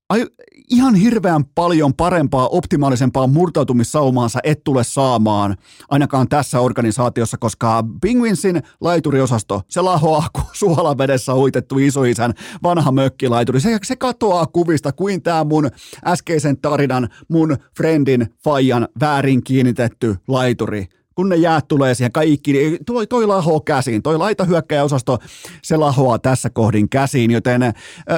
ai, 0.09 0.25
ihan 0.71 0.95
hirveän 0.95 1.45
paljon 1.45 1.93
parempaa, 1.93 2.47
optimaalisempaa 2.47 3.27
murtautumissaumaansa 3.27 4.39
et 4.43 4.63
tule 4.63 4.83
saamaan, 4.83 5.55
ainakaan 5.89 6.29
tässä 6.29 6.59
organisaatiossa, 6.59 7.37
koska 7.37 7.83
Penguinsin 8.01 8.61
laituriosasto, 8.81 9.61
se 9.69 9.81
lahoaa 9.81 10.27
kuin 10.33 10.45
suolavedessä 10.53 11.35
uitettu 11.35 11.77
isoisän 11.77 12.33
vanha 12.63 12.91
mökkilaituri. 12.91 13.59
Se, 13.59 13.79
se 13.83 13.95
katoaa 13.95 14.45
kuvista 14.45 14.91
kuin 14.91 15.21
tämä 15.21 15.43
mun 15.43 15.69
äskeisen 16.05 16.57
tarinan, 16.57 17.09
mun 17.29 17.57
friendin, 17.77 18.33
Fajan 18.43 18.87
väärin 18.99 19.43
kiinnitetty 19.43 20.15
laituri 20.27 20.87
kun 21.15 21.29
ne 21.29 21.35
jäät 21.35 21.67
tulee 21.67 21.95
siihen 21.95 22.11
kaikki, 22.11 22.53
niin 22.53 22.77
toi, 22.85 23.07
toi 23.07 23.27
lahoaa 23.27 23.61
käsiin, 23.65 24.03
toi 24.03 24.17
laitahyökkäjäosasto, 24.17 25.17
se 25.63 25.77
lahoaa 25.77 26.19
tässä 26.19 26.49
kohdin 26.49 26.89
käsiin, 26.89 27.31
joten 27.31 27.63
ä, 27.63 27.73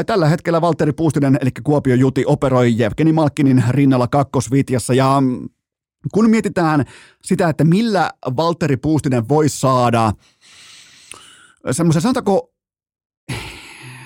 tällä 0.05 0.27
hetkellä 0.27 0.61
Valtteri 0.61 0.93
Puustinen, 0.93 1.37
eli 1.41 1.49
Kuopio 1.63 1.95
Juti, 1.95 2.23
operoi 2.27 2.77
Jevgeni 2.77 3.13
Malkkinin 3.13 3.63
rinnalla 3.69 4.07
kakkosvitjassa, 4.07 4.93
ja 4.93 5.21
mm, 5.21 5.49
kun 6.13 6.29
mietitään 6.29 6.85
sitä, 7.23 7.49
että 7.49 7.63
millä 7.63 8.11
Valtteri 8.37 8.77
Puustinen 8.77 9.29
voi 9.29 9.49
saada 9.49 10.11
semmoisen, 11.71 12.01
sanotaanko 12.01 12.52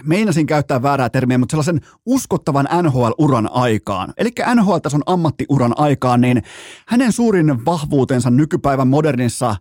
meinasin 0.07 0.45
käyttää 0.45 0.81
väärää 0.81 1.09
termiä, 1.09 1.37
mutta 1.37 1.51
sellaisen 1.51 1.81
uskottavan 2.05 2.67
NHL-uran 2.81 3.49
aikaan, 3.51 4.13
eli 4.17 4.29
NHL-tason 4.55 5.01
ammattiuran 5.05 5.73
aikaan, 5.77 6.21
niin 6.21 6.43
hänen 6.87 7.11
suurin 7.11 7.65
vahvuutensa 7.65 8.29
nykypäivän 8.29 8.87
modernissa 8.87 9.55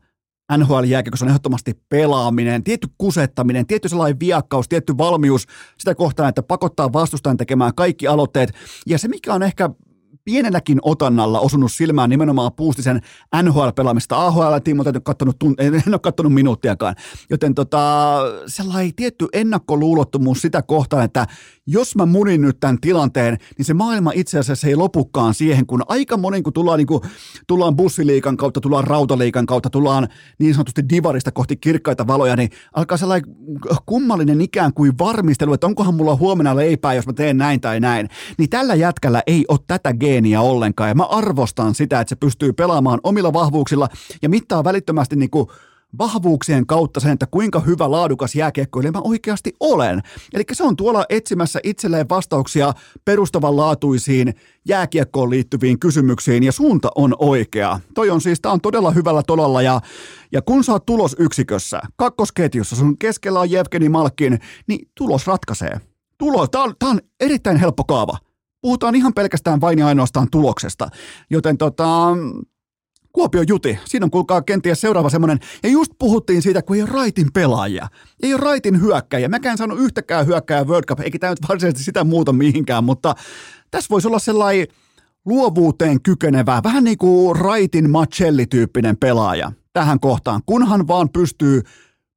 NHL-jääkiekossa 0.56 1.24
on 1.24 1.28
ehdottomasti 1.28 1.74
pelaaminen, 1.88 2.64
tietty 2.64 2.88
kusettaminen, 2.98 3.66
tietty 3.66 3.88
sellainen 3.88 4.20
viakkaus, 4.20 4.68
tietty 4.68 4.98
valmius 4.98 5.46
sitä 5.78 5.94
kohtaan, 5.94 6.28
että 6.28 6.42
pakottaa 6.42 6.92
vastustajan 6.92 7.36
tekemään 7.36 7.74
kaikki 7.74 8.06
aloitteet. 8.06 8.52
Ja 8.86 8.98
se, 8.98 9.08
mikä 9.08 9.34
on 9.34 9.42
ehkä 9.42 9.70
pienelläkin 10.26 10.78
otannalla 10.82 11.40
osunut 11.40 11.72
silmään 11.72 12.10
nimenomaan 12.10 12.52
Puustisen 12.52 13.00
NHL-pelaamista. 13.42 14.16
AHL-tiimolta 14.16 14.90
en, 14.90 15.02
kattonut, 15.02 15.36
en 15.58 15.82
ole 15.86 15.98
katsonut 15.98 16.34
minuuttiakaan. 16.34 16.94
Joten 17.30 17.54
tota, 17.54 18.18
sellainen 18.46 18.94
tietty 18.94 19.26
ennakkoluulottomuus 19.32 20.42
sitä 20.42 20.62
kohtaan, 20.62 21.04
että 21.04 21.26
jos 21.66 21.96
mä 21.96 22.06
munin 22.06 22.42
nyt 22.42 22.60
tämän 22.60 22.80
tilanteen, 22.80 23.38
niin 23.58 23.66
se 23.66 23.74
maailma 23.74 24.12
itse 24.14 24.38
asiassa 24.38 24.68
ei 24.68 24.76
lopukaan 24.76 25.34
siihen, 25.34 25.66
kun 25.66 25.82
aika 25.88 26.16
monen, 26.16 26.42
kun 26.42 26.52
tullaan, 26.52 26.78
niin 26.78 26.86
kuin, 26.86 27.00
tullaan 27.46 27.76
bussiliikan 27.76 28.36
kautta, 28.36 28.60
tullaan 28.60 28.84
rautaliikan 28.84 29.46
kautta, 29.46 29.70
tullaan 29.70 30.08
niin 30.38 30.54
sanotusti 30.54 30.82
divarista 30.88 31.32
kohti 31.32 31.56
kirkkaita 31.56 32.06
valoja, 32.06 32.36
niin 32.36 32.50
alkaa 32.72 32.98
sellainen 32.98 33.36
kummallinen 33.86 34.40
ikään 34.40 34.72
kuin 34.74 34.92
varmistelu, 34.98 35.54
että 35.54 35.66
onkohan 35.66 35.94
mulla 35.94 36.16
huomenna 36.16 36.56
leipää, 36.56 36.94
jos 36.94 37.06
mä 37.06 37.12
teen 37.12 37.36
näin 37.36 37.60
tai 37.60 37.80
näin. 37.80 38.08
Niin 38.38 38.50
tällä 38.50 38.74
jätkällä 38.74 39.22
ei 39.26 39.44
ole 39.48 39.58
tätä 39.66 39.92
geeniä 40.16 40.40
ollenkaan, 40.40 40.88
ja 40.90 40.94
mä 40.94 41.04
arvostan 41.04 41.74
sitä, 41.74 42.00
että 42.00 42.08
se 42.08 42.16
pystyy 42.16 42.52
pelaamaan 42.52 43.00
omilla 43.02 43.32
vahvuuksilla 43.32 43.88
ja 44.22 44.28
mittaa 44.28 44.64
välittömästi 44.64 45.16
niin 45.16 45.30
kuin 45.30 45.46
vahvuuksien 45.98 46.66
kautta 46.66 47.00
sen, 47.00 47.12
että 47.12 47.26
kuinka 47.26 47.60
hyvä 47.60 47.90
laadukas 47.90 48.34
jääkiekkoilija 48.34 48.92
mä 48.92 49.00
oikeasti 49.04 49.52
olen. 49.60 50.02
Eli 50.34 50.44
se 50.52 50.64
on 50.64 50.76
tuolla 50.76 51.04
etsimässä 51.08 51.60
itselleen 51.62 52.08
vastauksia 52.08 52.72
perustavanlaatuisiin 53.04 54.34
jääkiekkoon 54.68 55.30
liittyviin 55.30 55.78
kysymyksiin 55.78 56.42
ja 56.42 56.52
suunta 56.52 56.88
on 56.94 57.14
oikea. 57.18 57.80
Toi 57.94 58.10
on 58.10 58.20
siis, 58.20 58.40
tää 58.40 58.52
on 58.52 58.60
todella 58.60 58.90
hyvällä 58.90 59.22
tolalla 59.26 59.62
ja, 59.62 59.80
ja 60.32 60.42
kun 60.42 60.64
sä 60.64 60.72
oot 60.72 60.86
tulosyksikössä, 60.86 61.80
kakkosketjussa, 61.96 62.76
sun 62.76 62.98
keskellä 62.98 63.40
on 63.40 63.50
Jevgeni 63.50 63.88
Malkin, 63.88 64.40
niin 64.66 64.88
tulos 64.94 65.26
ratkaisee. 65.26 65.80
Tulos, 66.18 66.50
tää 66.50 66.62
on, 66.62 66.74
tää 66.78 66.88
on 66.88 67.00
erittäin 67.20 67.56
helppo 67.56 67.84
kaava. 67.84 68.18
Puhutaan 68.66 68.94
ihan 68.94 69.14
pelkästään 69.14 69.60
vain 69.60 69.78
ja 69.78 69.86
ainoastaan 69.86 70.28
tuloksesta. 70.30 70.88
Joten 71.30 71.58
tota, 71.58 72.16
Kuopio 73.12 73.42
Juti, 73.48 73.78
siinä 73.84 74.04
on 74.04 74.10
kuulkaa 74.10 74.42
kenties 74.42 74.80
seuraava 74.80 75.10
semmoinen, 75.10 75.38
ja 75.62 75.68
just 75.68 75.92
puhuttiin 75.98 76.42
siitä, 76.42 76.62
kun 76.62 76.76
ei 76.76 76.82
ole 76.82 76.90
raitin 76.90 77.32
pelaajia, 77.32 77.88
ei 78.22 78.34
ole 78.34 78.40
raitin 78.40 78.80
hyökkäjä, 78.80 79.28
mäkään 79.28 79.58
saanut 79.58 79.80
yhtäkään 79.80 80.26
hyökkäjä 80.26 80.64
World 80.64 80.84
Cup, 80.84 81.00
eikä 81.00 81.18
tämä 81.18 81.30
nyt 81.30 81.48
varsinaisesti 81.48 81.84
sitä 81.84 82.04
muuta 82.04 82.32
mihinkään, 82.32 82.84
mutta 82.84 83.14
tässä 83.70 83.88
voisi 83.90 84.08
olla 84.08 84.18
sellainen 84.18 84.66
luovuuteen 85.26 86.02
kykenevä, 86.02 86.60
vähän 86.64 86.84
niin 86.84 86.98
kuin 86.98 87.36
Raitin 87.36 87.90
Macelli-tyyppinen 87.90 88.96
pelaaja 89.00 89.52
tähän 89.72 90.00
kohtaan, 90.00 90.40
kunhan 90.46 90.88
vaan 90.88 91.08
pystyy 91.08 91.62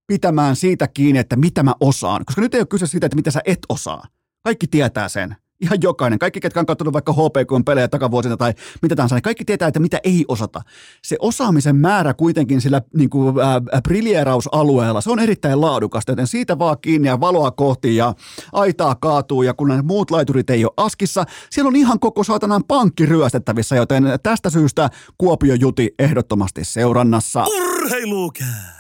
pitämään 0.08 0.56
siitä 0.56 0.88
kiinni, 0.88 1.20
että 1.20 1.36
mitä 1.36 1.64
mä 1.64 1.74
osaan. 1.80 2.26
Koska 2.26 2.42
nyt 2.42 2.56
ei 2.56 2.62
ole 2.62 2.68
kyse 2.68 2.88
siitä, 2.88 3.06
että 3.06 3.16
mitä 3.16 3.32
sä 3.32 3.42
et 3.46 3.60
osaa. 3.70 4.04
Kaikki 4.44 4.68
tietää 4.68 5.10
sen. 5.10 5.36
Ihan 5.62 5.78
jokainen. 5.82 6.20
Kaikki, 6.20 6.40
ketkä 6.40 6.60
on 6.60 6.66
katsonut 6.66 6.94
vaikka 6.94 7.14
HPK 7.14 7.66
pelejä 7.66 7.88
takavuosina 7.88 8.38
tai 8.38 8.54
mitä 8.82 8.96
tahansa, 8.96 9.16
niin 9.16 9.24
kaikki 9.24 9.46
tietää, 9.46 9.68
että 9.68 9.80
mitä 9.80 10.00
ei 10.04 10.26
osata. 10.28 10.62
Se 11.04 11.16
osaamisen 11.20 11.76
määrä 11.76 12.14
kuitenkin 12.14 12.62
sillä 12.62 12.82
niin 12.98 13.10
kuin, 13.10 13.36
äh, 13.40 13.82
briljeerausalueella, 13.84 15.02
se 15.02 15.12
on 15.12 15.20
erittäin 15.20 15.62
laadukasta, 15.62 16.12
joten 16.12 16.28
siitä 16.28 16.60
vaan 16.60 16.78
kiinni 16.82 17.08
ja 17.08 17.20
valoa 17.20 17.52
kohti 17.52 17.96
ja 17.96 18.14
aitaa 18.54 18.96
kaatuu 18.96 19.44
ja 19.44 19.54
kun 19.54 19.68
ne 19.68 19.82
muut 19.82 20.12
laiturit 20.12 20.50
ei 20.50 20.66
ole 20.66 20.74
askissa, 20.78 21.26
siellä 21.50 21.68
on 21.68 21.76
ihan 21.76 22.00
koko 22.00 22.24
saatanan 22.24 22.64
pankki 22.68 23.06
ryöstettävissä, 23.06 23.76
joten 23.76 24.04
tästä 24.24 24.50
syystä 24.50 24.90
Kuopio 25.18 25.54
Juti 25.54 25.94
ehdottomasti 26.00 26.64
seurannassa. 26.64 27.46
Urheilukää! 27.46 28.79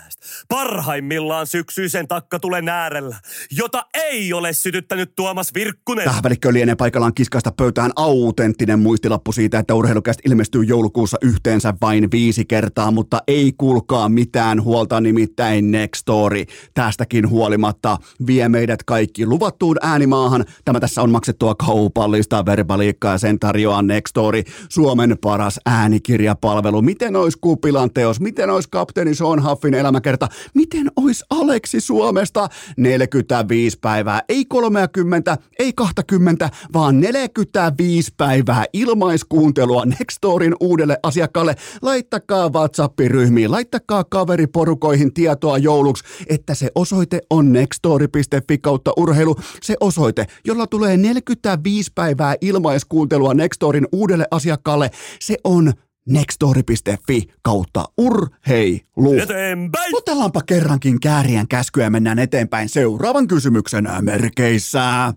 Parhaimmillaan 0.49 1.47
syksyisen 1.47 2.07
takkatulen 2.07 2.69
äärellä, 2.69 3.19
jota 3.51 3.85
ei 3.93 4.33
ole 4.33 4.53
sytyttänyt 4.53 5.15
Tuomas 5.15 5.53
Virkkunen. 5.53 6.05
Tähän 6.05 6.23
välikköön 6.23 6.53
lienee 6.53 6.75
paikallaan 6.75 7.13
kiskasta 7.13 7.51
pöytään 7.51 7.91
autenttinen 7.95 8.79
muistilappu 8.79 9.31
siitä, 9.31 9.59
että 9.59 9.73
urheilukästä 9.73 10.21
ilmestyy 10.25 10.63
joulukuussa 10.63 11.17
yhteensä 11.21 11.73
vain 11.81 12.11
viisi 12.11 12.45
kertaa, 12.45 12.91
mutta 12.91 13.21
ei 13.27 13.53
kuulkaa 13.57 14.09
mitään 14.09 14.63
huolta, 14.63 15.01
nimittäin 15.01 15.71
Nextory. 15.71 16.45
Tästäkin 16.73 17.29
huolimatta 17.29 17.97
vie 18.27 18.49
meidät 18.49 18.83
kaikki 18.83 19.25
luvattuun 19.25 19.77
äänimaahan. 19.81 20.45
Tämä 20.65 20.79
tässä 20.79 21.01
on 21.01 21.11
maksettua 21.11 21.55
kaupallista 21.55 22.45
verbaliikkaa 22.45 23.11
ja 23.11 23.17
sen 23.17 23.39
tarjoaa 23.39 23.81
Nextory, 23.81 24.43
Suomen 24.69 25.17
paras 25.21 25.59
äänikirjapalvelu. 25.65 26.81
Miten 26.81 27.15
olisi 27.15 27.37
Kupilan 27.41 27.93
teos, 27.93 28.19
miten 28.19 28.49
olisi 28.49 28.69
kapteeni 28.71 29.15
Sean 29.15 29.43
Huffin 29.49 29.73
elämäkerta, 30.09 30.27
miten 30.53 30.91
olisi 30.95 31.25
Aleksi 31.29 31.79
Suomesta 31.81 32.49
45 32.77 33.77
päivää, 33.81 34.21
ei 34.29 34.45
30, 34.45 35.37
ei 35.59 35.73
20, 35.73 36.49
vaan 36.73 36.99
45 36.99 38.13
päivää 38.17 38.65
ilmaiskuuntelua 38.73 39.85
Nextorin 39.85 40.55
uudelle 40.59 40.97
asiakkaalle. 41.03 41.55
Laittakaa 41.81 42.49
WhatsApp-ryhmiin, 42.49 43.51
laittakaa 43.51 44.03
kaveriporukoihin 44.03 45.13
tietoa 45.13 45.57
jouluksi, 45.57 46.03
että 46.27 46.55
se 46.55 46.69
osoite 46.75 47.21
on 47.29 47.53
nextori.fi 47.53 48.57
kautta 48.57 48.91
urheilu. 48.97 49.35
Se 49.61 49.75
osoite, 49.79 50.25
jolla 50.45 50.67
tulee 50.67 50.97
45 50.97 51.91
päivää 51.95 52.35
ilmaiskuuntelua 52.41 53.33
Nextorin 53.33 53.87
uudelle 53.91 54.25
asiakkaalle, 54.31 54.91
se 55.19 55.37
on 55.43 55.73
nextory.fi 56.07 57.23
kautta 57.41 57.85
urheilu. 57.97 59.19
Eteenpäin! 59.21 59.95
Otellaanpa 59.95 60.41
kerrankin 60.41 60.99
käärien 60.99 61.47
käskyä 61.47 61.83
ja 61.83 61.89
mennään 61.89 62.19
eteenpäin 62.19 62.69
seuraavan 62.69 63.27
kysymyksen 63.27 63.87
merkeissä. 64.01 65.13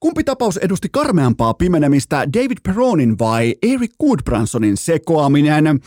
Kumpi 0.00 0.24
tapaus 0.24 0.56
edusti 0.56 0.88
karmeampaa 0.92 1.54
pimenemistä, 1.54 2.16
David 2.32 2.58
Peronin 2.62 3.18
vai 3.18 3.54
Eric 3.62 3.92
Goodbransonin 4.00 4.76
sekoaminen? 4.76 5.80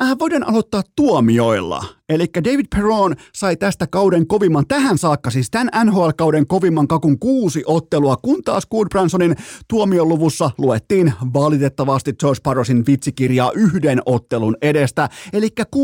Äh, 0.00 0.18
voidaan 0.18 0.48
aloittaa 0.48 0.82
tuomioilla. 0.96 1.84
Eli 2.08 2.26
David 2.44 2.66
Perron 2.74 3.16
sai 3.34 3.56
tästä 3.56 3.86
kauden 3.86 4.26
kovimman, 4.26 4.66
tähän 4.66 4.98
saakka 4.98 5.30
siis 5.30 5.50
tämän 5.50 5.70
NHL-kauden 5.84 6.46
kovimman 6.46 6.88
kakun 6.88 7.18
kuusi 7.18 7.62
ottelua, 7.66 8.16
kun 8.16 8.42
taas 8.44 8.66
Goodbransonin 8.66 9.36
tuomioluvussa 9.68 10.50
luettiin 10.58 11.12
valitettavasti 11.34 12.12
George 12.12 12.40
Parrosin 12.42 12.86
vitsikirjaa 12.86 13.52
yhden 13.54 14.02
ottelun 14.06 14.56
edestä. 14.62 15.08
Eli 15.32 15.48
6-1 15.76 15.80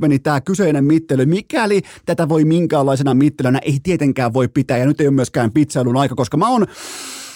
meni 0.00 0.18
tämä 0.18 0.40
kyseinen 0.40 0.84
mittely, 0.84 1.26
mikäli 1.26 1.82
tätä 2.06 2.28
voi 2.28 2.44
minkäänlaisena 2.44 3.14
mittelönä 3.14 3.58
ei 3.62 3.78
tietenkään 3.82 4.32
voi 4.32 4.48
pitää, 4.48 4.78
ja 4.78 4.86
nyt 4.86 5.00
ei 5.00 5.06
ole 5.06 5.14
myöskään 5.14 5.52
pizzailun 5.52 5.96
aika, 5.96 6.14
koska 6.14 6.36
mä 6.36 6.48
oon, 6.48 6.66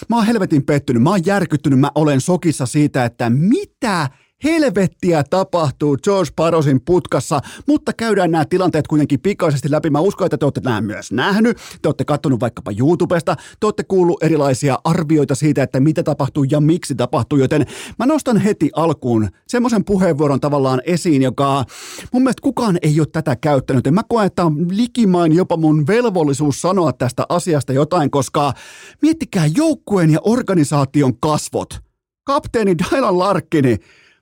mä 0.09 0.15
oon 0.15 0.25
helvetin 0.25 0.65
pettynyt, 0.65 1.03
mä 1.03 1.09
oon 1.09 1.25
järkyttynyt, 1.25 1.79
mä 1.79 1.91
olen 1.95 2.21
sokissa 2.21 2.65
siitä, 2.65 3.05
että 3.05 3.29
mitä 3.29 4.09
helvettiä 4.43 5.23
tapahtuu 5.29 5.97
George 6.03 6.31
Parosin 6.35 6.81
putkassa, 6.81 7.39
mutta 7.67 7.93
käydään 7.93 8.31
nämä 8.31 8.45
tilanteet 8.45 8.87
kuitenkin 8.87 9.19
pikaisesti 9.19 9.71
läpi. 9.71 9.89
Mä 9.89 9.99
uskon, 9.99 10.25
että 10.25 10.37
te 10.37 10.45
olette 10.45 10.61
nämä 10.63 10.81
myös 10.81 11.11
nähnyt, 11.11 11.57
te 11.81 11.87
olette 11.87 12.05
katsonut 12.05 12.39
vaikkapa 12.39 12.71
YouTubesta, 12.79 13.35
te 13.59 13.67
olette 13.67 13.83
kuullut 13.83 14.23
erilaisia 14.23 14.79
arvioita 14.83 15.35
siitä, 15.35 15.63
että 15.63 15.79
mitä 15.79 16.03
tapahtuu 16.03 16.43
ja 16.43 16.59
miksi 16.59 16.95
tapahtuu, 16.95 17.39
joten 17.39 17.65
mä 17.99 18.05
nostan 18.05 18.37
heti 18.37 18.69
alkuun 18.75 19.29
semmoisen 19.47 19.85
puheenvuoron 19.85 20.39
tavallaan 20.39 20.81
esiin, 20.85 21.21
joka 21.21 21.65
mun 22.13 22.23
mielestä 22.23 22.41
kukaan 22.41 22.77
ei 22.81 22.99
ole 22.99 23.07
tätä 23.11 23.35
käyttänyt. 23.35 23.85
Ja 23.85 23.91
mä 23.91 24.01
koen, 24.09 24.27
että 24.27 24.45
on 24.45 24.67
likimain 24.71 25.31
jopa 25.31 25.57
mun 25.57 25.87
velvollisuus 25.87 26.61
sanoa 26.61 26.93
tästä 26.93 27.25
asiasta 27.29 27.73
jotain, 27.73 28.11
koska 28.11 28.53
miettikää 29.01 29.45
joukkueen 29.55 30.11
ja 30.11 30.19
organisaation 30.23 31.19
kasvot. 31.19 31.79
Kapteeni 32.23 32.75
Dylan 32.77 33.19
Larkkini, 33.19 33.77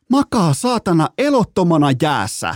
makaa 0.10 0.54
saatana 0.54 1.08
elottomana 1.18 1.88
jäässä, 2.02 2.56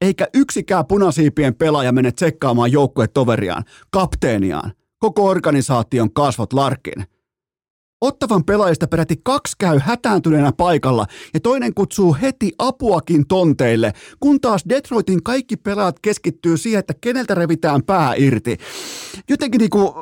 eikä 0.00 0.26
yksikään 0.34 0.86
punasiipien 0.86 1.54
pelaaja 1.54 1.92
mene 1.92 2.12
tsekkaamaan 2.12 2.72
joukkuetoveriaan, 2.72 3.64
kapteeniaan, 3.90 4.72
koko 4.98 5.28
organisaation 5.28 6.12
kasvot 6.12 6.52
Larkin. 6.52 7.11
Ottavan 8.02 8.44
pelaajista 8.44 8.86
peräti 8.86 9.20
kaksi 9.22 9.56
käy 9.58 9.78
hätääntyneenä 9.78 10.52
paikalla 10.52 11.06
ja 11.34 11.40
toinen 11.40 11.74
kutsuu 11.74 12.16
heti 12.22 12.52
apuakin 12.58 13.26
tonteille, 13.26 13.92
kun 14.20 14.40
taas 14.40 14.64
Detroitin 14.68 15.22
kaikki 15.22 15.56
pelaajat 15.56 15.98
keskittyy 16.02 16.56
siihen, 16.56 16.78
että 16.78 16.94
keneltä 17.00 17.34
revitään 17.34 17.82
pää 17.82 18.14
irti. 18.16 18.56
Jotenkin, 19.28 19.58
niinku, 19.58 19.94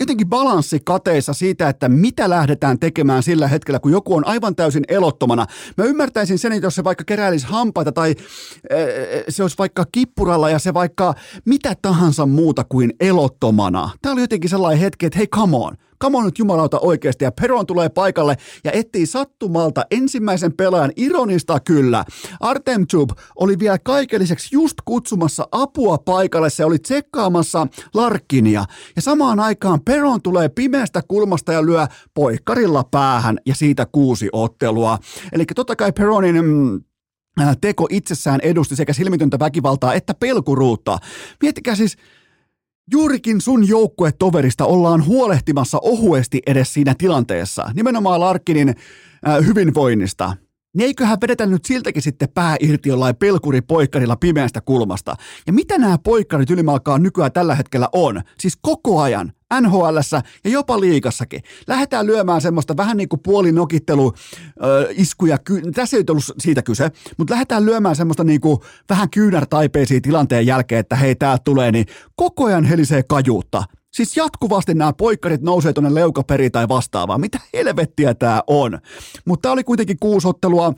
jotenkin 0.00 0.28
balanssi 0.28 0.80
kateissa 0.84 1.32
siitä, 1.32 1.68
että 1.68 1.88
mitä 1.88 2.30
lähdetään 2.30 2.78
tekemään 2.78 3.22
sillä 3.22 3.48
hetkellä, 3.48 3.80
kun 3.80 3.92
joku 3.92 4.14
on 4.14 4.26
aivan 4.26 4.56
täysin 4.56 4.84
elottomana. 4.88 5.46
Mä 5.76 5.84
ymmärtäisin 5.84 6.38
sen, 6.38 6.52
että 6.52 6.66
jos 6.66 6.74
se 6.74 6.84
vaikka 6.84 7.04
keräilisi 7.04 7.46
hampaita 7.46 7.92
tai 7.92 8.14
se 9.28 9.42
olisi 9.42 9.58
vaikka 9.58 9.84
kippuralla 9.92 10.50
ja 10.50 10.58
se 10.58 10.74
vaikka 10.74 11.14
mitä 11.44 11.76
tahansa 11.82 12.26
muuta 12.26 12.64
kuin 12.64 12.92
elottomana. 13.00 13.90
Tämä 14.02 14.12
oli 14.12 14.20
jotenkin 14.20 14.50
sellainen 14.50 14.80
hetki, 14.80 15.06
että 15.06 15.18
hei 15.18 15.26
come 15.26 15.56
on– 15.56 15.76
come 16.02 16.18
on 16.18 16.24
nyt 16.24 16.38
jumalauta 16.38 16.78
oikeasti, 16.78 17.24
ja 17.24 17.32
Peron 17.32 17.66
tulee 17.66 17.88
paikalle 17.88 18.36
ja 18.64 18.72
etsii 18.72 19.06
sattumalta 19.06 19.84
ensimmäisen 19.90 20.52
pelaajan 20.52 20.92
ironista 20.96 21.60
kyllä. 21.60 22.04
Artem 22.40 22.86
Chub 22.86 23.10
oli 23.36 23.58
vielä 23.58 23.78
kaiken 23.78 24.20
lisäksi 24.20 24.48
just 24.52 24.74
kutsumassa 24.84 25.48
apua 25.52 25.98
paikalle, 25.98 26.50
se 26.50 26.64
oli 26.64 26.78
tsekkaamassa 26.78 27.66
Larkinia, 27.94 28.64
ja 28.96 29.02
samaan 29.02 29.40
aikaan 29.40 29.80
Peron 29.84 30.22
tulee 30.22 30.48
pimeästä 30.48 31.02
kulmasta 31.08 31.52
ja 31.52 31.66
lyö 31.66 31.86
poikkarilla 32.14 32.84
päähän, 32.90 33.38
ja 33.46 33.54
siitä 33.54 33.86
kuusi 33.92 34.28
ottelua. 34.32 34.98
Eli 35.32 35.44
totta 35.54 35.76
kai 35.76 35.92
Peronin 35.92 36.44
mm, 36.44 36.80
teko 37.60 37.86
itsessään 37.90 38.40
edusti 38.42 38.76
sekä 38.76 38.92
silmitöntä 38.92 39.38
väkivaltaa 39.38 39.94
että 39.94 40.14
pelkuruutta. 40.14 40.98
Miettikää 41.42 41.74
siis, 41.74 41.96
Juurikin 42.92 43.40
sun 43.40 43.68
joukkuetoverista 43.68 44.64
ollaan 44.64 45.06
huolehtimassa 45.06 45.78
ohuesti 45.82 46.42
edes 46.46 46.74
siinä 46.74 46.94
tilanteessa, 46.98 47.70
nimenomaan 47.74 48.20
Larkkinin 48.20 48.68
äh, 48.68 49.46
hyvinvoinnista. 49.46 50.36
Niin 50.76 50.86
eiköhän 50.86 51.18
vedetä 51.22 51.46
nyt 51.46 51.64
siltäkin 51.64 52.02
sitten 52.02 52.28
pää 52.34 52.56
irti 52.60 52.88
jollain 52.88 53.16
pelkuripoikkarilla 53.16 54.16
pimeästä 54.16 54.60
kulmasta. 54.60 55.16
Ja 55.46 55.52
mitä 55.52 55.78
nämä 55.78 55.98
poikkarit 56.04 56.50
ylimalkaa 56.50 56.98
nykyään 56.98 57.32
tällä 57.32 57.54
hetkellä 57.54 57.88
on? 57.92 58.22
Siis 58.38 58.58
koko 58.62 59.00
ajan. 59.00 59.32
nhl 59.60 59.96
ja 60.44 60.50
jopa 60.50 60.80
liikassakin. 60.80 61.42
Lähdetään 61.66 62.06
lyömään 62.06 62.40
semmoista 62.40 62.76
vähän 62.76 62.96
niin 62.96 63.08
kuin 63.08 63.20
puolinokittelu 63.20 64.12
äh, 64.46 64.86
iskuja. 64.90 65.38
Tässä 65.74 65.96
ei 65.96 66.04
ollut 66.10 66.24
siitä 66.38 66.62
kyse, 66.62 66.90
mutta 67.18 67.34
lähdetään 67.34 67.66
lyömään 67.66 67.96
semmoista 67.96 68.24
niin 68.24 68.40
kuin 68.40 68.58
vähän 68.88 69.10
kyynärtaipeisiä 69.10 70.00
tilanteen 70.00 70.46
jälkeen, 70.46 70.78
että 70.78 70.96
hei, 70.96 71.14
täältä 71.14 71.42
tulee, 71.44 71.72
niin 71.72 71.86
koko 72.16 72.44
ajan 72.44 72.64
helisee 72.64 73.02
kajuutta. 73.02 73.64
Siis 73.90 74.16
jatkuvasti 74.16 74.74
nämä 74.74 74.92
poikkarit 74.92 75.42
nousee 75.42 75.72
tuonne 75.72 75.94
leukaperi 75.94 76.50
tai 76.50 76.68
vastaavaa. 76.68 77.18
Mitä 77.18 77.40
helvettiä 77.54 78.14
tämä 78.14 78.42
on? 78.46 78.78
Mutta 79.24 79.42
tämä 79.42 79.52
oli 79.52 79.64
kuitenkin 79.64 79.96
kuusottelua. 80.00 80.74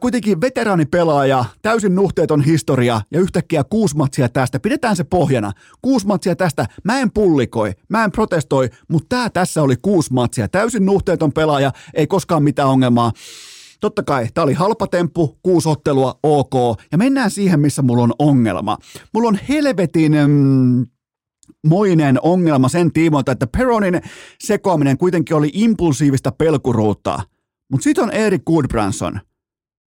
Kuitenkin 0.00 0.40
veteraanipelaaja, 0.40 1.44
täysin 1.62 1.94
nuhteeton 1.94 2.40
historia 2.40 3.00
ja 3.10 3.20
yhtäkkiä 3.20 3.64
kuusi 3.64 3.96
matsia 3.96 4.28
tästä. 4.28 4.60
Pidetään 4.60 4.96
se 4.96 5.04
pohjana. 5.04 5.52
Kuusi 5.82 6.06
matsia 6.06 6.36
tästä. 6.36 6.66
Mä 6.84 7.00
en 7.00 7.10
pullikoi, 7.12 7.72
mä 7.88 8.04
en 8.04 8.12
protestoi, 8.12 8.70
mutta 8.88 9.06
tämä 9.08 9.30
tässä 9.30 9.62
oli 9.62 9.76
kuusi 9.82 10.12
matsia. 10.12 10.48
Täysin 10.48 10.86
nuhteeton 10.86 11.32
pelaaja, 11.32 11.72
ei 11.94 12.06
koskaan 12.06 12.42
mitään 12.42 12.68
ongelmaa. 12.68 13.12
Totta 13.80 14.02
kai, 14.02 14.28
tämä 14.34 14.42
oli 14.42 14.52
halpa 14.52 14.86
temppu, 14.86 15.38
kuusi 15.42 15.68
ottelua, 15.68 16.18
ok. 16.22 16.52
Ja 16.92 16.98
mennään 16.98 17.30
siihen, 17.30 17.60
missä 17.60 17.82
mulla 17.82 18.02
on 18.02 18.12
ongelma. 18.18 18.78
Mulla 19.14 19.28
on 19.28 19.38
helvetin... 19.48 20.12
Mm, 20.26 20.86
moinen 21.66 22.18
ongelma 22.22 22.68
sen 22.68 22.92
tiimoilta, 22.92 23.32
että 23.32 23.46
Peronin 23.46 24.00
sekoaminen 24.40 24.98
kuitenkin 24.98 25.36
oli 25.36 25.50
impulsiivista 25.52 26.32
pelkuruutta. 26.32 27.20
Mutta 27.72 27.84
sitten 27.84 28.04
on 28.04 28.10
Erik 28.10 28.44
Goodbranson. 28.44 29.20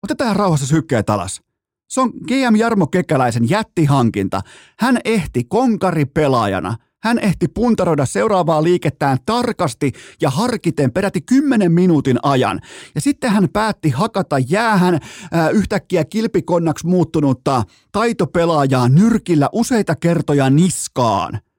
Otetaan 0.02 0.36
rauhassa 0.36 0.66
sykkeet 0.66 1.10
alas. 1.10 1.42
Se 1.90 2.00
on 2.00 2.10
GM 2.10 2.56
Jarmo 2.56 2.86
Kekäläisen 2.86 3.50
jättihankinta. 3.50 4.40
Hän 4.78 4.98
ehti 5.04 5.44
konkaripelaajana. 5.44 6.76
Hän 7.02 7.18
ehti 7.18 7.48
puntaroida 7.48 8.06
seuraavaa 8.06 8.62
liikettään 8.62 9.18
tarkasti 9.26 9.92
ja 10.20 10.30
harkiten 10.30 10.92
peräti 10.92 11.20
10 11.20 11.72
minuutin 11.72 12.18
ajan. 12.22 12.60
Ja 12.94 13.00
sitten 13.00 13.30
hän 13.30 13.48
päätti 13.52 13.90
hakata 13.90 14.38
jäähän 14.38 14.94
äh, 14.94 15.50
yhtäkkiä 15.52 16.04
kilpikonnaksi 16.04 16.86
muuttunutta 16.86 17.62
taitopelaajaa 17.92 18.88
nyrkillä 18.88 19.48
useita 19.52 19.96
kertoja 19.96 20.50
niskaan– 20.50 21.40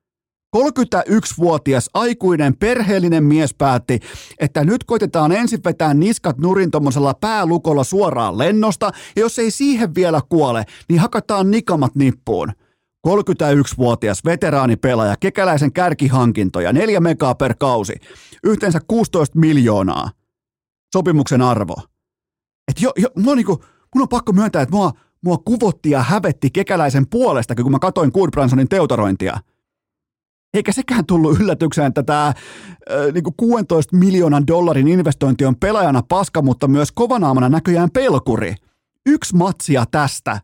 31-vuotias 0.58 1.90
aikuinen 1.94 2.58
perheellinen 2.58 3.24
mies 3.24 3.54
päätti, 3.54 4.00
että 4.40 4.64
nyt 4.64 4.84
koitetaan 4.84 5.32
ensin 5.32 5.60
vetää 5.66 5.94
niskat 5.94 6.38
nurin 6.38 6.72
tuommoisella 6.72 7.14
päälukolla 7.14 7.84
suoraan 7.84 8.38
lennosta, 8.38 8.92
ja 9.16 9.22
jos 9.22 9.40
ei 9.40 9.52
siihen 9.52 9.96
vielä 9.96 10.22
kuole, 10.30 10.66
niin 10.90 11.00
hakataan 11.00 11.52
nikamat 11.52 11.96
nippuun. 11.96 12.52
31-vuotias 13.08 14.26
veteraanipelaaja, 14.26 15.16
kekäläisen 15.20 15.74
kärkihankintoja, 15.74 16.74
4 16.74 17.00
megaa 17.00 17.36
per 17.36 17.56
kausi, 17.60 17.94
yhteensä 18.44 18.80
16 18.88 19.40
miljoonaa. 19.40 20.10
Sopimuksen 20.94 21.42
arvo. 21.42 21.76
Et 22.68 22.82
jo, 22.82 22.92
jo, 22.98 23.10
mua 23.16 23.36
niinku, 23.36 23.64
mun 23.96 24.02
on 24.02 24.10
pakko 24.10 24.32
myöntää, 24.32 24.62
että 24.62 24.76
mua, 24.76 24.92
mua 25.24 25.38
kuvotti 25.38 25.90
ja 25.90 26.04
hävetti 26.04 26.50
kekäläisen 26.50 27.08
puolesta, 27.08 27.56
kun 27.56 27.72
mä 27.72 27.80
katoin 27.80 28.12
Goodbransonin 28.14 28.70
teutarointia– 28.70 29.38
eikä 30.54 30.72
sekään 30.72 31.06
tullut 31.06 31.40
yllätykseen, 31.40 31.88
että 31.88 32.04
tämä 32.04 32.28
äh, 32.28 32.36
niin 33.14 33.24
16 33.38 33.96
miljoonan 33.98 34.48
dollarin 34.48 34.88
investointi 34.88 35.46
on 35.46 35.56
pelaajana 35.56 36.02
paska, 36.10 36.42
mutta 36.42 36.68
myös 36.68 36.92
kovanaamana 36.92 37.50
näköjään 37.50 37.92
pelkuri. 37.92 38.56
Yksi 39.06 39.36
matsia 39.36 39.86
tästä. 39.92 40.42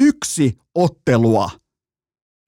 Yksi 0.00 0.58
ottelua. 0.74 1.50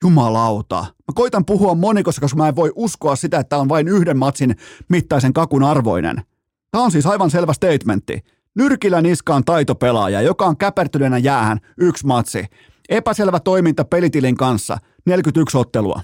Jumalauta. 0.05 0.81
Mä 0.81 1.13
koitan 1.15 1.45
puhua 1.45 1.75
monikossa, 1.75 2.21
koska 2.21 2.37
mä 2.37 2.49
en 2.49 2.57
voi 2.57 2.73
uskoa 2.75 3.17
sitä, 3.17 3.39
että 3.39 3.59
on 3.59 3.69
vain 3.69 3.89
yhden 3.89 4.19
matsin 4.19 4.57
mittaisen 4.89 5.33
kakun 5.33 5.63
arvoinen. 5.63 6.23
Tämä 6.71 6.85
on 6.85 6.91
siis 6.91 7.07
aivan 7.07 7.31
selvä 7.31 7.53
statementti. 7.53 8.21
Nyrkillä 8.55 9.01
niskaan 9.03 9.45
taitopelaaja, 9.45 10.23
joka 10.23 10.47
on 10.47 10.57
käpertyneenä 10.57 11.19
jäähän 11.19 11.59
yksi 11.79 12.07
matsi. 12.07 12.45
Epäselvä 12.89 13.41
toiminta 13.41 13.85
pelitilin 13.85 14.37
kanssa, 14.37 14.79
41 15.07 15.59
ottelua. 15.59 16.01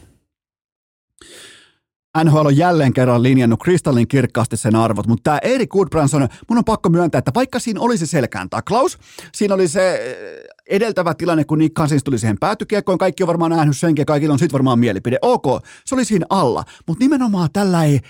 NHL 2.24 2.46
on 2.46 2.56
jälleen 2.56 2.92
kerran 2.92 3.22
linjannut 3.22 3.62
kristallin 3.62 4.08
kirkkaasti 4.08 4.56
sen 4.56 4.76
arvot, 4.76 5.06
mutta 5.06 5.22
tämä 5.22 5.38
Erik 5.38 5.70
Goodbranson, 5.70 6.28
mun 6.48 6.58
on 6.58 6.64
pakko 6.64 6.88
myöntää, 6.88 7.18
että 7.18 7.30
vaikka 7.34 7.58
siinä 7.58 7.80
oli 7.80 7.98
se 7.98 8.06
selkään 8.06 8.50
taklaus, 8.50 8.98
siinä 9.34 9.54
oli 9.54 9.68
se 9.68 9.94
eh, 9.94 10.76
edeltävä 10.76 11.14
tilanne, 11.14 11.44
kun 11.44 11.58
Nick 11.58 11.74
Cousins 11.74 12.04
tuli 12.04 12.18
siihen 12.18 12.38
päätykiekkoon, 12.40 12.98
kaikki 12.98 13.22
on 13.22 13.26
varmaan 13.26 13.50
nähnyt 13.50 13.76
senkin 13.76 14.00
ja 14.02 14.06
kaikilla 14.06 14.32
on 14.32 14.38
sitten 14.38 14.52
varmaan 14.52 14.78
mielipide. 14.78 15.18
Ok, 15.22 15.44
se 15.84 15.94
oli 15.94 16.04
siinä 16.04 16.26
alla, 16.28 16.64
mutta 16.86 17.04
nimenomaan 17.04 17.48
tällä 17.52 17.84
ei 17.84 18.00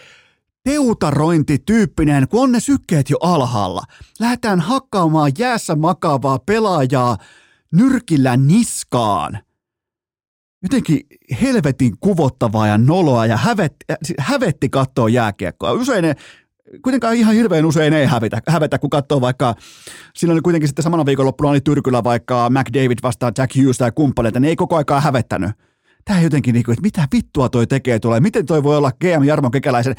teutarointityyppinen, 0.65 2.29
kun 2.29 2.43
on 2.43 2.53
ne 2.53 2.61
sykkeet 2.61 3.11
jo 3.11 3.17
alhaalla. 3.21 3.83
Lähdetään 4.21 4.61
hakkaamaan 4.61 5.33
jäässä 5.39 5.75
makaavaa 5.75 6.39
pelaajaa 6.39 7.17
nyrkillä 7.73 8.37
niskaan 8.37 9.39
jotenkin 10.67 11.01
helvetin 11.43 11.95
kuvottavaa 12.01 12.67
ja 12.67 12.79
noloa 12.79 13.27
ja 13.27 13.37
hävetti, 13.37 13.85
hävetti 14.19 14.69
katsoa 14.69 15.09
jääkiekkoa. 15.09 15.73
Usein 15.73 16.03
ne, 16.03 16.15
kuitenkaan 16.83 17.15
ihan 17.15 17.35
hirveän 17.35 17.65
usein 17.65 17.93
ei 17.93 18.07
hävetä, 18.07 18.43
hävetä 18.49 18.79
kun 18.79 18.91
katsoo 18.91 19.21
vaikka, 19.21 19.55
siinä 20.15 20.33
oli 20.33 20.41
kuitenkin 20.41 20.69
sitten 20.69 20.83
samana 20.83 21.07
viikonloppuna 21.07 21.51
oli 21.51 21.61
Tyrkyllä 21.61 22.05
vaikka 22.05 22.51
McDavid 22.51 22.99
vastaan 23.03 23.33
Jack 23.39 23.57
Hughes 23.57 23.79
tai 23.79 23.93
kumppaneita, 23.93 24.41
ne 24.41 24.49
ei 24.49 24.57
koko 24.57 24.77
aikaa 24.77 25.01
hävettänyt. 25.01 25.51
Tämä 26.05 26.21
jotenkin 26.21 26.53
niin 26.53 26.65
kuin, 26.65 26.73
että 26.73 26.83
mitä 26.83 27.09
vittua 27.15 27.49
toi 27.49 27.67
tekee 27.67 27.99
tulee, 27.99 28.21
miten 28.21 28.47
toi 28.47 28.63
voi 28.63 28.77
olla 28.77 28.93
GM 28.93 29.25
Jarmo 29.25 29.51
Kekäläisen. 29.51 29.95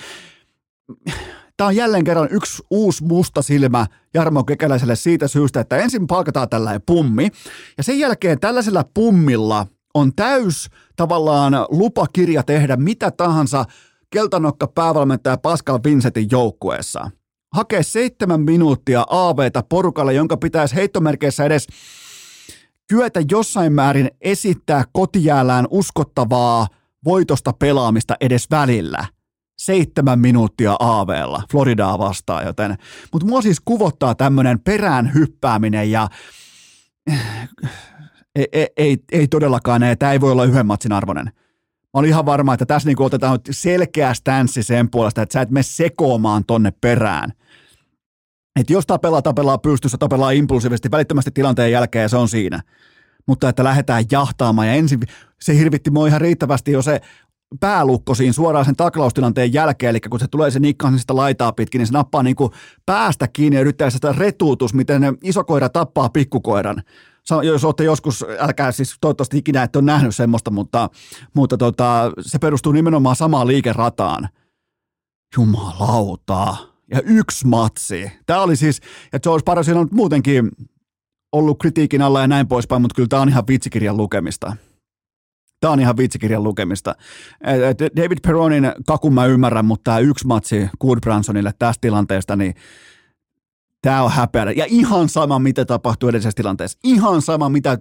Tämä 1.58 1.68
on 1.68 1.76
jälleen 1.76 2.04
kerran 2.04 2.28
yksi 2.32 2.64
uusi 2.70 3.04
musta 3.04 3.42
silmä 3.42 3.86
Jarmo 4.14 4.44
Kekäläiselle 4.44 4.96
siitä 4.96 5.28
syystä, 5.28 5.60
että 5.60 5.78
ensin 5.78 6.08
palkataan 6.08 6.50
tällainen 6.50 6.82
pummi, 6.86 7.30
ja 7.78 7.84
sen 7.84 8.00
jälkeen 8.00 8.40
tällaisella 8.40 8.84
pummilla– 8.94 9.68
on 9.98 10.16
täys 10.16 10.70
tavallaan 10.96 11.54
lupakirja 11.70 12.44
tehdä 12.44 12.76
mitä 12.76 13.12
tahansa 13.12 13.66
keltanokka 14.10 14.68
päävalmentaja 14.68 15.38
Pascal 15.38 15.80
Vincentin 15.84 16.28
joukkueessa. 16.32 17.12
Hakee 17.54 17.84
seitsemän 17.84 18.42
minuuttia 18.42 19.06
AVta 19.10 19.64
porukalle, 19.70 20.14
jonka 20.14 20.38
pitäisi 20.38 20.76
heittomerkeissä 20.76 21.46
edes 21.46 21.68
kyetä 22.88 23.20
jossain 23.32 23.74
määrin 23.74 24.12
esittää 24.22 24.84
kotijäällään 24.92 25.68
uskottavaa 25.70 26.68
voitosta 27.06 27.54
pelaamista 27.54 28.16
edes 28.22 28.48
välillä. 28.52 29.06
Seitsemän 29.58 30.20
minuuttia 30.20 30.76
AVlla 30.80 31.44
Floridaa 31.52 32.00
vastaan, 32.00 32.46
joten. 32.46 32.78
Mutta 33.14 33.28
mua 33.28 33.42
siis 33.42 33.60
kuvottaa 33.66 34.16
tämmöinen 34.16 34.60
perään 34.60 35.14
hyppääminen 35.14 35.92
ja 35.92 36.08
ei, 38.52 38.68
ei, 38.78 38.98
ei, 39.12 39.28
todellakaan, 39.28 39.84
ei, 39.84 39.96
tämä 39.96 40.12
ei 40.12 40.22
voi 40.22 40.32
olla 40.32 40.46
yhden 40.46 40.66
matsin 40.66 40.92
arvoinen. 40.92 41.26
Mä 41.26 42.00
olin 42.00 42.10
ihan 42.10 42.26
varma, 42.26 42.54
että 42.54 42.66
tässä 42.66 42.90
niin 42.90 43.02
otetaan 43.02 43.40
selkeä 43.52 44.14
stanssi 44.14 44.64
sen 44.64 44.90
puolesta, 44.90 45.22
että 45.22 45.34
sä 45.34 45.42
et 45.42 45.50
mene 45.50 45.64
sekoamaan 45.64 46.46
tonne 46.46 46.74
perään. 46.82 47.34
Että 48.60 48.74
jos 48.74 48.86
tapelaa, 48.88 49.22
tapelaa 49.22 49.58
pystyssä, 49.58 49.98
tapelaa 49.98 50.32
impulsiivisesti 50.32 50.92
välittömästi 50.92 51.32
tilanteen 51.32 51.72
jälkeen 51.72 52.04
ja 52.04 52.10
se 52.10 52.18
on 52.18 52.30
siinä. 52.30 52.62
Mutta 53.28 53.50
että 53.50 53.64
lähdetään 53.64 54.04
jahtaamaan 54.12 54.68
ja 54.68 54.74
ensin 54.74 55.00
se 55.42 55.58
hirvitti 55.58 55.92
mua 55.92 56.08
ihan 56.08 56.22
riittävästi 56.22 56.72
jo 56.72 56.82
se 56.82 57.02
päälukko 57.60 58.16
siinä 58.16 58.34
suoraan 58.34 58.66
sen 58.66 58.76
taklaustilanteen 58.76 59.54
jälkeen, 59.54 59.90
eli 59.90 60.00
kun 60.00 60.20
se 60.20 60.28
tulee 60.28 60.52
se 60.52 60.60
nikkansista 60.60 61.16
laitaa 61.16 61.52
pitkin, 61.52 61.80
niin 61.80 61.88
se 61.88 61.94
nappaa 61.94 62.24
niin 62.24 62.36
kuin 62.36 62.52
päästä 62.86 63.28
kiinni 63.28 63.56
ja 63.56 63.62
yrittää 63.62 63.90
sitä 63.90 64.14
retuutus, 64.18 64.74
miten 64.74 65.18
iso 65.24 65.44
koira 65.44 65.70
tappaa 65.70 66.10
pikkukoiran 66.10 66.84
jos 67.44 67.66
olette 67.66 67.84
joskus, 67.84 68.26
älkää 68.40 68.72
siis 68.72 68.98
toivottavasti 69.02 69.38
ikinä 69.38 69.64
ette 69.64 69.78
ole 69.78 69.86
nähnyt 69.86 70.16
semmoista, 70.16 70.52
mutta, 70.52 70.90
mutta 71.34 71.58
tota, 71.58 72.12
se 72.22 72.40
perustuu 72.40 72.72
nimenomaan 72.72 73.16
samaan 73.16 73.48
liikerataan. 73.48 74.30
Jumalauta. 75.38 76.56
Ja 76.92 77.02
yksi 77.06 77.48
matsi. 77.48 78.12
Tämä 78.26 78.42
oli 78.42 78.56
siis, 78.56 78.82
ja 79.14 79.20
George 79.20 79.44
Parasin 79.44 79.78
on 79.78 79.88
muutenkin 79.92 80.52
ollut 81.32 81.60
kritiikin 81.60 82.02
alla 82.02 82.22
ja 82.22 82.28
näin 82.28 82.48
poispäin, 82.48 82.82
mutta 82.82 82.96
kyllä 82.96 83.08
tämä 83.08 83.22
on 83.22 83.30
ihan 83.30 83.44
vitsikirjan 83.48 83.98
lukemista. 83.98 84.56
Tämä 85.60 85.74
on 85.74 85.80
ihan 85.80 85.98
vitsikirjan 85.98 86.44
lukemista. 86.44 86.96
David 87.98 88.18
Peronin 88.24 88.72
kakun 88.88 89.14
mä 89.14 89.26
ymmärrän, 89.26 89.66
mutta 89.66 89.84
tämä 89.84 90.00
yksi 90.00 90.28
matsi 90.28 90.70
Goodbransonille 90.82 91.54
tästä 91.60 91.82
tilanteesta, 91.82 92.36
niin 92.36 92.54
Tämä 93.82 94.04
on 94.04 94.12
häpeä. 94.12 94.52
Ja 94.52 94.66
ihan 94.68 95.10
sama, 95.10 95.40
mitä 95.40 95.66
tapahtuu 95.66 96.10
edellisessä 96.10 96.36
tilanteessa. 96.36 96.80
Ihan 96.84 97.22
sama, 97.22 97.50
mitä, 97.50 97.78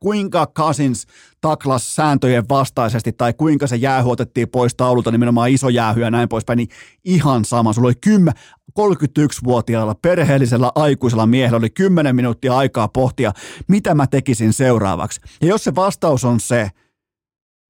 kuinka 0.00 0.46
Cousins 0.46 1.06
taklas 1.40 1.96
sääntöjen 1.96 2.48
vastaisesti 2.48 3.12
tai 3.12 3.32
kuinka 3.32 3.66
se 3.66 3.76
jäähy 3.76 4.10
otettiin 4.10 4.48
pois 4.48 4.74
taululta, 4.74 5.10
nimenomaan 5.10 5.50
iso 5.50 5.68
jäähy 5.68 6.00
ja 6.00 6.10
näin 6.10 6.28
poispäin, 6.28 6.56
niin 6.56 6.68
ihan 7.04 7.44
sama. 7.44 7.72
Sulla 7.72 7.86
oli 7.86 7.94
10, 8.00 8.34
31-vuotiaalla 8.80 9.94
perheellisellä 10.02 10.72
aikuisella 10.74 11.26
miehellä 11.26 11.58
oli 11.58 11.70
10 11.70 12.16
minuuttia 12.16 12.56
aikaa 12.56 12.88
pohtia, 12.88 13.32
mitä 13.68 13.94
mä 13.94 14.06
tekisin 14.06 14.52
seuraavaksi. 14.52 15.20
Ja 15.42 15.48
jos 15.48 15.64
se 15.64 15.74
vastaus 15.74 16.24
on 16.24 16.40
se, 16.40 16.70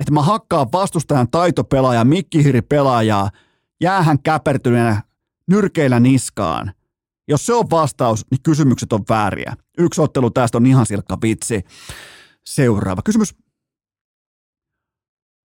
että 0.01 0.13
mä 0.13 0.23
hakkaan 0.23 0.67
vastustajan 0.73 1.31
taitopelaajaa, 1.31 2.05
mikkihiripelaajaa, 2.05 3.31
jäähän 3.81 4.23
käpertyneenä 4.23 5.03
nyrkeillä 5.47 6.01
niskaan– 6.01 6.73
jos 7.31 7.47
se 7.47 7.55
on 7.55 7.71
vastaus, 7.71 8.27
niin 8.31 8.43
kysymykset 8.43 8.93
on 8.93 9.05
vääriä. 9.09 9.57
Yksi 9.79 10.01
ottelu 10.01 10.31
tästä 10.31 10.59
on 10.59 10.67
ihan 10.67 10.87
silkka 10.87 11.19
vitsi. 11.23 11.63
Seuraava 12.47 13.03
kysymys. 13.03 13.35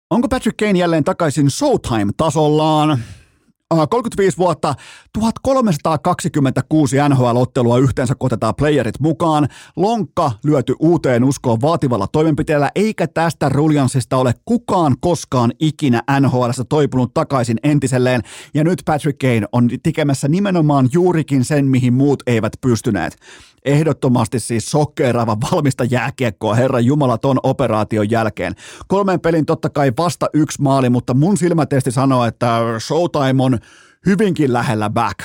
Onko 0.09 0.27
Patrick 0.27 0.57
Kane 0.57 0.79
jälleen 0.79 1.03
takaisin 1.03 1.47
Showtime-tasollaan? 1.47 2.99
35 3.89 4.37
vuotta, 4.37 4.75
1326 5.13 6.95
NHL-ottelua 7.09 7.77
yhteensä 7.77 8.15
kotetaan 8.15 8.55
playerit 8.55 8.99
mukaan. 8.99 9.47
Lonkka 9.75 10.31
lyöty 10.43 10.75
uuteen 10.79 11.23
uskoon 11.23 11.61
vaativalla 11.61 12.07
toimenpiteellä, 12.07 12.71
eikä 12.75 13.07
tästä 13.07 13.49
ruljansista 13.49 14.17
ole 14.17 14.33
kukaan 14.45 14.95
koskaan 14.99 15.51
ikinä 15.59 16.01
NHL 16.19 16.49
toipunut 16.69 17.13
takaisin 17.13 17.57
entiselleen. 17.63 18.21
Ja 18.53 18.63
nyt 18.63 18.81
Patrick 18.85 19.19
Kane 19.19 19.47
on 19.51 19.69
tekemässä 19.83 20.27
nimenomaan 20.27 20.89
juurikin 20.93 21.45
sen, 21.45 21.65
mihin 21.65 21.93
muut 21.93 22.23
eivät 22.27 22.53
pystyneet 22.61 23.17
ehdottomasti 23.65 24.39
siis 24.39 24.71
sokkeeraava 24.71 25.37
valmista 25.51 25.83
jääkiekkoa 25.83 26.55
Herran 26.55 26.85
Jumala 26.85 27.17
ton 27.17 27.39
operaation 27.43 28.09
jälkeen. 28.09 28.53
Kolmen 28.87 29.19
pelin 29.19 29.45
totta 29.45 29.69
kai 29.69 29.91
vasta 29.97 30.29
yksi 30.33 30.61
maali, 30.61 30.89
mutta 30.89 31.13
mun 31.13 31.37
silmätesti 31.37 31.91
sanoo, 31.91 32.25
että 32.25 32.59
Showtime 32.79 33.43
on 33.43 33.59
hyvinkin 34.05 34.53
lähellä 34.53 34.89
back. 34.89 35.19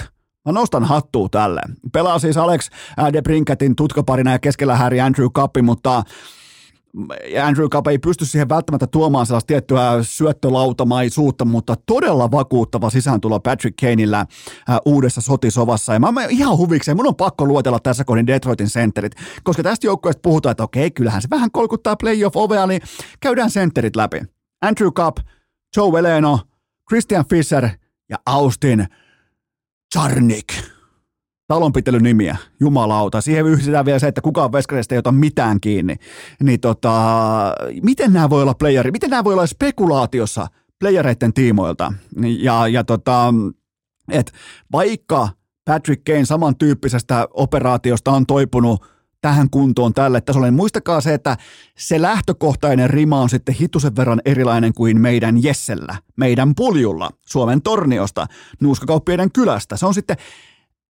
Mä 0.47 0.53
nostan 0.53 0.85
hattua 0.85 1.29
tälle. 1.31 1.61
Pelaa 1.93 2.19
siis 2.19 2.37
Alex 2.37 2.71
De 3.13 3.23
Brinketin 3.23 3.77
tutkaparina 3.77 4.33
ja 4.33 4.39
keskellä 4.39 4.77
Harry 4.77 5.01
Andrew 5.01 5.29
Cuppi, 5.29 5.63
mutta 5.63 6.03
Andrew 7.43 7.69
Cup 7.69 7.87
ei 7.87 7.99
pysty 7.99 8.25
siihen 8.25 8.49
välttämättä 8.49 8.87
tuomaan 8.87 9.27
sellaista 9.27 9.47
tiettyä 9.47 9.99
syöttölautamaisuutta, 10.03 11.45
mutta 11.45 11.75
todella 11.87 12.31
vakuuttava 12.31 12.91
sisääntulo 12.91 13.41
Patrick 13.41 13.77
Kaneillä 13.81 14.27
uudessa 14.85 15.21
sotisovassa. 15.21 15.93
Ja 15.93 16.01
mä, 16.01 16.13
mä 16.13 16.25
ihan 16.25 16.57
huvikseen, 16.57 16.97
mun 16.97 17.07
on 17.07 17.17
pakko 17.17 17.47
luotella 17.47 17.79
tässä 17.79 18.05
kohdin 18.05 18.27
Detroitin 18.27 18.67
centerit, 18.67 19.13
koska 19.43 19.63
tästä 19.63 19.87
joukkueesta 19.87 20.21
puhutaan, 20.23 20.51
että 20.51 20.63
okei, 20.63 20.91
kyllähän 20.91 21.23
se 21.23 21.31
vähän 21.31 21.51
kolkuttaa 21.51 21.97
playoff-ovea, 21.97 22.67
niin 22.67 22.83
käydään 23.21 23.51
centerit 23.51 23.97
läpi. 23.97 24.21
Andrew 24.63 24.91
Cup, 24.91 25.17
Joe 25.77 25.93
Veleno, 25.93 26.41
Christian 26.89 27.25
Fischer 27.31 27.69
ja 28.09 28.17
Austin 28.27 28.87
Charnik 29.95 30.47
talonpitelyn 31.51 32.03
nimiä, 32.03 32.37
jumalauta. 32.61 33.21
Siihen 33.21 33.47
yhdistetään 33.47 33.85
vielä 33.85 33.99
se, 33.99 34.09
että 34.09 34.21
kukaan 34.21 34.53
veskareista 34.53 34.95
ei 34.95 34.99
ota 34.99 35.13
mitään 35.13 35.61
kiinni. 35.61 35.97
Niin 36.43 36.61
tota, 36.61 36.93
miten 37.83 38.13
nämä 38.13 38.31
voi 38.31 38.43
olla 38.43 38.55
playeri, 38.55 38.91
miten 38.91 39.11
nämä 39.11 39.25
voi 39.25 39.33
olla 39.33 39.47
spekulaatiossa 39.47 40.47
playereiden 40.81 41.33
tiimoilta? 41.33 41.93
Ja, 42.39 42.69
ja 42.69 42.85
tota, 42.85 43.35
et 44.11 44.33
vaikka 44.73 45.29
Patrick 45.65 46.05
Kane 46.05 46.25
samantyyppisestä 46.25 47.29
operaatiosta 47.33 48.11
on 48.11 48.27
toipunut 48.27 48.85
tähän 49.21 49.51
kuntoon 49.51 49.95
tälle 49.95 50.21
tasolle, 50.21 50.47
niin 50.47 50.55
muistakaa 50.55 51.01
se, 51.01 51.15
että 51.15 51.37
se 51.79 52.03
lähtökohtainen 52.03 52.91
rima 52.91 53.21
on 53.21 53.29
sitten 53.29 53.55
hitusen 53.55 53.97
verran 53.97 54.21
erilainen 54.25 54.75
kuin 54.75 55.01
meidän 55.01 55.43
Jessellä, 55.43 55.95
meidän 56.17 56.55
puljulla, 56.55 57.11
Suomen 57.27 57.63
torniosta, 57.63 58.27
Nuuskakauppiaiden 58.61 59.33
kylästä. 59.33 59.77
Se 59.77 59.87
on 59.87 59.95
sitten 59.95 60.17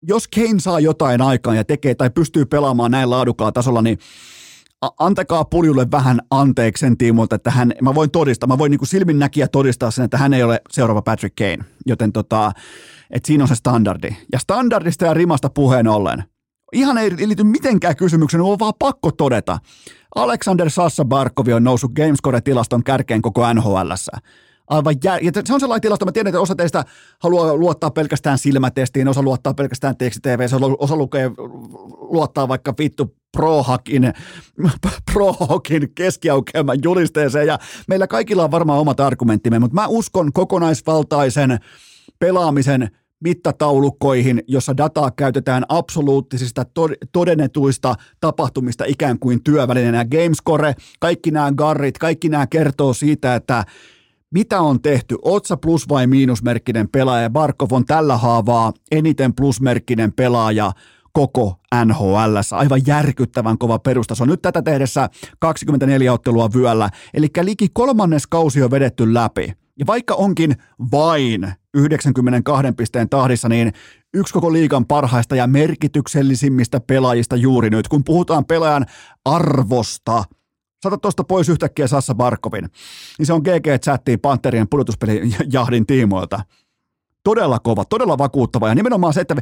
jos 0.07 0.27
Kane 0.27 0.59
saa 0.59 0.79
jotain 0.79 1.21
aikaan 1.21 1.57
ja 1.57 1.63
tekee 1.63 1.95
tai 1.95 2.09
pystyy 2.09 2.45
pelaamaan 2.45 2.91
näin 2.91 3.09
laadukkaalla 3.09 3.51
tasolla, 3.51 3.81
niin 3.81 3.97
antakaa 4.99 5.45
puljulle 5.45 5.87
vähän 5.91 6.19
anteeksi 6.31 6.81
sen 6.81 6.97
tiimoilta, 6.97 7.35
että 7.35 7.51
hän, 7.51 7.73
mä 7.81 7.95
voin 7.95 8.11
todistaa, 8.11 8.47
mä 8.47 8.57
voin 8.57 8.71
niin 8.71 8.87
silmin 8.87 9.19
näkiä 9.19 9.47
todistaa 9.47 9.91
sen, 9.91 10.05
että 10.05 10.17
hän 10.17 10.33
ei 10.33 10.43
ole 10.43 10.61
seuraava 10.71 11.01
Patrick 11.01 11.35
Kane, 11.35 11.69
joten 11.85 12.11
tota, 12.11 12.51
että 13.09 13.27
siinä 13.27 13.43
on 13.43 13.47
se 13.47 13.55
standardi. 13.55 14.09
Ja 14.31 14.39
standardista 14.39 15.05
ja 15.05 15.13
rimasta 15.13 15.49
puheen 15.49 15.87
ollen, 15.87 16.23
ihan 16.73 16.97
ei 16.97 17.27
liity 17.27 17.43
mitenkään 17.43 17.95
kysymykseen, 17.95 18.41
on 18.41 18.59
vaan 18.59 18.73
pakko 18.79 19.11
todeta. 19.11 19.59
Alexander 20.15 20.69
Sassa 20.69 21.05
Barkovi 21.05 21.53
on 21.53 21.63
noussut 21.63 21.91
Gamescore-tilaston 21.91 22.83
kärkeen 22.83 23.21
koko 23.21 23.53
NHLssä 23.53 24.11
aivan 24.67 24.95
jär... 25.03 25.23
ja 25.23 25.31
se 25.45 25.53
on 25.53 25.59
sellainen 25.59 25.81
tilasto, 25.81 26.05
mä 26.05 26.11
tiedän, 26.11 26.29
että 26.29 26.41
osa 26.41 26.55
teistä 26.55 26.83
haluaa 27.19 27.55
luottaa 27.55 27.91
pelkästään 27.91 28.37
silmätestiin, 28.37 29.07
osa 29.07 29.21
luottaa 29.21 29.53
pelkästään 29.53 29.97
teksti-TV, 29.97 30.47
osa 30.79 30.95
lukee, 30.95 31.31
luottaa 31.97 32.47
vaikka 32.47 32.73
vittu 32.79 33.15
ProHakin, 33.37 34.13
ProHakin 35.11 35.91
keskiaukeaman 35.95 36.77
julisteeseen, 36.83 37.47
ja 37.47 37.59
meillä 37.87 38.07
kaikilla 38.07 38.43
on 38.43 38.51
varmaan 38.51 38.79
omat 38.79 38.99
argumenttimme, 38.99 39.59
mutta 39.59 39.75
mä 39.75 39.87
uskon 39.87 40.33
kokonaisvaltaisen 40.33 41.59
pelaamisen 42.19 42.89
mittataulukkoihin, 43.19 44.43
jossa 44.47 44.77
dataa 44.77 45.11
käytetään 45.11 45.63
absoluuttisista 45.69 46.65
todennetuista 47.11 47.95
tapahtumista 48.19 48.85
ikään 48.87 49.19
kuin 49.19 49.43
työvälineenä. 49.43 50.05
Gamescore, 50.05 50.75
kaikki 50.99 51.31
nämä 51.31 51.51
garrit, 51.51 51.97
kaikki 51.97 52.29
nämä 52.29 52.47
kertoo 52.47 52.93
siitä, 52.93 53.35
että 53.35 53.65
mitä 54.35 54.61
on 54.61 54.81
tehty? 54.81 55.17
Otsa 55.21 55.57
plus 55.57 55.89
vai 55.89 56.07
miinusmerkkinen 56.07 56.89
pelaaja? 56.89 57.29
Barkov 57.29 57.71
on 57.71 57.85
tällä 57.85 58.17
haavaa 58.17 58.73
eniten 58.91 59.35
plusmerkkinen 59.35 60.13
pelaaja 60.13 60.71
koko 61.13 61.59
NHL. 61.85 62.37
Aivan 62.51 62.81
järkyttävän 62.87 63.57
kova 63.57 63.79
perustaso. 63.79 64.25
Nyt 64.25 64.41
tätä 64.41 64.61
tehdessä 64.61 65.09
24 65.39 66.13
ottelua 66.13 66.49
vyöllä, 66.53 66.89
eli 67.13 67.27
liki 67.41 67.67
kolmannes 67.73 68.27
kausi 68.27 68.63
on 68.63 68.71
vedetty 68.71 69.13
läpi. 69.13 69.53
Ja 69.79 69.85
vaikka 69.87 70.13
onkin 70.13 70.55
vain 70.91 71.53
92 71.73 72.71
pisteen 72.77 73.09
tahdissa, 73.09 73.49
niin 73.49 73.73
yksi 74.13 74.33
koko 74.33 74.53
liigan 74.53 74.85
parhaista 74.85 75.35
ja 75.35 75.47
merkityksellisimmistä 75.47 76.79
pelaajista 76.79 77.35
juuri 77.35 77.69
nyt. 77.69 77.87
Kun 77.87 78.03
puhutaan 78.03 78.45
pelaajan 78.45 78.85
arvosta, 79.25 80.23
Sata 80.85 80.97
tuosta 80.97 81.23
pois 81.23 81.49
yhtäkkiä 81.49 81.87
Sassa 81.87 82.15
Barkovin. 82.15 82.69
Niin 83.17 83.25
se 83.25 83.33
on 83.33 83.41
GG-chattiin 83.41 84.19
Panterien 84.21 84.67
pudotuspelijahdin 84.69 85.85
tiimoilta. 85.85 86.39
Todella 87.23 87.59
kova, 87.59 87.85
todella 87.85 88.17
vakuuttava. 88.17 88.69
Ja 88.69 88.75
nimenomaan 88.75 89.13
se, 89.13 89.21
että 89.21 89.35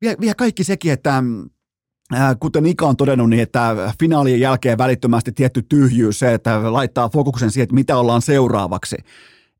vie, 0.00 0.16
vie 0.20 0.34
kaikki 0.34 0.64
sekin, 0.64 0.92
että 0.92 1.22
kuten 2.40 2.66
Ika 2.66 2.86
on 2.86 2.96
todennut, 2.96 3.30
niin 3.30 3.42
että 3.42 3.94
finaalien 4.00 4.40
jälkeen 4.40 4.78
välittömästi 4.78 5.32
tietty 5.32 5.62
tyhjyys, 5.62 6.18
se, 6.18 6.34
että 6.34 6.72
laittaa 6.72 7.08
fokuksen 7.08 7.50
siihen, 7.50 7.64
että 7.64 7.74
mitä 7.74 7.96
ollaan 7.96 8.22
seuraavaksi. 8.22 8.96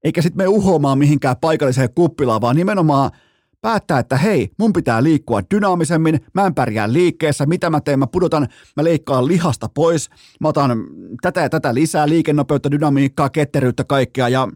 Eikä 0.05 0.22
sitten 0.22 0.45
me 0.45 0.49
uhoamaan 0.49 0.99
mihinkään 0.99 1.36
paikalliseen 1.40 1.95
kuppilaan, 1.95 2.40
vaan 2.40 2.57
nimenomaan– 2.57 3.11
päättää, 3.64 3.98
että 3.98 4.16
hei, 4.16 4.50
mun 4.58 4.72
pitää 4.72 5.02
liikkua 5.02 5.40
dynaamisemmin, 5.54 6.20
mä 6.34 6.46
en 6.46 6.54
pärjää 6.54 6.92
liikkeessä, 6.92 7.46
mitä 7.46 7.70
mä 7.70 7.80
teen, 7.80 7.98
mä 7.98 8.06
pudotan, 8.06 8.48
mä 8.76 8.84
leikkaan 8.84 9.26
lihasta 9.26 9.68
pois, 9.74 10.10
mä 10.40 10.48
otan 10.48 10.84
tätä 11.22 11.40
ja 11.40 11.48
tätä 11.48 11.74
lisää, 11.74 12.08
liikennopeutta, 12.08 12.70
dynamiikkaa, 12.70 13.30
ketteryyttä, 13.30 13.84
kaikkea 13.84 14.28
ja 14.28 14.48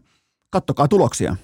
kattokaa 0.51 0.87
tuloksia. 0.87 1.35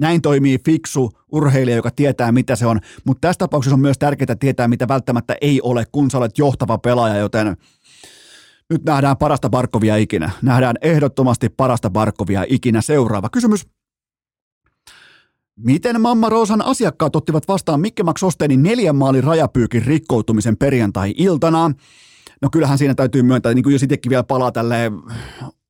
Näin 0.00 0.22
toimii 0.22 0.58
fiksu 0.64 1.10
urheilija, 1.32 1.76
joka 1.76 1.90
tietää, 1.90 2.32
mitä 2.32 2.56
se 2.56 2.66
on, 2.66 2.80
mutta 3.04 3.28
tässä 3.28 3.38
tapauksessa 3.38 3.74
on 3.74 3.80
myös 3.80 3.98
tärkeää 3.98 4.36
tietää, 4.40 4.68
mitä 4.68 4.88
välttämättä 4.88 5.36
ei 5.40 5.60
ole, 5.60 5.84
kun 5.92 6.10
sä 6.10 6.18
olet 6.18 6.38
johtava 6.38 6.78
pelaaja, 6.78 7.16
joten 7.16 7.56
nyt 8.70 8.84
nähdään 8.84 9.16
parasta 9.16 9.48
Barkovia 9.48 9.96
ikinä. 9.96 10.30
Nähdään 10.42 10.76
ehdottomasti 10.82 11.48
parasta 11.48 11.90
Barkovia 11.90 12.44
ikinä. 12.48 12.80
Seuraava 12.80 13.28
kysymys. 13.28 13.66
Miten 15.64 16.00
Mamma 16.00 16.28
Roosan 16.28 16.62
asiakkaat 16.62 17.16
ottivat 17.16 17.48
vastaan 17.48 17.80
Mikke 17.80 18.02
Max 18.02 18.22
Osteenin 18.22 18.62
neljän 18.62 18.96
maalin 18.96 19.24
rajapyykin 19.24 19.82
rikkoutumisen 19.82 20.56
perjantai-iltana? 20.56 21.72
No 22.42 22.48
kyllähän 22.52 22.78
siinä 22.78 22.94
täytyy 22.94 23.22
myöntää, 23.22 23.54
niin 23.54 23.62
kuin 23.62 23.72
jos 23.72 23.82
itsekin 23.82 24.10
vielä 24.10 24.22
palaa 24.22 24.52
tälle 24.52 24.92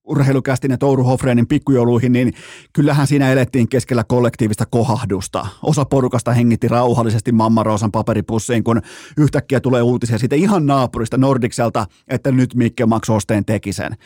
urheilukästin 0.06 0.70
ja 0.70 0.78
Touru 0.78 1.04
Hofreenin 1.04 1.46
pikkujouluihin, 1.46 2.12
niin 2.12 2.32
kyllähän 2.72 3.06
siinä 3.06 3.32
elettiin 3.32 3.68
keskellä 3.68 4.04
kollektiivista 4.04 4.66
kohahdusta. 4.66 5.46
Osa 5.62 5.84
porukasta 5.84 6.32
hengitti 6.32 6.68
rauhallisesti 6.68 7.32
Mamma 7.32 7.62
Roosan 7.62 7.92
paperipussiin, 7.92 8.64
kun 8.64 8.82
yhtäkkiä 9.16 9.60
tulee 9.60 9.82
uutisia 9.82 10.18
siitä 10.18 10.36
ihan 10.36 10.66
naapurista 10.66 11.18
Nordikselta, 11.18 11.86
että 12.08 12.32
nyt 12.32 12.54
Mikke 12.54 12.86
Max 12.86 13.10
Osteen 13.10 13.44
teki 13.44 13.72
sen. 13.72 13.96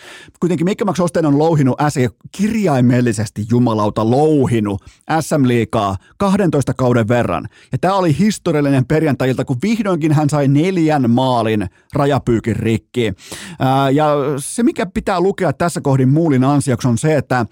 Kuitenkin 0.40 0.64
Mikke 0.64 0.84
Max 0.84 1.00
Osteen 1.00 1.26
on 1.26 1.38
louhinut 1.38 1.78
S 1.88 1.94
kirjaimellisesti 2.36 3.46
jumalauta 3.50 4.10
louhinut 4.10 4.82
SM-liikaa 5.20 5.96
12 6.18 6.74
kauden 6.74 7.08
verran. 7.08 7.48
Ja 7.72 7.78
tämä 7.78 7.94
oli 7.94 8.18
historiallinen 8.18 8.86
perjantailta, 8.86 9.44
kun 9.44 9.56
vihdoinkin 9.62 10.12
hän 10.12 10.30
sai 10.30 10.48
neljän 10.48 11.10
maalin 11.10 11.66
rajapyykin 11.94 12.56
rikki. 12.56 13.12
Ää, 13.58 13.90
ja 13.90 14.14
se, 14.38 14.62
mikä 14.62 14.86
pitää 14.86 15.20
lukea 15.20 15.52
tässä 15.52 15.80
kohdin 15.90 16.08
Muulin 16.08 16.44
ansioksi 16.44 16.88
on 16.88 16.98
se, 16.98 17.16
että 17.16 17.46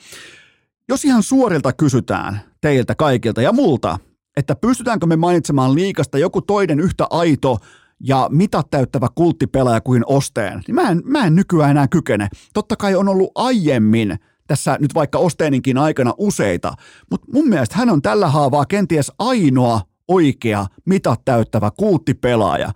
jos 0.88 1.04
ihan 1.04 1.22
suorilta 1.22 1.72
kysytään 1.72 2.40
teiltä 2.60 2.94
kaikilta 2.94 3.42
ja 3.42 3.52
multa, 3.52 3.98
että 4.36 4.56
pystytäänkö 4.56 5.06
me 5.06 5.16
mainitsemaan 5.16 5.74
liikasta 5.74 6.18
joku 6.18 6.42
toinen 6.42 6.80
yhtä 6.80 7.06
aito 7.10 7.58
ja 8.00 8.28
mitat 8.32 8.70
täyttävä 8.70 9.08
kulttipelaaja 9.14 9.80
kuin 9.80 10.02
Osteen, 10.06 10.62
niin 10.66 10.74
mä 10.74 10.90
en, 10.90 11.02
mä 11.04 11.24
en 11.24 11.34
nykyään 11.34 11.70
enää 11.70 11.88
kykene. 11.88 12.28
Totta 12.54 12.76
kai 12.76 12.94
on 12.94 13.08
ollut 13.08 13.30
aiemmin 13.34 14.18
tässä 14.46 14.76
nyt 14.80 14.94
vaikka 14.94 15.18
Osteeninkin 15.18 15.78
aikana 15.78 16.14
useita, 16.18 16.72
mutta 17.10 17.26
mun 17.32 17.48
mielestä 17.48 17.76
hän 17.76 17.90
on 17.90 18.02
tällä 18.02 18.28
haavaa 18.28 18.66
kenties 18.66 19.12
ainoa 19.18 19.80
oikea 20.08 20.66
mitat 20.84 21.20
täyttävä 21.24 21.70
kulttipelaaja. 21.76 22.72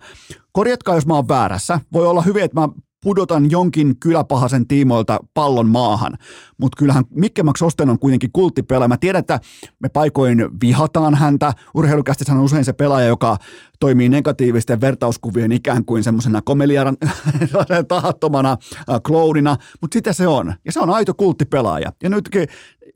Korjatkaa, 0.51 0.95
jos 0.95 1.05
mä 1.05 1.15
oon 1.15 1.27
väärässä. 1.27 1.79
Voi 1.93 2.07
olla 2.07 2.21
hyvin, 2.21 2.43
että 2.43 2.59
mä 2.59 2.69
pudotan 3.03 3.51
jonkin 3.51 3.99
kyläpahasen 3.99 4.67
tiimoilta 4.67 5.19
pallon 5.33 5.69
maahan. 5.69 6.17
Mutta 6.57 6.75
kyllähän 6.77 7.03
Mikke 7.09 7.43
Max 7.43 7.61
Osten 7.61 7.89
on 7.89 7.99
kuitenkin 7.99 8.29
kulttipelaaja. 8.33 8.87
Mä 8.87 8.97
tiedän, 8.97 9.19
että 9.19 9.39
me 9.79 9.89
paikoin 9.89 10.49
vihataan 10.61 11.15
häntä. 11.15 11.53
Urheilukästi 11.73 12.25
on 12.31 12.39
usein 12.39 12.65
se 12.65 12.73
pelaaja, 12.73 13.07
joka 13.07 13.37
toimii 13.79 14.09
negatiivisten 14.09 14.81
vertauskuvien 14.81 15.51
ikään 15.51 15.85
kuin 15.85 16.03
semmoisena 16.03 16.41
komeliaran 16.41 16.97
tahattomana 17.87 18.51
äh, 18.51 19.01
kloudina, 19.07 19.57
mutta 19.81 19.95
sitä 19.95 20.13
se 20.13 20.27
on. 20.27 20.53
Ja 20.65 20.71
se 20.71 20.79
on 20.79 20.89
aito 20.89 21.13
kulttipelaaja. 21.13 21.91
Ja 22.03 22.09
nytkin, 22.09 22.47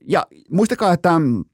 ja 0.07 0.27
muistakaa, 0.51 0.93
että 0.93 1.19
mm, 1.19 1.45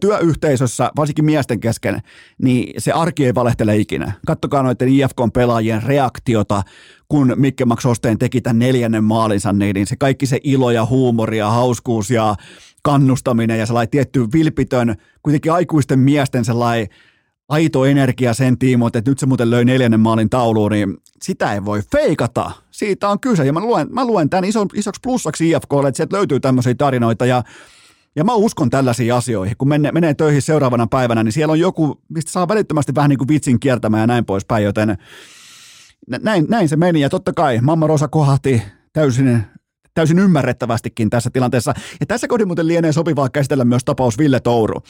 työyhteisössä, 0.00 0.90
varsinkin 0.96 1.24
miesten 1.24 1.60
kesken, 1.60 2.02
niin 2.42 2.74
se 2.78 2.92
arki 2.92 3.26
ei 3.26 3.34
valehtele 3.34 3.76
ikinä. 3.76 4.12
Kattokaa 4.26 4.62
noiden 4.62 4.88
IFK-pelaajien 4.88 5.82
reaktiota, 5.82 6.62
kun 7.08 7.32
Mikke 7.36 7.64
Max 7.64 7.86
Osteen 7.86 8.18
teki 8.18 8.40
tämän 8.40 8.58
neljännen 8.58 9.04
maalinsa, 9.04 9.52
niin, 9.52 9.74
niin 9.74 9.86
se 9.86 9.96
kaikki 9.96 10.26
se 10.26 10.38
ilo 10.44 10.70
ja 10.70 10.86
huumori 10.86 11.38
ja 11.38 11.50
hauskuus 11.50 12.10
ja 12.10 12.34
kannustaminen 12.82 13.58
ja 13.58 13.66
sellainen 13.66 13.90
tietty 13.90 14.26
vilpitön, 14.32 14.94
kuitenkin 15.22 15.52
aikuisten 15.52 15.98
miesten 15.98 16.44
sellainen 16.44 16.88
aito 17.48 17.84
energia 17.84 18.34
sen 18.34 18.58
tiimoilta, 18.58 18.98
että 18.98 19.10
nyt 19.10 19.18
se 19.18 19.26
muuten 19.26 19.50
löi 19.50 19.64
neljännen 19.64 20.00
maalin 20.00 20.30
tauluun, 20.30 20.72
niin 20.72 20.96
sitä 21.22 21.54
ei 21.54 21.64
voi 21.64 21.82
feikata. 21.92 22.50
Siitä 22.70 23.08
on 23.08 23.20
kyse. 23.20 23.44
Ja 23.44 23.52
mä 23.52 23.60
luen, 23.60 23.86
mä 23.90 24.04
luen 24.04 24.30
tämän 24.30 24.44
iso, 24.44 24.66
isoksi 24.74 25.00
plussaksi 25.02 25.50
IFKlle, 25.50 25.88
että 25.88 25.96
sieltä 25.96 26.16
löytyy 26.16 26.40
tämmöisiä 26.40 26.74
tarinoita. 26.74 27.26
Ja, 27.26 27.42
ja 28.16 28.24
mä 28.24 28.34
uskon 28.34 28.70
tällaisiin 28.70 29.14
asioihin. 29.14 29.56
Kun 29.58 29.68
menee, 29.68 29.92
menee 29.92 30.14
töihin 30.14 30.42
seuraavana 30.42 30.86
päivänä, 30.86 31.22
niin 31.22 31.32
siellä 31.32 31.52
on 31.52 31.60
joku, 31.60 32.00
mistä 32.08 32.30
saa 32.30 32.48
välittömästi 32.48 32.94
vähän 32.94 33.08
niin 33.08 33.18
kuin 33.18 33.28
vitsin 33.28 33.60
kiertämään 33.60 34.00
ja 34.00 34.06
näin 34.06 34.24
poispäin. 34.24 34.64
Joten 34.64 34.98
näin, 36.22 36.46
näin 36.48 36.68
se 36.68 36.76
meni. 36.76 37.00
Ja 37.00 37.10
totta 37.10 37.32
kai 37.32 37.60
Mamma 37.60 37.86
Rosa 37.86 38.08
kohahti 38.08 38.62
täysin 38.92 39.44
täysin 39.94 40.18
ymmärrettävästikin 40.18 41.10
tässä 41.10 41.30
tilanteessa. 41.30 41.74
Ja 42.00 42.06
tässä 42.06 42.28
kohdin 42.28 42.46
muuten 42.46 42.68
lienee 42.68 42.92
sopivaa 42.92 43.28
käsitellä 43.28 43.64
myös 43.64 43.84
tapaus 43.84 44.18
Ville 44.18 44.40
Touru. 44.40 44.80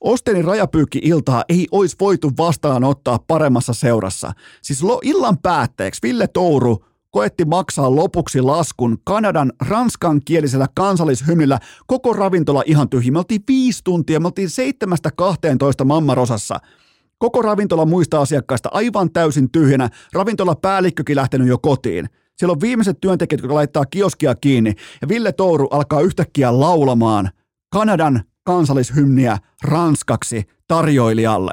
Ostenin 0.00 0.44
rajapyykki-iltaa 0.44 1.44
ei 1.48 1.66
olisi 1.72 1.96
voitu 2.00 2.30
vastaanottaa 2.38 3.18
paremmassa 3.18 3.72
seurassa. 3.72 4.32
Siis 4.62 4.82
illan 5.02 5.38
päätteeksi 5.38 6.02
Ville 6.02 6.28
Touru 6.28 6.84
koetti 7.14 7.44
maksaa 7.44 7.96
lopuksi 7.96 8.40
laskun 8.40 8.98
Kanadan 9.04 9.52
ranskankielisellä 9.68 10.66
kansallishymnillä 10.74 11.58
koko 11.86 12.12
ravintola 12.12 12.62
ihan 12.66 12.88
tyhjä. 12.88 13.12
Me 13.12 13.18
oltiin 13.18 13.42
viisi 13.48 13.80
tuntia, 13.84 14.20
me 14.20 14.26
oltiin 14.26 14.50
seitsemästä 14.50 15.10
12 15.16 15.84
mammarosassa. 15.84 16.60
Koko 17.18 17.42
ravintola 17.42 17.86
muista 17.86 18.20
asiakkaista 18.20 18.68
aivan 18.72 19.12
täysin 19.12 19.50
tyhjänä. 19.50 19.90
Ravintola 20.12 20.54
päällikkökin 20.54 21.16
lähtenyt 21.16 21.48
jo 21.48 21.58
kotiin. 21.58 22.08
Siellä 22.36 22.52
on 22.52 22.60
viimeiset 22.60 23.00
työntekijät, 23.00 23.40
jotka 23.40 23.54
laittaa 23.54 23.86
kioskia 23.86 24.34
kiinni. 24.34 24.74
Ja 25.02 25.08
Ville 25.08 25.32
Touru 25.32 25.68
alkaa 25.68 26.00
yhtäkkiä 26.00 26.60
laulamaan 26.60 27.30
Kanadan 27.72 28.22
kansallishymniä 28.44 29.38
ranskaksi 29.62 30.44
tarjoilijalle. 30.68 31.52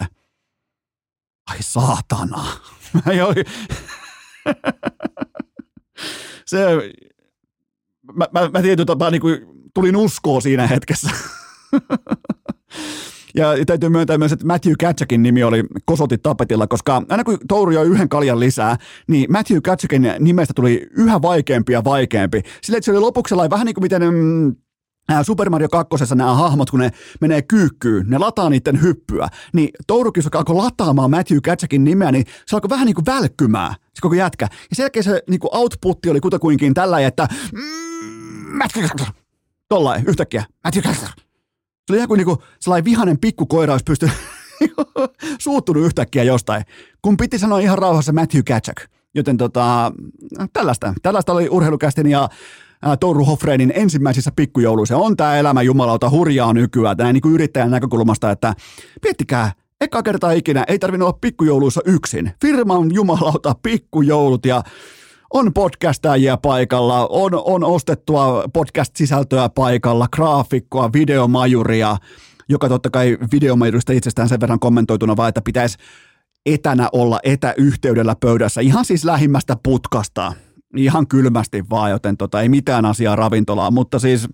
Ai 1.49 1.57
saatana. 1.59 2.45
Mä 2.93 3.25
oli... 3.25 3.43
Se... 6.45 6.65
Mä, 8.13 8.27
mä, 8.31 8.49
mä 8.53 8.61
tietyllä 8.61 8.85
tapaa 8.85 9.09
niin 9.09 9.21
kuin, 9.21 9.37
tulin 9.73 9.95
uskoa 9.95 10.41
siinä 10.41 10.67
hetkessä. 10.67 11.09
Ja 13.35 13.65
täytyy 13.65 13.89
myöntää 13.89 14.17
myös, 14.17 14.31
että 14.31 14.45
Matthew 14.45 14.73
Katsakin 14.79 15.23
nimi 15.23 15.43
oli 15.43 15.63
kosoti 15.85 16.17
tapetilla, 16.17 16.67
koska 16.67 17.03
aina 17.09 17.23
kun 17.23 17.37
Touru 17.47 17.71
joi 17.71 17.87
yhden 17.87 18.09
kaljan 18.09 18.39
lisää, 18.39 18.77
niin 19.07 19.31
Matthew 19.31 19.57
Katsakin 19.63 20.13
nimestä 20.19 20.53
tuli 20.53 20.87
yhä 20.97 21.21
vaikeampi 21.21 21.73
ja 21.73 21.83
vaikeampi. 21.83 22.41
Sillä 22.61 22.81
se 22.81 22.91
oli 22.91 22.99
lopuksi 22.99 23.35
vähän 23.35 23.65
niin 23.65 23.73
kuin 23.73 23.83
miten 23.83 24.03
mm, 25.17 25.23
Super 25.23 25.49
Mario 25.49 25.69
2. 25.69 26.15
nämä 26.15 26.33
hahmot, 26.33 26.69
kun 26.69 26.79
ne 26.79 26.91
menee 27.21 27.41
kyykkyyn, 27.41 28.05
ne 28.09 28.17
lataa 28.17 28.49
niiden 28.49 28.81
hyppyä, 28.81 29.27
niin 29.53 29.69
Tourukin, 29.87 30.23
joka 30.23 30.37
alkoi 30.37 30.55
lataamaan 30.55 31.11
Matthew 31.11 31.37
Katsakin 31.43 31.83
nimeä, 31.83 32.11
niin 32.11 32.25
se 32.45 32.55
alkoi 32.55 32.69
vähän 32.69 32.85
niin 32.85 32.95
kuin 32.95 33.05
välkkymään, 33.05 33.73
se 33.73 34.01
koko 34.01 34.15
jätkä. 34.15 34.47
Ja 34.69 34.75
sen 34.75 34.83
jälkeen 34.83 35.03
se 35.03 35.23
niin 35.29 35.39
kuin 35.39 35.55
outputti 35.55 36.09
oli 36.09 36.19
kutakuinkin 36.19 36.73
tällä, 36.73 36.99
että 36.99 37.27
mm, 37.53 38.57
Matthew 38.57 38.85
tollain 39.69 40.03
yhtäkkiä, 40.07 40.43
Matthew 40.63 40.83
Katsakin 40.83 41.31
se 41.87 41.93
oli 41.93 41.97
ihan 41.97 42.07
kuin 42.07 42.17
niinku 42.17 42.43
sellainen 42.59 42.85
vihanen 42.85 43.19
pikkukoira 43.19 43.73
olisi 43.73 43.83
pystynyt 43.83 44.15
suuttunut 45.39 45.83
yhtäkkiä 45.83 46.23
jostain, 46.23 46.63
kun 47.01 47.17
piti 47.17 47.39
sanoa 47.39 47.59
ihan 47.59 47.77
rauhassa 47.77 48.13
Matthew 48.13 48.41
Katchak. 48.47 48.81
Joten 49.15 49.37
tota, 49.37 49.91
tällaista, 50.53 50.93
tällaista 51.01 51.33
oli 51.33 51.49
urheilukästin 51.49 52.07
ja 52.07 52.29
Touru 52.99 53.25
Hofreinin 53.25 53.73
ensimmäisissä 53.75 54.31
pikkujouluissa. 54.35 54.97
On 54.97 55.17
tämä 55.17 55.37
elämä 55.37 55.61
jumalauta 55.61 56.09
hurjaa 56.09 56.53
nykyään, 56.53 56.97
näin 56.97 57.13
niin 57.13 57.21
kuin 57.21 57.33
yrittäjän 57.33 57.71
näkökulmasta, 57.71 58.31
että 58.31 58.53
miettikää, 59.03 59.51
eka 59.81 60.03
kertaa 60.03 60.31
ikinä 60.31 60.63
ei 60.67 60.79
tarvinnut 60.79 61.07
olla 61.07 61.17
pikkujouluissa 61.21 61.81
yksin. 61.85 62.31
Firman 62.41 62.93
jumalauta 62.93 63.55
pikkujoulut 63.63 64.45
ja 64.45 64.63
on 65.33 65.53
podcastajia 65.53 66.37
paikalla, 66.37 67.07
on, 67.07 67.31
on 67.45 67.63
ostettua 67.63 68.43
podcast-sisältöä 68.53 69.49
paikalla, 69.49 70.07
graafikkoa, 70.07 70.89
videomajuria, 70.93 71.97
joka 72.49 72.69
totta 72.69 72.89
kai 72.89 73.17
videomajurista 73.31 73.93
itsestään 73.93 74.29
sen 74.29 74.39
verran 74.39 74.59
kommentoituna 74.59 75.17
vaan, 75.17 75.29
että 75.29 75.41
pitäisi 75.41 75.77
etänä 76.45 76.89
olla 76.91 77.19
etäyhteydellä 77.23 78.15
pöydässä, 78.19 78.61
ihan 78.61 78.85
siis 78.85 79.05
lähimmästä 79.05 79.57
putkasta, 79.63 80.33
ihan 80.75 81.07
kylmästi 81.07 81.63
vaan, 81.69 81.91
joten 81.91 82.17
tota, 82.17 82.41
ei 82.41 82.49
mitään 82.49 82.85
asiaa 82.85 83.15
ravintolaa, 83.15 83.71
mutta 83.71 83.99
siis 83.99 84.27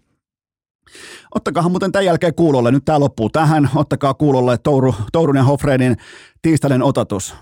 Ottakaa 1.35 1.69
muuten 1.69 1.91
tämän 1.91 2.05
jälkeen 2.05 2.35
kuulolle, 2.35 2.71
nyt 2.71 2.85
tämä 2.85 2.99
loppuu 2.99 3.29
tähän, 3.29 3.69
ottakaa 3.75 4.13
kuulolle 4.13 4.57
Touru, 4.57 4.95
Tourun 5.11 5.35
ja 5.35 5.43
Hofreinin 5.43 5.97
tiistainen 6.41 6.83
otatus 6.83 7.35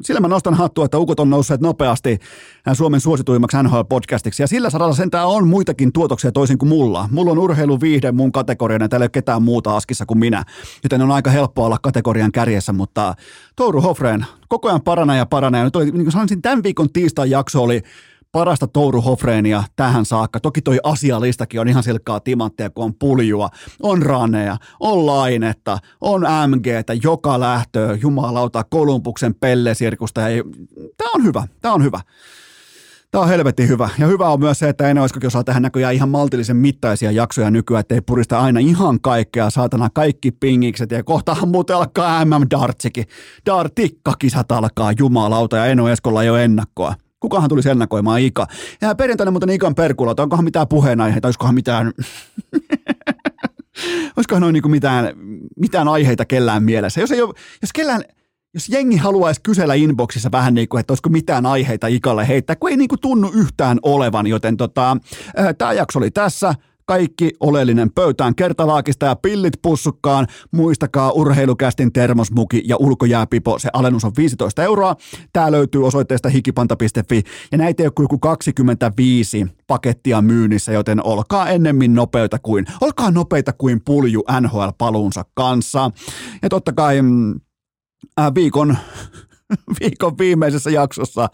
sillä 0.00 0.20
mä 0.20 0.28
nostan 0.28 0.54
hattua, 0.54 0.84
että 0.84 0.98
ukot 0.98 1.20
on 1.20 1.30
nousseet 1.30 1.60
nopeasti 1.60 2.18
äh, 2.68 2.76
Suomen 2.76 3.00
suosituimmaksi 3.00 3.56
NHL-podcastiksi. 3.56 4.42
Ja 4.42 4.46
sillä 4.46 4.70
saralla 4.70 4.94
sentään 4.94 5.28
on 5.28 5.48
muitakin 5.48 5.92
tuotoksia 5.92 6.32
toisin 6.32 6.58
kuin 6.58 6.68
mulla. 6.68 7.08
Mulla 7.10 7.32
on 7.32 7.38
urheilu 7.38 7.80
viihde 7.80 8.12
mun 8.12 8.32
kategoriana, 8.32 8.88
täällä 8.88 9.04
ei 9.04 9.06
ole 9.06 9.10
ketään 9.10 9.42
muuta 9.42 9.76
askissa 9.76 10.06
kuin 10.06 10.18
minä. 10.18 10.44
Joten 10.82 11.02
on 11.02 11.10
aika 11.10 11.30
helppoa 11.30 11.66
olla 11.66 11.78
kategorian 11.82 12.32
kärjessä, 12.32 12.72
mutta 12.72 13.14
Touru 13.56 13.80
Hofreen 13.80 14.26
koko 14.48 14.68
ajan 14.68 14.82
paranee 14.82 15.18
ja 15.18 15.26
paranee. 15.26 15.58
Ja 15.58 15.64
nyt 15.64 15.76
oli, 15.76 15.84
niin 15.84 15.94
kuin 15.94 16.12
sanoisin, 16.12 16.42
tämän 16.42 16.62
viikon 16.62 16.92
tiistain 16.92 17.30
jakso 17.30 17.62
oli 17.62 17.82
parasta 18.32 18.66
Touru 18.66 19.00
Hofreenia 19.00 19.64
tähän 19.76 20.04
saakka. 20.04 20.40
Toki 20.40 20.62
toi 20.62 20.78
asialistakin 20.82 21.60
on 21.60 21.68
ihan 21.68 21.82
silkkaa 21.82 22.20
timanttia, 22.20 22.70
kun 22.70 22.84
on 22.84 22.94
puljua, 22.94 23.48
on 23.82 24.02
raneja, 24.02 24.56
on 24.80 25.06
lainetta, 25.06 25.78
on 26.00 26.26
MGtä, 26.46 26.94
joka 27.02 27.40
lähtöä, 27.40 27.98
jumalauta, 28.02 28.64
Kolumbuksen 28.64 29.34
pellesirkusta. 29.34 30.20
Tämä 30.96 31.10
on 31.14 31.24
hyvä, 31.24 31.46
tämä 31.60 31.74
on 31.74 31.84
hyvä. 31.84 32.00
Tämä 33.10 33.22
on 33.22 33.28
helvetin 33.28 33.68
hyvä. 33.68 33.88
Ja 33.98 34.06
hyvä 34.06 34.28
on 34.28 34.40
myös 34.40 34.58
se, 34.58 34.68
että 34.68 34.88
Eino 34.88 35.04
Eskokin 35.04 35.26
osaa 35.26 35.44
tähän 35.44 35.62
näköjään 35.62 35.94
ihan 35.94 36.08
maltillisen 36.08 36.56
mittaisia 36.56 37.10
jaksoja 37.10 37.50
nykyään, 37.50 37.80
ettei 37.80 38.00
purista 38.00 38.40
aina 38.40 38.60
ihan 38.60 39.00
kaikkea, 39.00 39.50
saatana 39.50 39.88
kaikki 39.94 40.30
pingikset. 40.30 40.90
Ja 40.90 41.02
kohtahan 41.02 41.48
muuten 41.48 41.76
alkaa 41.76 42.24
MM-dartsikin. 42.24 43.04
Dartikkakisat 43.46 44.52
alkaa, 44.52 44.92
jumalauta, 44.98 45.56
ja 45.56 45.66
Eino 45.66 45.88
Eskolla 45.88 46.22
ei 46.22 46.30
ole 46.30 46.44
ennakkoa. 46.44 46.94
Kukahan 47.22 47.48
tulisi 47.48 47.70
ennakoimaan 47.70 48.20
Ika? 48.20 48.46
Ja 48.80 48.94
perjantaina 48.94 49.30
muuten 49.30 49.50
Ikan 49.50 49.74
perkulla, 49.74 50.14
onkohan 50.18 50.44
mitään 50.44 50.68
puheenaiheita, 50.68 51.28
olisikohan 51.28 51.54
mitään... 51.54 51.92
olisikohan 54.16 54.40
noin 54.40 54.52
niin 54.52 54.70
mitään, 54.70 55.12
mitään 55.56 55.88
aiheita 55.88 56.24
kellään 56.24 56.62
mielessä? 56.62 57.00
Jos, 57.00 57.10
ei 57.10 57.22
ole, 57.22 57.34
jos 57.62 57.72
kellään, 57.72 58.02
jos 58.54 58.68
jengi 58.68 58.96
haluaisi 58.96 59.40
kysellä 59.42 59.74
inboxissa 59.74 60.32
vähän 60.32 60.54
niin 60.54 60.68
kuin, 60.68 60.80
että 60.80 60.92
olisiko 60.92 61.08
mitään 61.08 61.46
aiheita 61.46 61.86
Ikalle 61.86 62.28
heittää, 62.28 62.56
kun 62.56 62.70
ei 62.70 62.76
niin 62.76 62.88
kuin 62.88 63.00
tunnu 63.00 63.30
yhtään 63.34 63.78
olevan, 63.82 64.26
joten 64.26 64.56
tota, 64.56 64.96
tämä 65.58 65.72
jakso 65.72 65.98
oli 65.98 66.10
tässä 66.10 66.54
kaikki 66.92 67.30
oleellinen 67.40 67.92
pöytään 67.92 68.34
kertalaakista 68.34 69.06
ja 69.06 69.16
pillit 69.16 69.54
pussukkaan. 69.62 70.26
Muistakaa 70.50 71.12
urheilukästin 71.12 71.92
termosmuki 71.92 72.62
ja 72.64 72.76
ulkojääpipo, 72.76 73.58
se 73.58 73.68
alennus 73.72 74.04
on 74.04 74.12
15 74.16 74.62
euroa. 74.62 74.96
Tää 75.32 75.52
löytyy 75.52 75.86
osoitteesta 75.86 76.28
hikipanta.fi 76.28 77.22
ja 77.52 77.58
näitä 77.58 77.82
ei 77.82 77.86
ole 77.86 78.06
kuin 78.08 78.20
25 78.20 79.46
pakettia 79.66 80.22
myynnissä, 80.22 80.72
joten 80.72 81.06
olkaa 81.06 81.48
ennemmin 81.48 81.94
nopeita 81.94 82.38
kuin, 82.38 82.66
olkaa 82.80 83.10
nopeita 83.10 83.52
kuin 83.52 83.80
pulju 83.84 84.24
NHL-paluunsa 84.40 85.24
kanssa. 85.34 85.90
Ja 86.42 86.48
totta 86.48 86.72
kai 86.72 87.02
mm, 87.02 87.40
äh, 88.20 88.34
viikon 88.34 88.76
viikon 89.80 90.18
viimeisessä 90.18 90.70
jaksossa. 90.70 91.28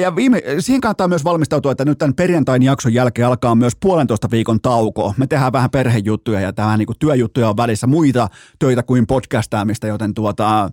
Ja 0.00 0.16
viime, 0.16 0.42
siihen 0.58 0.80
kannattaa 0.80 1.08
myös 1.08 1.24
valmistautua, 1.24 1.72
että 1.72 1.84
nyt 1.84 1.98
tämän 1.98 2.14
perjantain 2.14 2.62
jakson 2.62 2.94
jälkeen 2.94 3.28
alkaa 3.28 3.54
myös 3.54 3.76
puolentoista 3.80 4.30
viikon 4.30 4.60
tauko. 4.60 5.14
Me 5.16 5.26
tehdään 5.26 5.52
vähän 5.52 5.70
perhejuttuja 5.70 6.40
ja 6.40 6.52
tämä 6.52 6.76
niin 6.76 6.88
työjuttuja 6.98 7.48
on 7.48 7.56
välissä 7.56 7.86
muita 7.86 8.28
töitä 8.58 8.82
kuin 8.82 9.06
podcastaamista, 9.06 9.86
joten 9.86 10.14
tuota, 10.14 10.70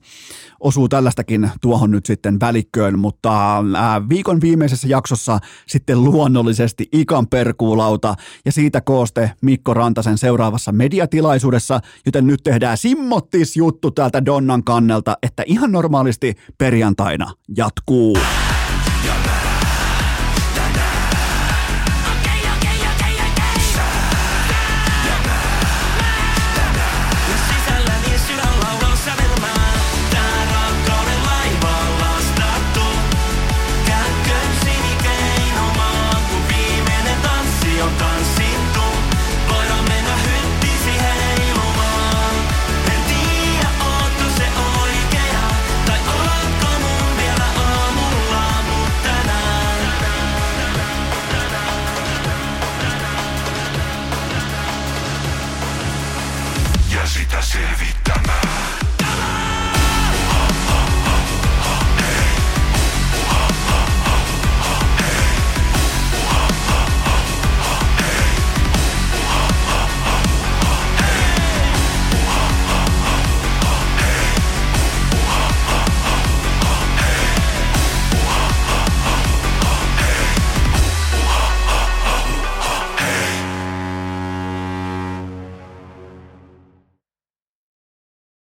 osuu 0.60 0.90
tällaistakin 0.90 1.52
tuohon 1.62 1.92
nyt 1.92 2.06
sitten 2.06 2.40
välikköön, 2.40 3.00
mutta 3.00 3.64
ää, 3.78 4.10
viikon 4.10 4.42
viimeisessä 4.42 4.88
jaksossa 4.88 5.40
sitten 5.68 6.04
luonnollisesti 6.04 6.90
Ikan 6.92 7.28
perkuulauta 7.28 8.16
ja 8.46 8.52
siitä 8.52 8.82
kooste 8.82 9.32
Mikko 9.42 9.74
Rantasen 9.74 10.18
seuraavassa 10.18 10.72
mediatilaisuudessa, 10.72 11.80
joten 12.06 12.28
nyt 12.28 12.44
tehdään 12.44 12.78
simmottis 12.78 13.58
juttu 13.58 13.92
täältä 13.92 14.26
Donnan 14.26 14.64
kannelta, 14.64 15.18
että 15.24 15.44
ihan 15.46 15.72
normaalisti 15.72 16.36
perjantaina 16.58 17.34
jatkuu. 17.58 18.18